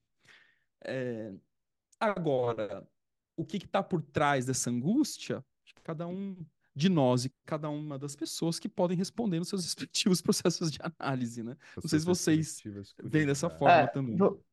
É... 0.85 1.33
Agora, 1.99 2.87
o 3.35 3.43
que 3.43 3.57
está 3.57 3.81
por 3.81 4.03
trás 4.03 4.45
dessa 4.45 4.69
angústia? 4.69 5.43
Cada 5.83 6.05
um 6.05 6.37
de 6.75 6.89
nós 6.89 7.25
e 7.25 7.31
cada 7.45 7.69
uma 7.69 7.97
das 7.99 8.15
pessoas 8.15 8.59
que 8.59 8.67
podem 8.67 8.97
responder 8.97 9.39
nos 9.39 9.49
seus 9.49 9.63
respectivos 9.65 10.21
processos 10.21 10.71
de 10.71 10.79
análise, 10.81 11.43
né? 11.43 11.55
Não 11.75 11.89
sei 11.89 11.99
se 11.99 12.05
vocês 12.05 12.61
veem 13.03 13.25
dessa 13.25 13.49
forma 13.49 13.73
é, 13.73 13.87
também. 13.87 14.15
Vou, 14.15 14.43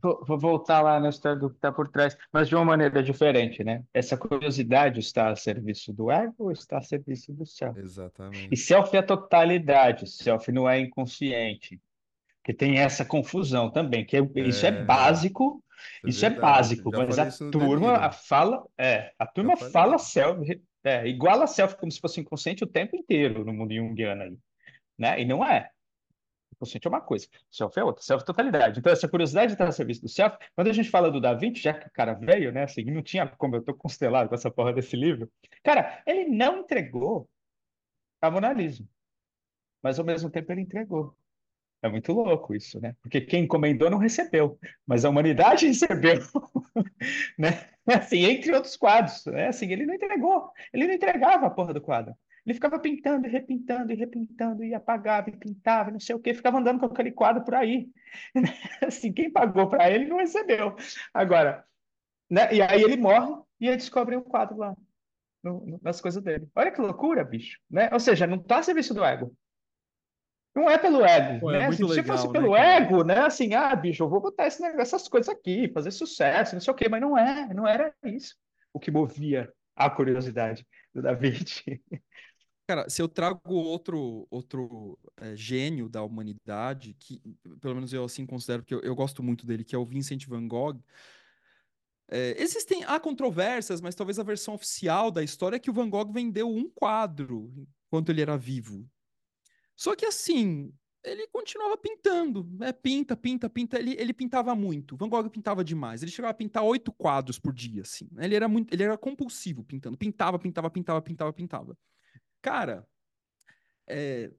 Vou, 0.00 0.24
vou 0.24 0.38
voltar 0.38 0.80
lá 0.82 1.00
na 1.00 1.08
história 1.08 1.38
do 1.38 1.50
que 1.50 1.56
está 1.56 1.72
por 1.72 1.88
trás, 1.88 2.16
mas 2.32 2.48
de 2.48 2.54
uma 2.54 2.64
maneira 2.64 3.02
diferente, 3.02 3.64
né? 3.64 3.82
Essa 3.92 4.16
curiosidade 4.16 5.00
está 5.00 5.30
a 5.30 5.36
serviço 5.36 5.92
do 5.92 6.10
ego 6.10 6.34
ou 6.38 6.52
está 6.52 6.78
a 6.78 6.82
serviço 6.82 7.32
do 7.32 7.44
self? 7.44 7.80
Exatamente. 7.80 8.48
E 8.52 8.56
self 8.56 8.94
é 8.94 9.00
a 9.00 9.02
totalidade, 9.02 10.08
self 10.08 10.52
não 10.52 10.68
é 10.68 10.78
inconsciente. 10.78 11.80
Que 12.44 12.52
tem 12.52 12.78
essa 12.78 13.04
confusão 13.04 13.70
também, 13.70 14.04
que 14.04 14.16
é, 14.16 14.20
é, 14.20 14.40
isso 14.42 14.66
é 14.66 14.70
básico, 14.70 15.64
é 16.04 16.08
isso 16.10 16.24
é 16.24 16.30
básico, 16.30 16.90
Já 16.92 16.98
mas 16.98 17.18
a 17.18 17.50
turma 17.50 17.96
a 17.96 18.12
fala, 18.12 18.64
é, 18.78 19.12
a 19.18 19.26
turma 19.26 19.56
fala 19.56 19.98
self, 19.98 20.60
é, 20.84 21.06
iguala 21.08 21.46
self 21.46 21.76
como 21.76 21.90
se 21.90 22.00
fosse 22.00 22.20
inconsciente 22.20 22.62
o 22.62 22.66
tempo 22.66 22.94
inteiro 22.96 23.44
no 23.44 23.52
mundo 23.52 23.74
junguiano 23.74 24.22
aí, 24.22 24.38
né? 24.98 25.20
E 25.20 25.24
não 25.24 25.44
é. 25.44 25.70
Consciente 26.58 26.86
é 26.86 26.90
uma 26.90 27.00
coisa, 27.00 27.26
self 27.50 27.78
é 27.78 27.82
outra, 27.82 28.02
self 28.02 28.22
é 28.22 28.26
totalidade. 28.26 28.78
Então, 28.78 28.92
essa 28.92 29.08
curiosidade 29.08 29.52
está 29.52 29.66
a 29.66 29.72
serviço 29.72 30.02
do 30.02 30.08
self. 30.08 30.36
Quando 30.54 30.68
a 30.68 30.72
gente 30.72 30.88
fala 30.88 31.10
do 31.10 31.20
Da 31.20 31.34
Vinci, 31.34 31.60
já 31.60 31.74
que 31.74 31.88
o 31.88 31.92
cara 31.92 32.14
veio, 32.14 32.52
né? 32.52 32.62
Assim, 32.62 32.84
não 32.84 33.02
tinha 33.02 33.26
como 33.26 33.56
eu 33.56 33.62
tô 33.62 33.74
constelado 33.74 34.28
com 34.28 34.34
essa 34.34 34.50
porra 34.50 34.72
desse 34.72 34.96
livro. 34.96 35.30
Cara, 35.64 36.02
ele 36.06 36.28
não 36.28 36.60
entregou 36.60 37.28
a 38.22 38.30
Mona 38.30 38.52
Lisa, 38.52 38.86
mas 39.82 39.98
ao 39.98 40.04
mesmo 40.04 40.30
tempo 40.30 40.52
ele 40.52 40.60
entregou. 40.60 41.16
É 41.84 41.88
muito 41.90 42.14
louco 42.14 42.54
isso, 42.54 42.80
né? 42.80 42.96
Porque 43.02 43.20
quem 43.20 43.44
encomendou 43.44 43.90
não 43.90 43.98
recebeu, 43.98 44.58
mas 44.86 45.04
a 45.04 45.10
humanidade 45.10 45.66
recebeu, 45.68 46.18
né? 47.38 47.68
Assim, 47.86 48.24
entre 48.24 48.54
outros 48.54 48.74
quadros, 48.74 49.26
né? 49.26 49.48
Assim, 49.48 49.70
ele 49.70 49.84
não 49.84 49.92
entregou, 49.92 50.50
ele 50.72 50.86
não 50.86 50.94
entregava 50.94 51.46
a 51.46 51.50
porra 51.50 51.74
do 51.74 51.82
quadro. 51.82 52.14
Ele 52.46 52.54
ficava 52.54 52.78
pintando 52.78 53.26
e 53.26 53.30
repintando 53.30 53.92
e 53.92 53.96
repintando 53.96 54.64
e 54.64 54.72
apagava 54.72 55.28
e 55.28 55.36
pintava, 55.36 55.90
não 55.90 56.00
sei 56.00 56.14
o 56.14 56.18
quê, 56.18 56.32
ficava 56.32 56.58
andando 56.58 56.80
com 56.80 56.86
aquele 56.86 57.12
quadro 57.12 57.44
por 57.44 57.54
aí. 57.54 57.86
Assim, 58.80 59.12
quem 59.12 59.30
pagou 59.30 59.68
para 59.68 59.90
ele 59.90 60.06
não 60.06 60.16
recebeu. 60.16 60.74
Agora, 61.12 61.66
né? 62.30 62.48
E 62.50 62.62
aí 62.62 62.82
ele 62.82 62.96
morre 62.96 63.42
e 63.60 63.66
ele 63.66 63.76
descobre 63.76 64.16
o 64.16 64.20
um 64.20 64.22
quadro 64.22 64.56
lá 64.56 64.74
no, 65.42 65.78
nas 65.82 66.00
coisas 66.00 66.22
dele. 66.22 66.48
Olha 66.54 66.72
que 66.72 66.80
loucura, 66.80 67.22
bicho, 67.22 67.60
né? 67.70 67.90
Ou 67.92 68.00
seja, 68.00 68.26
não 68.26 68.38
está 68.38 68.60
a 68.60 68.62
serviço 68.62 68.94
do 68.94 69.04
ego. 69.04 69.36
Não 70.54 70.70
é 70.70 70.78
pelo 70.78 71.04
ego, 71.04 71.40
Pô, 71.40 71.50
é 71.50 71.58
né? 71.58 71.64
É 71.64 71.66
assim, 71.66 71.82
legal, 71.82 71.94
se 71.94 72.02
fosse 72.04 72.26
né, 72.26 72.32
pelo 72.32 72.52
cara? 72.52 72.68
ego, 72.76 73.04
né? 73.04 73.18
Assim, 73.20 73.54
ah, 73.54 73.74
bicho, 73.74 74.04
eu 74.04 74.08
vou 74.08 74.20
botar 74.20 74.46
esse 74.46 74.62
negócio, 74.62 74.82
essas 74.82 75.08
coisas 75.08 75.28
aqui, 75.28 75.68
fazer 75.72 75.90
sucesso, 75.90 76.54
não 76.54 76.60
sei 76.60 76.72
o 76.72 76.76
quê, 76.76 76.88
mas 76.88 77.00
não 77.00 77.18
é, 77.18 77.52
não 77.52 77.66
era 77.66 77.92
isso 78.04 78.34
o 78.74 78.80
que 78.80 78.90
movia 78.90 79.50
a 79.76 79.88
curiosidade 79.88 80.66
do 80.92 81.00
David. 81.00 81.62
Cara, 82.66 82.88
se 82.88 83.00
eu 83.00 83.08
trago 83.08 83.54
outro, 83.54 84.26
outro 84.30 84.98
é, 85.18 85.36
gênio 85.36 85.88
da 85.88 86.02
humanidade, 86.02 86.94
que 86.98 87.22
pelo 87.60 87.74
menos 87.74 87.92
eu 87.92 88.04
assim 88.04 88.26
considero, 88.26 88.62
porque 88.62 88.74
eu, 88.74 88.80
eu 88.80 88.94
gosto 88.94 89.22
muito 89.22 89.46
dele, 89.46 89.64
que 89.64 89.74
é 89.74 89.78
o 89.78 89.84
Vincent 89.84 90.26
van 90.26 90.48
Gogh. 90.48 90.82
É, 92.08 92.34
existem, 92.40 92.82
há 92.84 92.98
controvérsias, 92.98 93.80
mas 93.80 93.94
talvez 93.94 94.18
a 94.18 94.22
versão 94.22 94.54
oficial 94.54 95.10
da 95.10 95.22
história 95.22 95.56
é 95.56 95.58
que 95.58 95.70
o 95.70 95.72
Van 95.72 95.88
Gogh 95.88 96.12
vendeu 96.12 96.48
um 96.48 96.68
quadro 96.68 97.50
enquanto 97.86 98.10
ele 98.10 98.20
era 98.20 98.36
vivo. 98.36 98.86
Só 99.76 99.94
que 99.96 100.06
assim, 100.06 100.72
ele 101.04 101.28
continuava 101.28 101.76
pintando, 101.76 102.48
é, 102.62 102.72
pinta, 102.72 103.14
pinta, 103.16 103.50
pinta. 103.50 103.78
Ele, 103.78 103.94
ele 103.98 104.14
pintava 104.14 104.54
muito. 104.54 104.96
Van 104.96 105.08
Gogh 105.08 105.28
pintava 105.28 105.62
demais. 105.62 106.02
Ele 106.02 106.10
chegava 106.10 106.30
a 106.30 106.34
pintar 106.34 106.64
oito 106.64 106.90
quadros 106.92 107.38
por 107.38 107.52
dia, 107.52 107.82
assim. 107.82 108.08
Ele 108.18 108.34
era 108.34 108.48
muito, 108.48 108.72
ele 108.72 108.82
era 108.82 108.96
compulsivo 108.96 109.62
pintando. 109.62 109.98
Pintava, 109.98 110.38
pintava, 110.38 110.70
pintava, 110.70 111.02
pintava, 111.02 111.32
pintava. 111.32 111.78
Cara, 112.40 112.86
é, 113.86 114.32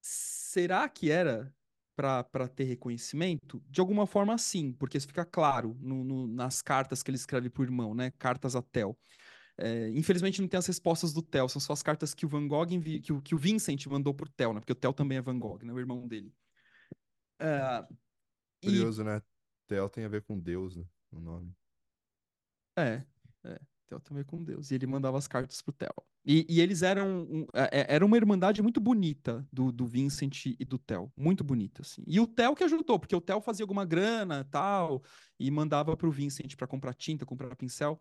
será 0.00 0.88
que 0.88 1.10
era 1.10 1.54
para 1.96 2.48
ter 2.48 2.64
reconhecimento? 2.64 3.62
De 3.68 3.80
alguma 3.80 4.06
forma, 4.06 4.36
sim, 4.38 4.72
porque 4.72 4.98
isso 4.98 5.06
fica 5.06 5.24
claro 5.24 5.76
no, 5.80 6.04
no, 6.04 6.26
nas 6.26 6.62
cartas 6.62 7.02
que 7.02 7.10
ele 7.10 7.16
escreve 7.16 7.50
para 7.50 7.62
o 7.62 7.64
irmão, 7.64 7.94
né? 7.94 8.10
Cartas 8.18 8.54
a 8.56 8.62
Tel. 8.62 8.98
É, 9.60 9.90
infelizmente 9.90 10.40
não 10.40 10.48
tem 10.48 10.58
as 10.58 10.66
respostas 10.66 11.12
do 11.12 11.20
Tel, 11.22 11.48
são 11.48 11.60
só 11.60 11.72
as 11.72 11.82
cartas 11.82 12.14
que 12.14 12.24
o 12.24 12.28
Van 12.28 12.48
Gogh 12.48 12.66
envi... 12.70 13.00
que, 13.00 13.12
o, 13.12 13.20
que 13.20 13.34
o 13.34 13.38
Vincent 13.38 13.86
mandou 13.86 14.14
pro 14.14 14.28
Tel, 14.28 14.54
né? 14.54 14.60
Porque 14.60 14.72
o 14.72 14.76
Tel 14.76 14.92
também 14.92 15.18
é 15.18 15.22
Van 15.22 15.38
Gogh, 15.38 15.62
né? 15.62 15.72
O 15.72 15.78
irmão 15.78 16.08
dele. 16.08 16.32
É, 17.38 17.86
Curioso, 18.62 19.02
e... 19.02 19.04
né? 19.04 19.22
Tel 19.66 19.88
tem 19.88 20.04
a 20.04 20.08
ver 20.08 20.22
com 20.22 20.38
Deus, 20.38 20.76
né? 20.76 20.84
O 21.12 21.20
nome. 21.20 21.54
É, 22.76 23.04
é. 23.44 23.60
Tel 23.86 24.00
tem 24.00 24.16
a 24.16 24.20
ver 24.20 24.24
com 24.24 24.42
Deus. 24.42 24.70
E 24.70 24.74
ele 24.74 24.86
mandava 24.86 25.18
as 25.18 25.26
cartas 25.26 25.60
pro 25.62 25.72
Tel. 25.72 25.94
E, 26.24 26.46
e 26.48 26.60
eles 26.60 26.82
eram. 26.82 27.22
Um, 27.22 27.46
é, 27.54 27.80
é, 27.80 27.94
era 27.94 28.04
uma 28.04 28.16
irmandade 28.16 28.60
muito 28.62 28.80
bonita 28.80 29.46
do, 29.52 29.72
do 29.72 29.86
Vincent 29.86 30.46
e 30.46 30.64
do 30.64 30.78
Theo. 30.78 31.10
Muito 31.16 31.42
bonita, 31.42 31.82
assim. 31.82 32.02
E 32.06 32.20
o 32.20 32.26
Theo 32.26 32.54
que 32.54 32.64
ajudou, 32.64 32.98
porque 32.98 33.16
o 33.16 33.20
Theo 33.20 33.40
fazia 33.40 33.64
alguma 33.64 33.84
grana 33.84 34.44
tal, 34.44 35.02
e 35.38 35.50
mandava 35.50 35.96
pro 35.96 36.10
Vincent 36.10 36.56
para 36.56 36.66
comprar 36.66 36.94
tinta, 36.94 37.24
comprar 37.24 37.54
pincel. 37.56 37.98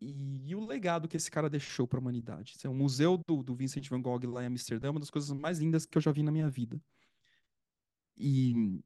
E, 0.00 0.50
e, 0.50 0.54
o 0.54 0.64
legado 0.64 1.08
que 1.08 1.16
esse 1.16 1.30
cara 1.30 1.48
deixou 1.48 1.86
para 1.86 1.98
a 1.98 2.02
humanidade. 2.02 2.54
É 2.62 2.68
o 2.68 2.74
museu 2.74 3.18
do, 3.26 3.42
do 3.42 3.54
Vincent 3.54 3.88
van 3.88 4.00
Gogh 4.00 4.26
lá 4.26 4.42
em 4.42 4.46
Amsterdã, 4.46 4.90
uma 4.90 5.00
das 5.00 5.10
coisas 5.10 5.30
mais 5.32 5.58
lindas 5.58 5.86
que 5.86 5.96
eu 5.96 6.02
já 6.02 6.12
vi 6.12 6.22
na 6.22 6.30
minha 6.30 6.50
vida. 6.50 6.80
E, 8.16 8.82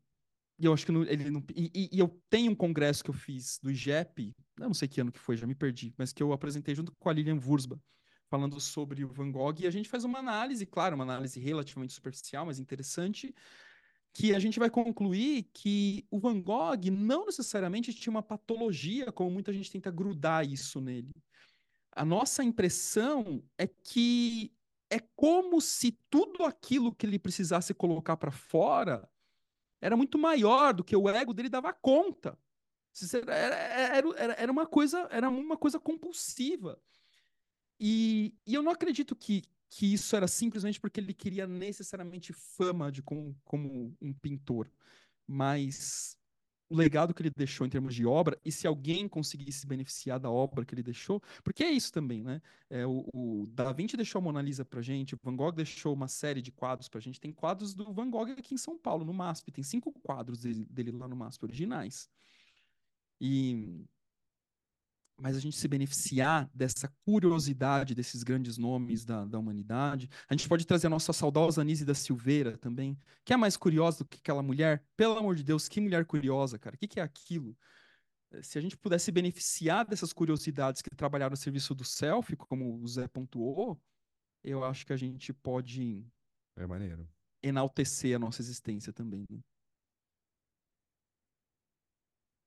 e 0.59 0.65
eu 0.65 0.73
acho 0.73 0.87
que 0.87 0.93
ele 0.93 1.31
não. 1.31 1.45
E, 1.55 1.89
e, 1.93 1.99
eu 1.99 2.09
tenho 2.29 2.53
um 2.53 2.55
congresso 2.55 3.03
que 3.03 3.11
eu 3.11 3.15
fiz 3.15 3.59
do 3.63 3.71
IGEP, 3.71 4.35
eu 4.59 4.67
não 4.67 4.75
sei 4.75 4.87
que 4.87 5.01
ano 5.01 5.11
que 5.11 5.19
foi, 5.19 5.37
já 5.37 5.47
me 5.47 5.55
perdi, 5.55 5.93
mas 5.99 6.13
que 6.13 6.23
eu 6.23 6.33
apresentei 6.33 6.75
junto 6.75 6.93
com 6.93 7.09
a 7.09 7.13
Lilian 7.13 7.41
Wurzba 7.45 7.81
falando 8.29 8.61
sobre 8.61 9.05
o 9.05 9.09
Van 9.09 9.33
Gogh, 9.33 9.57
e 9.59 9.67
a 9.67 9.71
gente 9.73 9.89
faz 9.89 10.05
uma 10.05 10.21
análise, 10.21 10.65
claro, 10.65 10.95
uma 10.95 11.03
análise 11.03 11.41
relativamente 11.41 11.93
superficial, 11.93 12.47
mas 12.47 12.61
interessante, 12.61 13.35
que 14.13 14.35
a 14.35 14.39
gente 14.39 14.59
vai 14.59 14.69
concluir 14.69 15.49
que 15.53 16.07
o 16.11 16.19
Van 16.19 16.41
Gogh 16.41 16.91
não 16.91 17.27
necessariamente 17.27 17.95
tinha 17.95 18.11
uma 18.11 18.23
patologia, 18.23 19.13
como 19.13 19.31
muita 19.31 19.53
gente 19.53 19.71
tenta 19.71 19.91
grudar 19.91 20.45
isso 20.45 20.81
nele. 20.81 21.15
A 21.93 22.05
nossa 22.05 22.43
impressão 22.43 23.43
é 23.57 23.67
que 23.67 24.53
é 24.89 24.99
como 25.15 25.61
se 25.61 25.93
tudo 26.11 26.45
aquilo 26.45 26.95
que 26.95 27.07
ele 27.07 27.19
precisasse 27.19 27.73
colocar 27.73 28.17
para 28.17 28.33
fora 28.33 29.09
era 29.81 29.97
muito 29.97 30.19
maior 30.19 30.75
do 30.75 30.85
que 30.85 30.97
o 30.97 31.09
ego 31.09 31.33
dele 31.33 31.49
dava 31.49 31.73
conta. 31.73 32.37
Era, 33.27 33.55
era, 33.57 34.33
era, 34.35 34.53
uma 34.53 34.67
coisa, 34.67 35.09
era 35.11 35.29
uma 35.29 35.57
coisa 35.57 35.79
compulsiva. 35.79 36.81
E, 37.79 38.35
e 38.47 38.55
eu 38.55 38.63
não 38.63 38.73
acredito 38.73 39.17
que, 39.17 39.43
que 39.71 39.93
isso 39.95 40.17
era 40.17 40.27
simplesmente 40.27 40.81
porque 40.81 41.01
ele 41.01 41.15
queria 41.15 41.47
necessariamente 41.47 42.33
fama 42.33 42.91
de 42.91 43.03
como, 43.03 43.37
um 44.01 44.13
pintor, 44.13 44.69
mas 45.27 46.19
o 46.69 46.77
legado 46.77 47.15
que 47.15 47.23
ele 47.23 47.31
deixou 47.31 47.67
em 47.67 47.71
termos 47.71 47.95
de 47.95 48.07
obra, 48.07 48.39
e 48.45 48.53
se 48.53 48.67
alguém 48.67 49.09
conseguisse 49.09 49.61
se 49.61 49.67
beneficiar 49.67 50.21
da 50.21 50.31
obra 50.31 50.65
que 50.65 50.75
ele 50.75 50.83
deixou, 50.83 51.21
porque 51.43 51.65
é 51.65 51.71
isso 51.71 51.93
também, 51.93 52.23
né? 52.23 52.41
É, 52.69 52.87
o, 52.87 53.05
o 53.13 53.47
Da 53.49 53.73
Vinci 53.73 53.97
deixou 53.97 54.21
a 54.21 54.23
Mona 54.23 54.43
Lisa 54.43 54.65
pra 54.65 54.81
gente, 54.81 55.15
o 55.15 55.19
Van 55.23 55.35
Gogh 55.35 55.53
deixou 55.53 55.93
uma 55.93 56.07
série 56.07 56.43
de 56.43 56.53
quadros 56.53 56.89
pra 56.89 57.01
gente, 57.01 57.21
tem 57.21 57.33
quadros 57.33 57.75
do 57.75 57.93
Van 57.93 58.09
Gogh 58.09 58.31
aqui 58.31 58.55
em 58.55 58.59
São 58.59 58.79
Paulo, 58.79 59.05
no 59.05 59.13
MASP, 59.13 59.51
tem 59.51 59.65
cinco 59.65 59.93
quadros 60.01 60.41
dele, 60.43 60.65
dele 60.71 60.93
lá 60.93 61.09
no 61.09 61.17
MASP, 61.17 61.45
originais. 61.45 62.09
E 63.21 63.85
mas 65.21 65.37
a 65.37 65.41
gente 65.41 65.57
se 65.57 65.69
beneficiar 65.69 66.51
dessa 66.55 66.89
curiosidade 67.05 67.95
desses 67.95 68.23
grandes 68.23 68.57
nomes 68.57 69.05
da, 69.05 69.25
da 69.27 69.39
humanidade. 69.39 70.09
A 70.29 70.35
gente 70.35 70.49
pode 70.49 70.67
trazer 70.67 70.87
a 70.87 70.91
nossa 70.91 71.13
saudosa 71.13 71.61
Anise 71.61 71.85
da 71.85 71.95
Silveira 71.95 72.57
também, 72.57 72.99
que 73.25 73.33
é 73.33 73.37
mais 73.37 73.57
curiosa 73.57 73.99
do 73.99 74.09
que 74.09 74.19
aquela 74.19 74.43
mulher. 74.43 74.83
Pelo 74.97 75.19
amor 75.19 75.37
de 75.37 75.45
Deus, 75.45 75.69
que 75.69 75.81
mulher 75.81 76.07
curiosa, 76.07 76.59
cara. 76.59 76.75
O 76.75 76.79
que, 76.79 76.89
que 76.89 76.99
é 76.99 77.03
aquilo? 77.03 77.57
Eh, 78.33 78.43
se 78.43 78.59
a 78.59 78.63
gente 78.63 78.77
pudesse 78.79 79.13
beneficiar 79.13 79.87
dessas 79.87 80.13
curiosidades 80.13 80.81
que 80.81 80.91
trabalharam 80.91 81.33
no 81.33 81.37
serviço 81.37 81.75
do 81.75 81.85
selfie, 81.85 82.37
como 82.37 82.81
o 82.83 82.89
Zé 82.89 83.07
pontuou, 83.07 83.79
eu 84.43 84.65
acho 84.65 84.87
que 84.87 84.93
a 84.93 84.97
gente 84.97 85.35
pode 85.35 86.07
é 86.57 86.67
maneiro. 86.67 87.07
enaltecer 87.43 88.17
a 88.17 88.19
nossa 88.19 88.41
existência 88.41 88.91
também. 88.91 89.27
Né? 89.29 89.39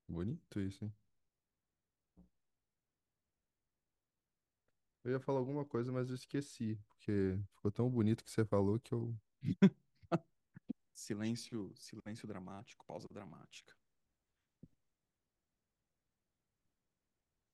Bonito 0.08 0.60
isso, 0.60 0.84
hein? 0.84 0.92
Eu 5.04 5.12
ia 5.12 5.20
falar 5.20 5.38
alguma 5.38 5.66
coisa, 5.66 5.92
mas 5.92 6.08
eu 6.08 6.14
esqueci, 6.14 6.78
porque 6.88 7.38
ficou 7.56 7.70
tão 7.70 7.90
bonito 7.90 8.24
que 8.24 8.30
você 8.30 8.42
falou 8.42 8.80
que 8.80 8.94
eu. 8.94 9.14
silêncio, 10.94 11.70
silêncio 11.74 12.26
dramático, 12.26 12.86
pausa 12.86 13.06
dramática. 13.10 13.74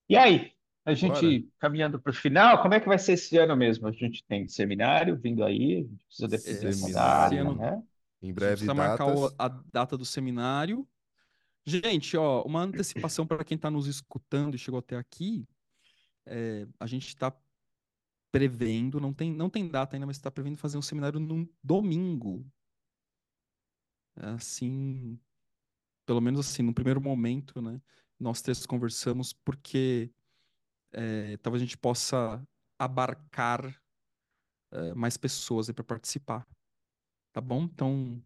E 0.07 0.15
aí, 0.15 0.53
a 0.85 0.93
gente 0.93 1.39
Bora. 1.39 1.51
caminhando 1.59 1.99
para 1.99 2.11
o 2.11 2.13
final, 2.13 2.61
como 2.61 2.73
é 2.73 2.79
que 2.79 2.87
vai 2.87 2.97
ser 2.97 3.13
esse 3.13 3.37
ano 3.37 3.55
mesmo? 3.57 3.85
A 3.85 3.91
gente 3.91 4.23
tem 4.23 4.47
seminário 4.47 5.17
vindo 5.17 5.43
aí, 5.43 5.79
a 5.79 5.81
gente 5.81 6.05
precisa 6.05 6.27
definir 6.29 6.67
essa 6.67 6.89
data, 6.89 7.53
né? 7.53 7.83
Em 8.21 8.33
breve, 8.33 8.51
precisa 8.53 8.73
marcar 8.73 9.07
a 9.37 9.47
data 9.49 9.97
do 9.97 10.05
seminário. 10.05 10.87
Gente, 11.65 12.15
ó, 12.15 12.43
uma 12.43 12.61
antecipação 12.61 13.27
para 13.27 13.43
quem 13.43 13.55
está 13.55 13.69
nos 13.69 13.87
escutando 13.87 14.55
e 14.55 14.57
chegou 14.57 14.79
até 14.79 14.95
aqui. 14.95 15.45
É, 16.25 16.67
a 16.79 16.87
gente 16.87 17.07
está 17.07 17.35
prevendo, 18.31 18.99
não 18.99 19.13
tem, 19.13 19.33
não 19.33 19.49
tem 19.49 19.67
data 19.67 19.95
ainda, 19.95 20.05
mas 20.05 20.17
está 20.17 20.31
prevendo 20.31 20.57
fazer 20.57 20.77
um 20.77 20.81
seminário 20.81 21.19
no 21.19 21.47
domingo. 21.61 22.45
Assim, 24.15 25.19
pelo 26.05 26.21
menos 26.21 26.47
assim, 26.47 26.63
no 26.63 26.73
primeiro 26.73 27.01
momento, 27.01 27.61
né? 27.61 27.81
Nós 28.19 28.41
três 28.41 28.65
conversamos 28.65 29.33
porque 29.33 30.11
é, 30.91 31.37
talvez 31.37 31.61
a 31.61 31.65
gente 31.65 31.77
possa 31.77 32.41
abarcar 32.77 33.81
é, 34.71 34.93
mais 34.93 35.17
pessoas 35.17 35.69
para 35.71 35.83
participar. 35.83 36.47
Tá 37.33 37.41
bom? 37.41 37.63
Então, 37.63 38.21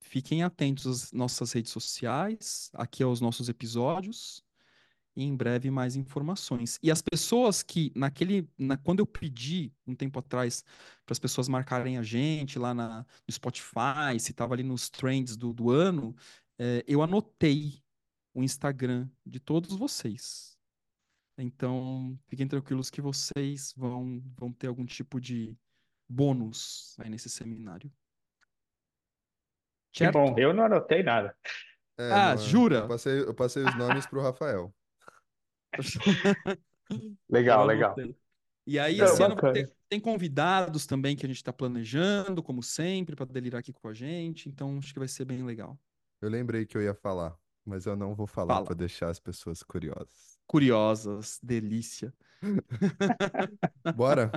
fiquem 0.00 0.42
atentos 0.42 0.86
às 0.86 1.12
nossas 1.12 1.52
redes 1.52 1.72
sociais, 1.72 2.70
aqui 2.74 3.02
aos 3.02 3.20
nossos 3.20 3.48
episódios 3.48 4.44
e 5.14 5.24
em 5.24 5.36
breve 5.36 5.70
mais 5.70 5.96
informações. 5.96 6.78
E 6.82 6.90
as 6.90 7.02
pessoas 7.02 7.62
que, 7.62 7.92
naquele, 7.94 8.48
na, 8.58 8.76
quando 8.76 9.00
eu 9.00 9.06
pedi 9.06 9.72
um 9.86 9.94
tempo 9.94 10.18
atrás 10.18 10.64
para 11.04 11.12
as 11.12 11.18
pessoas 11.18 11.48
marcarem 11.48 11.98
a 11.98 12.02
gente 12.02 12.58
lá 12.58 12.72
na, 12.72 13.06
no 13.26 13.32
Spotify, 13.32 14.18
se 14.18 14.30
estava 14.30 14.54
ali 14.54 14.62
nos 14.62 14.88
trends 14.88 15.36
do, 15.36 15.52
do 15.52 15.70
ano, 15.70 16.14
é, 16.58 16.84
eu 16.86 17.02
anotei 17.02 17.82
o 18.34 18.42
Instagram 18.42 19.08
de 19.26 19.38
todos 19.38 19.76
vocês. 19.76 20.56
Então, 21.38 22.18
fiquem 22.28 22.46
tranquilos 22.46 22.90
que 22.90 23.00
vocês 23.00 23.72
vão, 23.76 24.22
vão 24.38 24.52
ter 24.52 24.66
algum 24.66 24.84
tipo 24.84 25.20
de 25.20 25.56
bônus 26.08 26.94
aí 26.98 27.08
nesse 27.08 27.28
seminário. 27.28 27.90
Certo? 29.94 30.12
Que 30.12 30.18
bom, 30.18 30.38
eu 30.38 30.54
não 30.54 30.64
anotei 30.64 31.02
nada. 31.02 31.36
É, 31.98 32.10
ah, 32.10 32.34
não, 32.34 32.42
jura? 32.42 32.76
Eu 32.76 32.88
passei, 32.88 33.20
eu 33.20 33.34
passei 33.34 33.62
os 33.62 33.76
nomes 33.76 34.06
para 34.06 34.18
o 34.18 34.22
Rafael. 34.22 34.74
legal, 37.28 37.66
legal. 37.66 37.94
E 38.66 38.78
aí, 38.78 38.98
Não, 38.98 39.06
esse 39.06 39.22
ano 39.22 39.36
tem, 39.52 39.66
tem, 39.88 40.00
convidados 40.00 40.86
também 40.86 41.16
que 41.16 41.26
a 41.26 41.28
gente 41.28 41.36
está 41.36 41.52
planejando, 41.52 42.42
como 42.42 42.62
sempre, 42.62 43.16
para 43.16 43.26
delirar 43.26 43.60
aqui 43.60 43.72
com 43.72 43.88
a 43.88 43.94
gente. 43.94 44.48
Então, 44.48 44.78
acho 44.78 44.92
que 44.92 44.98
vai 44.98 45.08
ser 45.08 45.24
bem 45.24 45.42
legal. 45.44 45.78
Eu 46.20 46.28
lembrei 46.28 46.64
que 46.64 46.76
eu 46.76 46.82
ia 46.82 46.94
falar, 46.94 47.36
mas 47.64 47.86
eu 47.86 47.96
não 47.96 48.14
vou 48.14 48.26
falar 48.26 48.62
para 48.62 48.74
deixar 48.74 49.08
as 49.08 49.18
pessoas 49.18 49.62
curiosas. 49.62 50.38
Curiosas, 50.46 51.40
delícia. 51.42 52.14
Bora? 53.96 54.30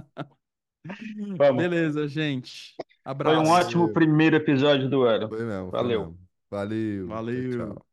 Vamos. 1.37 1.63
Beleza, 1.63 2.07
gente. 2.07 2.75
Abraço. 3.03 3.35
Foi 3.35 3.45
um 3.45 3.51
ótimo 3.51 3.93
primeiro 3.93 4.35
episódio 4.35 4.89
do 4.89 5.03
ano. 5.03 5.29
Foi 5.29 5.43
mesmo. 5.43 5.71
Valeu. 5.71 5.99
Foi 6.01 6.09
mesmo. 6.09 6.25
Valeu. 6.49 7.07
Valeu. 7.07 7.67
Tchau. 7.75 7.85